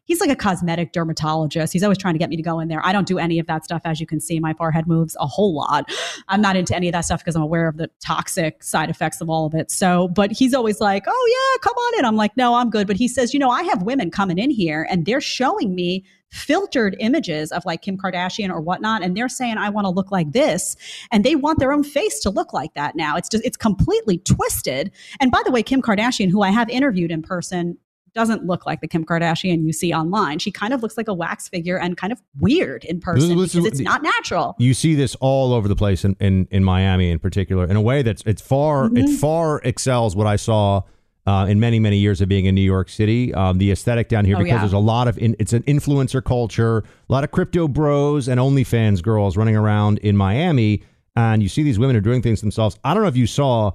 he's 0.04 0.20
like 0.20 0.30
a 0.30 0.36
cosmetic 0.36 0.92
dermatologist. 0.92 1.72
He's 1.72 1.82
always 1.82 1.98
trying 1.98 2.14
to 2.14 2.18
get 2.18 2.30
me 2.30 2.36
to 2.36 2.42
go 2.42 2.60
in 2.60 2.68
there. 2.68 2.84
I 2.84 2.92
don't 2.92 3.06
do 3.06 3.18
any 3.18 3.38
of 3.38 3.46
that 3.46 3.64
stuff. 3.64 3.82
As 3.84 4.00
you 4.00 4.06
can 4.06 4.20
see, 4.20 4.38
my 4.40 4.52
forehead 4.54 4.86
moves 4.86 5.16
a 5.18 5.26
whole 5.26 5.54
lot. 5.54 5.90
I'm 6.28 6.40
not 6.40 6.56
into 6.56 6.74
any 6.74 6.88
of 6.88 6.92
that 6.92 7.02
stuff 7.02 7.20
because 7.20 7.36
I'm 7.36 7.42
aware 7.42 7.68
of 7.68 7.76
the 7.76 7.90
toxic 8.00 8.62
side 8.62 8.90
effects 8.90 9.20
of 9.20 9.30
all 9.30 9.46
of 9.46 9.54
it. 9.54 9.70
So, 9.70 10.08
but 10.08 10.32
he's 10.32 10.54
always 10.54 10.80
like, 10.80 11.04
oh, 11.06 11.52
yeah, 11.54 11.60
come 11.62 11.74
on 11.74 11.98
in. 11.98 12.04
I'm 12.04 12.16
like, 12.16 12.36
no, 12.36 12.54
I'm 12.54 12.70
good. 12.70 12.86
But 12.86 12.96
he 12.96 13.08
says, 13.08 13.32
you 13.32 13.40
know, 13.40 13.50
I 13.50 13.62
have 13.64 13.82
women 13.82 14.10
coming 14.10 14.38
in 14.38 14.50
here 14.50 14.86
and 14.90 15.06
they're 15.06 15.20
showing 15.20 15.74
me 15.74 16.04
filtered 16.30 16.96
images 16.98 17.52
of 17.52 17.64
like 17.64 17.80
Kim 17.82 17.96
Kardashian 17.96 18.50
or 18.50 18.60
whatnot. 18.60 19.04
And 19.04 19.16
they're 19.16 19.28
saying, 19.28 19.56
I 19.56 19.70
want 19.70 19.84
to 19.84 19.90
look 19.90 20.10
like 20.10 20.32
this. 20.32 20.76
And 21.12 21.24
they 21.24 21.36
want 21.36 21.60
their 21.60 21.72
own 21.72 21.84
face 21.84 22.18
to 22.20 22.30
look 22.30 22.52
like 22.52 22.74
that 22.74 22.96
now. 22.96 23.16
It's 23.16 23.28
just, 23.28 23.44
it's 23.44 23.56
completely 23.56 24.18
twisted. 24.18 24.90
And 25.20 25.30
by 25.30 25.42
the 25.44 25.52
way, 25.52 25.62
Kim 25.62 25.80
Kardashian, 25.80 26.30
who 26.30 26.42
I 26.42 26.50
have 26.50 26.68
interviewed 26.68 27.12
in 27.12 27.22
person, 27.22 27.78
doesn't 28.14 28.44
look 28.46 28.64
like 28.66 28.80
the 28.80 28.88
Kim 28.88 29.04
Kardashian 29.04 29.64
you 29.66 29.72
see 29.72 29.92
online. 29.92 30.38
She 30.38 30.50
kind 30.50 30.72
of 30.72 30.82
looks 30.82 30.96
like 30.96 31.08
a 31.08 31.14
wax 31.14 31.48
figure 31.48 31.78
and 31.78 31.96
kind 31.96 32.12
of 32.12 32.22
weird 32.38 32.84
in 32.84 33.00
person 33.00 33.36
This 33.36 33.48
is- 33.48 33.52
because 33.62 33.66
it's 33.66 33.80
not 33.80 34.02
natural. 34.02 34.54
You 34.58 34.72
see 34.74 34.94
this 34.94 35.14
all 35.16 35.52
over 35.52 35.68
the 35.68 35.76
place 35.76 36.04
in, 36.04 36.16
in, 36.20 36.46
in 36.50 36.62
Miami 36.64 37.10
in 37.10 37.18
particular, 37.18 37.64
in 37.64 37.76
a 37.76 37.80
way 37.82 38.02
that's 38.02 38.22
it's 38.26 38.40
far 38.42 38.88
Mm-hmm. 38.88 38.96
it 38.98 39.18
far 39.18 39.60
excels 39.64 40.14
what 40.16 40.26
I 40.26 40.36
saw 40.36 40.82
uh, 41.26 41.46
in 41.48 41.58
many 41.58 41.78
many 41.78 41.96
years 41.96 42.20
of 42.20 42.28
being 42.28 42.44
in 42.44 42.54
New 42.54 42.60
York 42.60 42.88
City. 42.90 43.32
Um, 43.34 43.58
the 43.58 43.70
aesthetic 43.72 44.08
down 44.08 44.24
here 44.26 44.36
Oh, 44.36 44.38
because 44.40 44.52
yeah. 44.52 44.58
there's 44.60 44.72
a 44.74 44.78
lot 44.78 45.08
of 45.08 45.16
in, 45.18 45.34
it's 45.38 45.52
an 45.54 45.62
influencer 45.62 46.22
culture, 46.22 46.78
a 46.78 47.12
lot 47.12 47.24
of 47.24 47.30
crypto 47.30 47.66
bros 47.66 48.28
and 48.28 48.38
OnlyFans 48.38 49.02
girls 49.02 49.36
running 49.36 49.56
around 49.56 49.98
in 49.98 50.16
Miami, 50.16 50.82
and 51.16 51.42
you 51.42 51.48
see 51.48 51.62
these 51.62 51.78
women 51.78 51.96
are 51.96 52.00
doing 52.02 52.20
things 52.20 52.40
themselves. 52.42 52.78
I 52.84 52.92
don't 52.92 53.02
know 53.02 53.08
if 53.08 53.16
you 53.16 53.26
saw. 53.26 53.72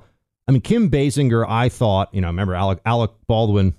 I 0.47 0.52
mean, 0.52 0.62
Kim 0.62 0.89
Basinger. 0.91 1.45
I 1.49 1.69
thought 1.69 2.13
you 2.13 2.21
know, 2.21 2.28
remember 2.28 2.54
Alec 2.54 2.80
Alec 2.86 3.12
Baldwin, 3.28 3.73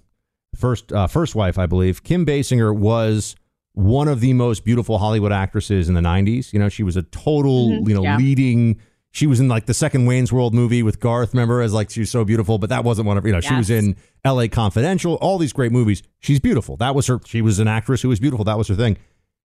first 0.55 0.93
uh, 0.93 1.07
first 1.07 1.35
wife, 1.35 1.59
I 1.59 1.67
believe. 1.67 2.03
Kim 2.03 2.25
Basinger 2.27 2.75
was 2.77 3.37
one 3.73 4.09
of 4.09 4.21
the 4.21 4.33
most 4.33 4.65
beautiful 4.65 4.99
Hollywood 4.99 5.33
actresses 5.33 5.89
in 5.89 5.95
the 5.95 6.01
90s. 6.01 6.53
You 6.53 6.59
know, 6.59 6.69
she 6.69 6.83
was 6.83 6.97
a 6.97 7.03
total, 7.03 7.71
you 7.89 7.95
know, 7.95 8.03
yeah. 8.03 8.17
leading. 8.17 8.81
She 9.13 9.27
was 9.27 9.41
in 9.41 9.49
like 9.49 9.67
the 9.67 9.75
second 9.75 10.07
Wayne's 10.07 10.33
World 10.33 10.55
movie 10.55 10.83
with 10.83 11.01
Garth, 11.01 11.35
remember, 11.35 11.61
as 11.63 11.73
like 11.73 11.91
she 11.91 12.01
was 12.01 12.11
so 12.11 12.25
beautiful, 12.25 12.59
but 12.59 12.71
that 12.71 12.85
wasn't 12.85 13.09
one 13.09 13.19
of, 13.19 13.27
you 13.27 13.33
know, 13.33 13.41
she 13.41 13.55
was 13.55 13.69
in 13.69 13.97
LA 14.25 14.47
Confidential, 14.47 15.15
all 15.17 15.37
these 15.37 15.53
great 15.53 15.73
movies. 15.73 16.03
She's 16.21 16.39
beautiful. 16.39 16.77
That 16.77 16.95
was 16.95 17.09
her, 17.09 17.21
she 17.27 17.43
was 17.43 17.59
an 17.59 17.67
actress 17.67 18.03
who 18.03 18.09
was 18.09 18.21
beautiful. 18.21 18.45
That 18.45 18.57
was 18.57 18.69
her 18.69 18.77
thing. 18.77 18.99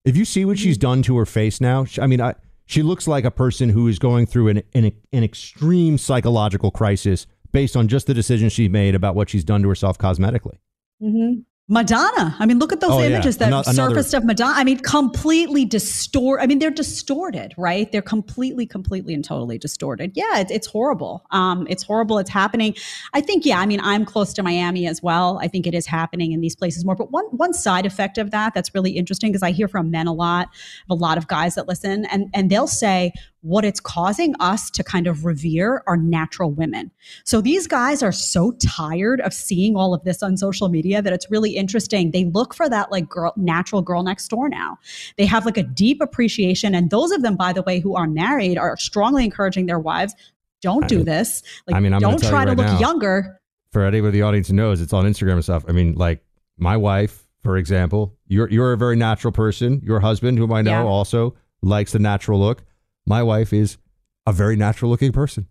If 0.03 0.17
you 0.17 0.25
see 0.25 0.45
what 0.45 0.57
she's 0.57 0.79
done 0.79 1.03
to 1.03 1.17
her 1.17 1.27
face 1.27 1.61
now, 1.61 1.85
she- 1.85 2.01
I 2.01 2.07
mean, 2.07 2.21
I, 2.21 2.33
she 2.65 2.81
looks 2.81 3.07
like 3.07 3.23
a 3.23 3.29
person 3.29 3.69
who 3.69 3.87
is 3.87 3.99
going 3.99 4.25
through 4.25 4.47
an, 4.47 4.63
an, 4.73 4.93
an 5.13 5.23
extreme 5.23 5.99
psychological 5.99 6.71
crisis 6.71 7.27
based 7.51 7.75
on 7.77 7.87
just 7.87 8.07
the 8.07 8.15
decisions 8.15 8.53
she 8.53 8.67
made 8.67 8.95
about 8.95 9.13
what 9.13 9.29
she's 9.29 9.43
done 9.43 9.61
to 9.61 9.69
herself 9.69 9.97
cosmetically. 9.97 10.57
Mm-hmm. 11.01 11.41
Madonna. 11.67 12.35
I 12.37 12.45
mean, 12.45 12.59
look 12.59 12.73
at 12.73 12.81
those 12.81 12.91
Oh, 12.91 12.99
yeah. 12.99 13.05
images 13.15 13.37
that 13.37 13.45
Ano- 13.47 13.61
another- 13.65 13.73
surfaced 13.95 14.13
of 14.13 14.25
Madonna. 14.25 14.55
I 14.57 14.65
mean, 14.65 14.79
completely 14.79 15.63
distort. 15.63 16.41
I 16.41 16.45
mean, 16.45 16.59
they're 16.59 16.69
distorted, 16.69 17.53
right? 17.57 17.89
They're 17.93 18.01
completely, 18.01 18.65
completely 18.65 19.13
and 19.13 19.23
totally 19.23 19.57
distorted. 19.57 20.11
Yeah, 20.13 20.39
it's, 20.39 20.51
it's 20.51 20.67
horrible. 20.67 21.23
Um, 21.31 21.65
it's 21.69 21.83
horrible. 21.83 22.17
It's 22.17 22.29
happening. 22.29 22.75
I 23.13 23.21
think, 23.21 23.45
yeah. 23.45 23.59
I 23.61 23.65
mean, 23.65 23.79
I'm 23.81 24.03
close 24.03 24.33
to 24.33 24.43
Miami 24.43 24.85
as 24.85 25.01
well. 25.01 25.39
I 25.41 25.47
think 25.47 25.65
it 25.65 25.73
is 25.73 25.85
happening 25.85 26.33
in 26.33 26.41
these 26.41 26.57
places 26.57 26.83
more. 26.83 26.95
But 26.95 27.09
one 27.11 27.25
one 27.31 27.53
side 27.53 27.85
effect 27.85 28.17
of 28.17 28.31
that 28.31 28.53
that's 28.53 28.75
really 28.75 28.91
interesting 28.91 29.31
because 29.31 29.43
I 29.43 29.51
hear 29.51 29.69
from 29.69 29.89
men 29.91 30.07
a 30.07 30.13
lot, 30.13 30.49
a 30.89 30.95
lot 30.95 31.17
of 31.17 31.29
guys 31.29 31.55
that 31.55 31.69
listen, 31.69 32.03
and 32.11 32.25
and 32.33 32.49
they'll 32.49 32.67
say 32.67 33.13
what 33.41 33.65
it's 33.65 33.79
causing 33.79 34.35
us 34.39 34.69
to 34.69 34.83
kind 34.83 35.07
of 35.07 35.25
revere 35.25 35.83
are 35.87 35.97
natural 35.97 36.51
women. 36.51 36.91
So 37.25 37.41
these 37.41 37.65
guys 37.67 38.03
are 38.03 38.11
so 38.11 38.51
tired 38.53 39.19
of 39.21 39.33
seeing 39.33 39.75
all 39.75 39.93
of 39.93 40.03
this 40.03 40.21
on 40.21 40.37
social 40.37 40.69
media 40.69 41.01
that 41.01 41.11
it's 41.11 41.29
really 41.31 41.51
interesting. 41.57 42.11
They 42.11 42.25
look 42.25 42.53
for 42.53 42.69
that 42.69 42.91
like 42.91 43.09
girl, 43.09 43.33
natural 43.35 43.81
girl 43.81 44.03
next 44.03 44.27
door 44.27 44.47
now. 44.47 44.77
They 45.17 45.25
have 45.25 45.45
like 45.45 45.57
a 45.57 45.63
deep 45.63 46.01
appreciation. 46.01 46.75
And 46.75 46.91
those 46.91 47.11
of 47.11 47.23
them, 47.23 47.35
by 47.35 47.51
the 47.51 47.63
way, 47.63 47.79
who 47.79 47.95
are 47.95 48.07
married 48.07 48.57
are 48.57 48.77
strongly 48.77 49.25
encouraging 49.25 49.65
their 49.65 49.79
wives 49.79 50.15
don't 50.61 50.87
do 50.87 51.03
this. 51.03 51.41
Like, 51.65 51.75
I 51.75 51.79
mean, 51.79 51.93
I'm 51.93 52.01
don't 52.01 52.21
try 52.21 52.45
to 52.45 52.51
look 52.51 52.67
now, 52.67 52.79
younger. 52.79 53.39
For 53.71 53.83
anybody 53.83 54.19
the 54.19 54.21
audience 54.21 54.49
who 54.49 54.53
knows, 54.53 54.79
it's 54.81 54.93
on 54.93 55.05
Instagram 55.05 55.33
and 55.33 55.43
stuff. 55.43 55.65
I 55.67 55.71
mean, 55.71 55.95
like 55.95 56.23
my 56.57 56.77
wife, 56.77 57.27
for 57.41 57.57
example, 57.57 58.15
you're 58.27 58.47
you're 58.49 58.73
a 58.73 58.77
very 58.77 58.95
natural 58.95 59.31
person. 59.31 59.81
Your 59.83 59.99
husband, 59.99 60.37
whom 60.37 60.53
I 60.53 60.61
know, 60.61 60.83
Yeah. 60.83 60.83
also 60.83 61.35
likes 61.63 61.93
the 61.93 61.99
natural 61.99 62.39
look. 62.39 62.63
My 63.11 63.23
wife 63.23 63.51
is 63.53 63.77
a 64.25 64.31
very 64.33 64.55
natural 64.55 64.89
looking 64.91 65.11
person. 65.11 65.47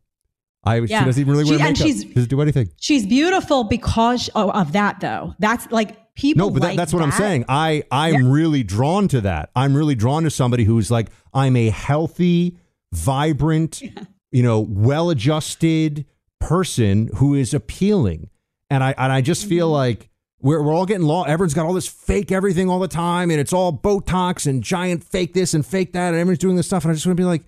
I 0.65 0.81
she 0.81 0.87
doesn't 0.89 1.21
even 1.21 1.33
really 1.33 1.45
She- 1.45 1.51
wear 1.57 1.61
and 1.67 1.79
makeup. 1.79 1.87
she's- 1.87 2.03
She 2.03 2.15
doesn't 2.15 2.31
do 2.31 2.41
anything. 2.41 2.69
She's 2.79 3.07
beautiful 3.07 3.65
because 3.65 4.29
of, 4.35 4.73
that, 4.73 5.01
though. 5.01 5.35
That's 5.39 5.71
like 5.71 6.15
people. 6.15 6.47
No, 6.47 6.51
but 6.51 6.63
that, 6.63 6.77
that's 6.77 6.93
what 6.95 7.03
I'm 7.03 7.13
saying. 7.13 7.45
I 7.49 7.83
I'm 7.91 8.31
really 8.31 8.63
drawn 8.63 9.09
to 9.09 9.21
that. 9.23 9.51
I'm 9.57 9.75
really 9.75 9.95
drawn 9.95 10.23
to 10.25 10.31
somebody 10.31 10.65
who's 10.65 10.91
like 10.91 11.09
I'm 11.35 11.55
a 11.57 11.69
healthy, 11.71 12.57
vibrant, 12.93 13.83
you 14.33 14.43
know, 14.43 14.61
well-adjusted 14.61 16.05
person 16.41 17.11
who 17.17 17.35
is 17.35 17.53
appealing. 17.55 18.31
And 18.71 18.83
I 18.85 18.95
and 18.97 19.13
I 19.13 19.21
just 19.21 19.47
feel 19.47 19.67
Mm-hmm. 19.69 19.75
like 19.75 20.07
we're 20.43 20.63
we're 20.63 20.73
all 20.75 20.87
getting 20.87 21.07
lost. 21.07 21.29
Everyone's 21.29 21.55
got 21.55 21.67
all 21.67 21.75
this 21.75 21.89
fake 21.89 22.31
everything 22.33 22.71
all 22.71 22.79
the 22.79 22.89
time, 22.89 23.31
and 23.31 23.39
it's 23.41 23.53
all 23.53 23.73
Botox 23.73 24.47
and 24.47 24.63
giant 24.63 25.05
fake 25.05 25.35
this 25.35 25.53
and 25.55 25.65
fake 25.67 25.93
that, 25.93 26.09
and 26.09 26.17
everyone's 26.17 26.39
doing 26.39 26.57
this 26.57 26.67
stuff. 26.67 26.85
And 26.85 26.91
I 26.91 26.95
just 26.95 27.07
want 27.07 27.17
to 27.17 27.21
be 27.21 27.27
like, 27.27 27.43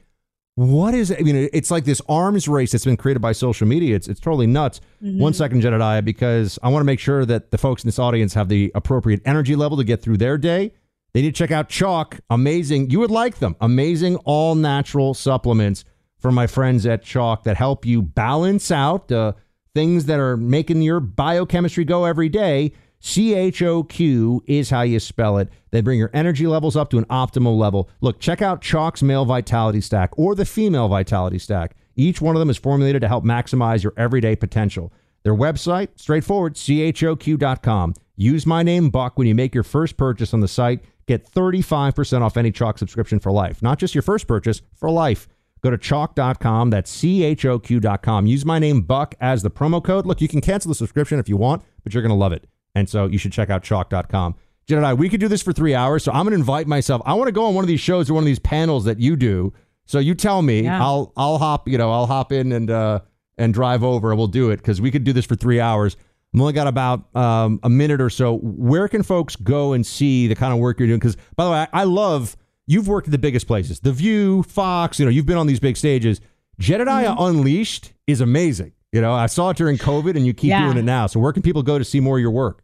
what 0.55 0.95
is 0.95 1.11
it? 1.11 1.19
I 1.19 1.23
mean, 1.23 1.49
it's 1.53 1.71
like 1.71 1.85
this 1.85 2.03
arms 2.09 2.47
race 2.47 2.73
that's 2.73 2.85
been 2.85 2.99
created 2.99 3.21
by 3.21 3.33
social 3.33 3.67
media. 3.67 3.97
It's 3.97 4.07
it's 4.07 4.21
totally 4.21 4.47
nuts. 4.47 4.81
One 5.01 5.33
second, 5.33 5.63
Jedediah, 5.63 6.03
because 6.03 6.59
I 6.63 6.69
want 6.69 6.83
to 6.83 6.85
make 6.85 7.01
sure 7.01 7.25
that 7.25 7.51
the 7.51 7.59
folks 7.59 7.83
in 7.85 7.89
this 7.89 7.99
audience 7.99 8.35
have 8.35 8.49
the 8.49 8.71
appropriate 8.75 9.23
energy 9.25 9.57
level 9.57 9.79
to 9.79 9.85
get 9.85 10.03
through 10.03 10.19
their 10.19 10.37
day. 10.37 10.73
They 11.15 11.23
need 11.23 11.35
to 11.35 11.39
check 11.39 11.51
out 11.51 11.69
Choq. 11.69 12.21
Amazing. 12.31 12.91
You 12.91 13.01
would 13.01 13.11
like 13.11 13.39
them. 13.39 13.57
Amazing 13.61 14.17
all 14.17 14.55
natural 14.55 15.15
supplements 15.15 15.85
from 16.19 16.35
my 16.35 16.47
friends 16.47 16.87
at 16.87 17.03
Choq 17.03 17.43
that 17.45 17.57
help 17.57 17.85
you 17.85 18.01
balance 18.03 18.71
out 18.71 19.11
uh, 19.11 19.33
things 19.75 20.07
that 20.07 20.21
are 20.21 20.37
making 20.37 20.83
your 20.83 21.01
biochemistry 21.01 21.85
go 21.85 22.05
every 22.05 22.29
day. 22.29 22.73
C 23.05 23.35
H 23.35 23.63
O 23.63 23.83
Q 23.83 24.45
is 24.47 24.71
how 24.71 24.83
you 24.83 25.01
spell 25.01 25.37
it. 25.39 25.49
They 25.73 25.81
bring 25.81 25.99
your 25.99 26.11
energy 26.15 26.47
levels 26.47 26.77
up 26.77 26.89
to 26.91 26.99
an 26.99 27.05
optimal 27.07 27.59
level. 27.59 27.91
Look, 28.01 28.21
check 28.21 28.41
out 28.41 28.63
Choq's 28.63 29.03
male 29.03 29.25
vitality 29.25 29.81
stack 29.81 30.17
or 30.17 30.37
the 30.37 30.45
female 30.45 30.87
vitality 30.87 31.41
stack. 31.41 31.75
Each 31.97 32.21
one 32.21 32.37
of 32.37 32.41
them 32.41 32.49
is 32.49 32.59
formulated 32.59 33.03
to 33.03 33.09
help 33.09 33.25
maximize 33.25 33.83
your 33.83 33.93
everyday 33.97 34.37
potential. 34.37 34.93
Their 35.25 35.35
website, 35.35 35.89
straightforward, 35.97 36.55
choq.com. 36.55 37.95
Use 38.17 38.47
my 38.47 38.63
name, 38.63 38.89
Buck, 38.89 39.19
when 39.19 39.27
you 39.27 39.35
make 39.35 39.53
your 39.53 39.65
first 39.65 39.97
purchase 39.97 40.33
on 40.33 40.39
the 40.39 40.49
site. 40.49 40.81
Get 41.07 41.29
35% 41.29 42.23
off 42.23 42.37
any 42.37 42.53
Chalk 42.53 42.79
subscription 42.79 43.19
for 43.19 43.33
life. 43.33 43.61
Not 43.63 43.81
just 43.81 43.97
your 43.97 44.03
first 44.03 44.29
purchase, 44.29 44.63
for 44.77 44.89
life. 44.91 45.27
Go 45.61 45.71
to 45.71 45.79
choq.com. 45.79 46.71
That's 46.71 46.91
C-H-O-Q.com. 46.91 48.27
Use 48.27 48.45
my 48.45 48.61
name, 48.61 48.83
Buck, 48.83 49.17
as 49.21 49.43
the 49.43 49.51
promo 49.51 49.83
code. 49.83 50.07
Look, 50.07 50.21
you 50.21 50.29
can 50.29 50.41
cancel 50.41 50.69
the 50.69 50.77
subscription 50.77 51.19
if 51.19 51.29
you 51.29 51.37
want, 51.37 51.63
but 51.83 51.95
you're 51.95 52.03
going 52.03 52.11
to 52.11 52.17
love 52.17 52.33
it. 52.33 52.49
And 52.75 52.89
so 52.89 53.07
you 53.07 53.19
should 53.19 53.33
check 53.33 53.51
out 53.51 53.63
choq.com. 53.63 54.35
I, 54.71 54.95
we 54.95 55.09
could 55.11 55.21
do 55.21 55.29
this 55.29 55.43
for 55.43 55.53
three 55.53 55.75
hours. 55.75 56.03
So 56.05 56.13
I'm 56.13 56.23
going 56.25 56.31
to 56.33 56.37
invite 56.39 56.67
myself. 56.67 57.03
I 57.05 57.13
want 57.15 57.29
to 57.29 57.33
go 57.33 57.45
on 57.45 57.55
one 57.55 57.63
of 57.65 57.69
these 57.69 57.81
shows 57.81 58.09
or 58.09 58.15
one 58.15 58.23
of 58.23 58.27
these 58.27 58.39
panels 58.39 58.85
that 58.85 58.99
you 58.99 59.17
do. 59.17 59.53
So 59.85 59.99
you 59.99 60.15
tell 60.15 60.41
me, 60.41 60.63
Yeah. 60.63 60.83
I'll 60.83 61.13
I'll 61.17 61.37
hop, 61.39 61.69
you 61.69 61.77
know, 61.77 61.91
I'll 61.93 62.07
hop 62.07 62.33
in 62.33 62.53
and 62.53 62.71
uh 62.71 63.01
and 63.37 63.53
drive 63.53 63.83
over 63.85 64.11
and 64.11 64.19
we'll 64.19 64.29
do 64.29 64.51
it 64.51 64.57
because 64.59 64.81
we 64.81 64.91
could 64.91 65.05
do 65.05 65.13
this 65.13 65.27
for 65.27 65.35
three 65.35 65.61
hours. 65.61 65.97
I've 66.35 66.41
only 66.41 66.53
got 66.55 66.67
about 66.67 67.15
um, 67.15 67.61
a 67.63 67.69
minute 67.69 68.01
or 68.01 68.09
so. 68.09 68.39
Where 68.39 68.89
can 68.89 69.03
folks 69.03 69.37
go 69.37 69.75
and 69.75 69.85
see 69.85 70.29
the 70.29 70.35
kind 70.35 70.55
of 70.55 70.61
work 70.61 70.79
you're 70.79 70.89
doing? 70.89 70.99
Because 71.01 71.17
by 71.37 71.45
the 71.45 71.51
way, 71.51 71.59
I, 71.59 71.69
I 71.83 71.85
love 71.85 72.37
you've 72.67 72.89
worked 72.89 73.09
at 73.09 73.13
the 73.13 73.19
biggest 73.19 73.47
places, 73.47 73.81
The 73.81 73.93
View, 73.93 74.43
Fox. 74.45 74.99
You 74.99 75.05
know, 75.05 75.11
you've 75.11 75.27
been 75.27 75.37
on 75.37 75.47
these 75.47 75.61
big 75.61 75.77
stages. 75.77 76.21
Jedediah 76.59 77.11
Mm-hmm. 77.11 77.23
Unleashed 77.23 77.93
is 78.07 78.21
amazing. 78.23 78.73
You 78.93 79.01
know, 79.01 79.13
I 79.13 79.27
saw 79.27 79.51
it 79.51 79.57
during 79.57 79.79
COVID, 79.79 80.17
and 80.17 80.27
you 80.27 80.35
keep 80.35 80.51
Yeah. 80.51 80.65
doing 80.65 80.77
it 80.79 80.85
now. 80.85 81.07
So 81.07 81.19
where 81.19 81.33
can 81.33 81.43
people 81.43 81.63
go 81.63 81.79
to 81.79 81.85
see 81.85 82.01
more 82.01 82.17
of 82.19 82.21
your 82.23 82.31
work? 82.31 82.63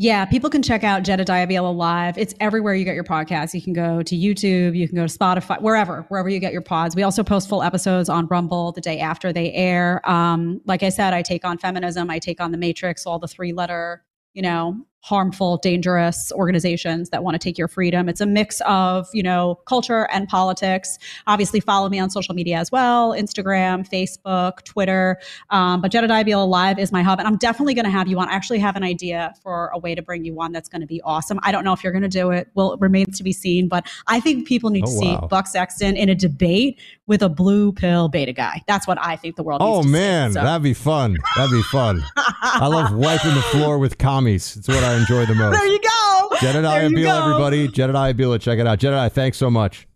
Yeah, 0.00 0.24
people 0.26 0.48
can 0.48 0.62
check 0.62 0.84
out 0.84 1.02
Jedediah 1.02 1.48
Bila 1.48 1.74
Live. 1.74 2.16
It's 2.18 2.32
everywhere 2.38 2.72
you 2.72 2.84
get 2.84 2.94
your 2.94 3.02
podcasts. 3.02 3.52
You 3.52 3.60
can 3.60 3.72
go 3.72 4.00
to 4.00 4.14
YouTube, 4.14 4.76
you 4.76 4.86
can 4.86 4.94
go 4.94 5.04
to 5.04 5.12
Spotify, 5.18 5.60
wherever, 5.60 6.02
wherever 6.08 6.28
you 6.28 6.38
get 6.38 6.52
your 6.52 6.62
pods. 6.62 6.94
We 6.94 7.02
also 7.02 7.24
post 7.24 7.48
full 7.48 7.64
episodes 7.64 8.08
on 8.08 8.28
Rumble 8.28 8.70
the 8.70 8.80
day 8.80 9.00
after 9.00 9.32
they 9.32 9.52
air. 9.54 10.08
Um, 10.08 10.60
like 10.66 10.84
I 10.84 10.90
said, 10.90 11.14
I 11.14 11.22
take 11.22 11.44
on 11.44 11.58
feminism, 11.58 12.10
I 12.10 12.20
take 12.20 12.40
on 12.40 12.52
the 12.52 12.58
Matrix, 12.58 13.06
all 13.06 13.18
the 13.18 13.26
three 13.26 13.52
letter, 13.52 14.04
you 14.34 14.42
know, 14.42 14.86
harmful, 15.00 15.58
dangerous 15.58 16.32
organizations 16.32 17.10
that 17.10 17.22
want 17.22 17.34
to 17.34 17.38
take 17.38 17.56
your 17.56 17.68
freedom. 17.68 18.08
It's 18.08 18.20
a 18.20 18.26
mix 18.26 18.60
of, 18.66 19.06
you 19.12 19.22
know, 19.22 19.54
culture 19.66 20.08
and 20.12 20.26
politics. 20.28 20.98
Obviously, 21.26 21.60
follow 21.60 21.88
me 21.88 21.98
on 21.98 22.10
social 22.10 22.34
media 22.34 22.58
as 22.58 22.70
well 22.72 23.12
Instagram, 23.12 23.88
Facebook, 23.88 24.62
Twitter. 24.64 25.18
Um, 25.50 25.80
but 25.80 25.92
Jedediah 25.92 26.24
Bila 26.24 26.46
Live 26.48 26.78
is 26.78 26.90
my 26.92 27.02
hub. 27.02 27.18
And 27.20 27.28
I'm 27.28 27.36
definitely 27.36 27.74
going 27.74 27.84
to 27.84 27.90
have 27.90 28.08
you 28.08 28.18
on. 28.18 28.28
I 28.28 28.32
actually 28.32 28.58
have 28.58 28.76
an 28.76 28.82
idea 28.82 29.32
for 29.42 29.68
a 29.72 29.78
way 29.78 29.94
to 29.94 30.02
bring 30.02 30.24
you 30.24 30.38
on 30.40 30.52
that's 30.52 30.68
going 30.68 30.80
to 30.82 30.86
be 30.86 31.00
awesome. 31.02 31.38
I 31.42 31.52
don't 31.52 31.64
know 31.64 31.72
if 31.72 31.82
you're 31.84 31.92
going 31.92 32.02
to 32.02 32.08
do 32.08 32.30
it. 32.30 32.48
Well, 32.54 32.72
it 32.72 32.80
remains 32.80 33.16
to 33.18 33.24
be 33.24 33.32
seen. 33.32 33.68
But 33.68 33.86
I 34.08 34.20
think 34.20 34.46
people 34.46 34.70
need 34.70 34.84
Oh, 34.84 34.90
to 34.90 34.92
see 34.92 35.12
wow. 35.12 35.28
Buck 35.30 35.46
Sexton 35.46 35.96
in 35.96 36.08
a 36.08 36.14
debate 36.14 36.78
with 37.06 37.22
a 37.22 37.28
blue 37.28 37.72
pill 37.72 38.08
beta 38.08 38.32
guy. 38.32 38.62
That's 38.66 38.86
what 38.86 38.98
I 39.00 39.16
think 39.16 39.36
the 39.36 39.42
world 39.42 39.60
needs 39.60 39.70
Oh 39.70 39.82
to 39.82 39.88
see. 39.88 39.92
man, 39.92 40.32
So- 40.32 40.42
that'd 40.42 40.62
be 40.62 40.74
fun. 40.74 41.16
That'd 41.36 41.52
be 41.52 41.62
fun. 41.62 42.04
I 42.16 42.66
love 42.66 42.92
wiping 42.92 43.34
the 43.34 43.42
floor 43.42 43.78
with 43.78 43.98
commies. 43.98 44.56
It's 44.56 44.68
what 44.68 44.82
I 44.84 44.87
enjoy 44.96 45.26
the 45.26 45.34
most. 45.34 45.52
there 45.52 45.66
you 45.66 45.80
go. 45.80 46.28
Jedediah 46.40 46.88
There 46.88 46.98
you 46.98 47.08
everybody. 47.08 47.68
Jedediah 47.68 48.14
Bila, 48.14 48.40
check 48.40 48.58
it 48.58 48.66
out. 48.66 48.78
Jedediah, 48.78 49.10
thanks 49.10 49.36
so 49.38 49.50
much. 49.50 49.86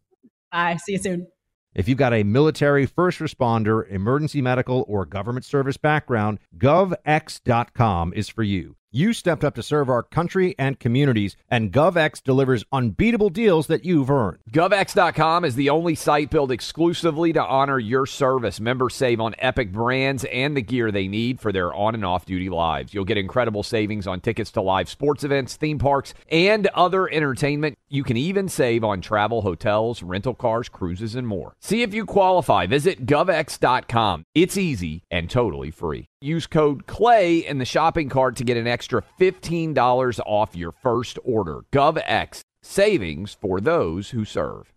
Bye. 0.50 0.76
See 0.76 0.92
you 0.92 0.98
soon. 0.98 1.26
If 1.74 1.88
you've 1.88 1.98
got 1.98 2.12
a 2.12 2.22
military, 2.22 2.84
first 2.84 3.18
responder, 3.18 3.88
emergency 3.90 4.42
medical, 4.42 4.84
or 4.88 5.06
government 5.06 5.46
service 5.46 5.78
background, 5.78 6.38
govx.com 6.58 8.12
is 8.14 8.28
for 8.28 8.42
you. 8.42 8.76
You 8.94 9.14
stepped 9.14 9.42
up 9.42 9.54
to 9.54 9.62
serve 9.62 9.88
our 9.88 10.02
country 10.02 10.54
and 10.58 10.78
communities, 10.78 11.34
and 11.50 11.72
GovX 11.72 12.22
delivers 12.22 12.62
unbeatable 12.70 13.30
deals 13.30 13.68
that 13.68 13.86
you've 13.86 14.10
earned. 14.10 14.40
GovX.com 14.50 15.46
is 15.46 15.54
the 15.54 15.70
only 15.70 15.94
site 15.94 16.28
built 16.28 16.50
exclusively 16.50 17.32
to 17.32 17.42
honor 17.42 17.78
your 17.78 18.04
service. 18.04 18.60
Members 18.60 18.94
save 18.94 19.18
on 19.18 19.34
epic 19.38 19.72
brands 19.72 20.24
and 20.26 20.54
the 20.54 20.60
gear 20.60 20.92
they 20.92 21.08
need 21.08 21.40
for 21.40 21.52
their 21.52 21.72
on 21.72 21.94
and 21.94 22.04
off 22.04 22.26
duty 22.26 22.50
lives. 22.50 22.92
You'll 22.92 23.06
get 23.06 23.16
incredible 23.16 23.62
savings 23.62 24.06
on 24.06 24.20
tickets 24.20 24.50
to 24.50 24.60
live 24.60 24.90
sports 24.90 25.24
events, 25.24 25.56
theme 25.56 25.78
parks, 25.78 26.12
and 26.28 26.66
other 26.74 27.08
entertainment. 27.08 27.78
You 27.92 28.04
can 28.04 28.16
even 28.16 28.48
save 28.48 28.84
on 28.84 29.02
travel, 29.02 29.42
hotels, 29.42 30.02
rental 30.02 30.32
cars, 30.32 30.70
cruises, 30.70 31.14
and 31.14 31.28
more. 31.28 31.54
See 31.60 31.82
if 31.82 31.92
you 31.92 32.06
qualify. 32.06 32.66
Visit 32.66 33.04
GovX.com. 33.04 34.24
It's 34.34 34.56
easy 34.56 35.04
and 35.10 35.28
totally 35.28 35.70
free. 35.70 36.06
Use 36.22 36.46
code 36.46 36.86
CLAY 36.86 37.46
in 37.46 37.58
the 37.58 37.66
shopping 37.66 38.08
cart 38.08 38.36
to 38.36 38.44
get 38.44 38.56
an 38.56 38.66
extra 38.66 39.02
$15 39.20 40.20
off 40.24 40.56
your 40.56 40.72
first 40.72 41.18
order. 41.22 41.66
GovX. 41.70 42.40
Savings 42.62 43.36
for 43.38 43.60
those 43.60 44.08
who 44.10 44.24
serve. 44.24 44.71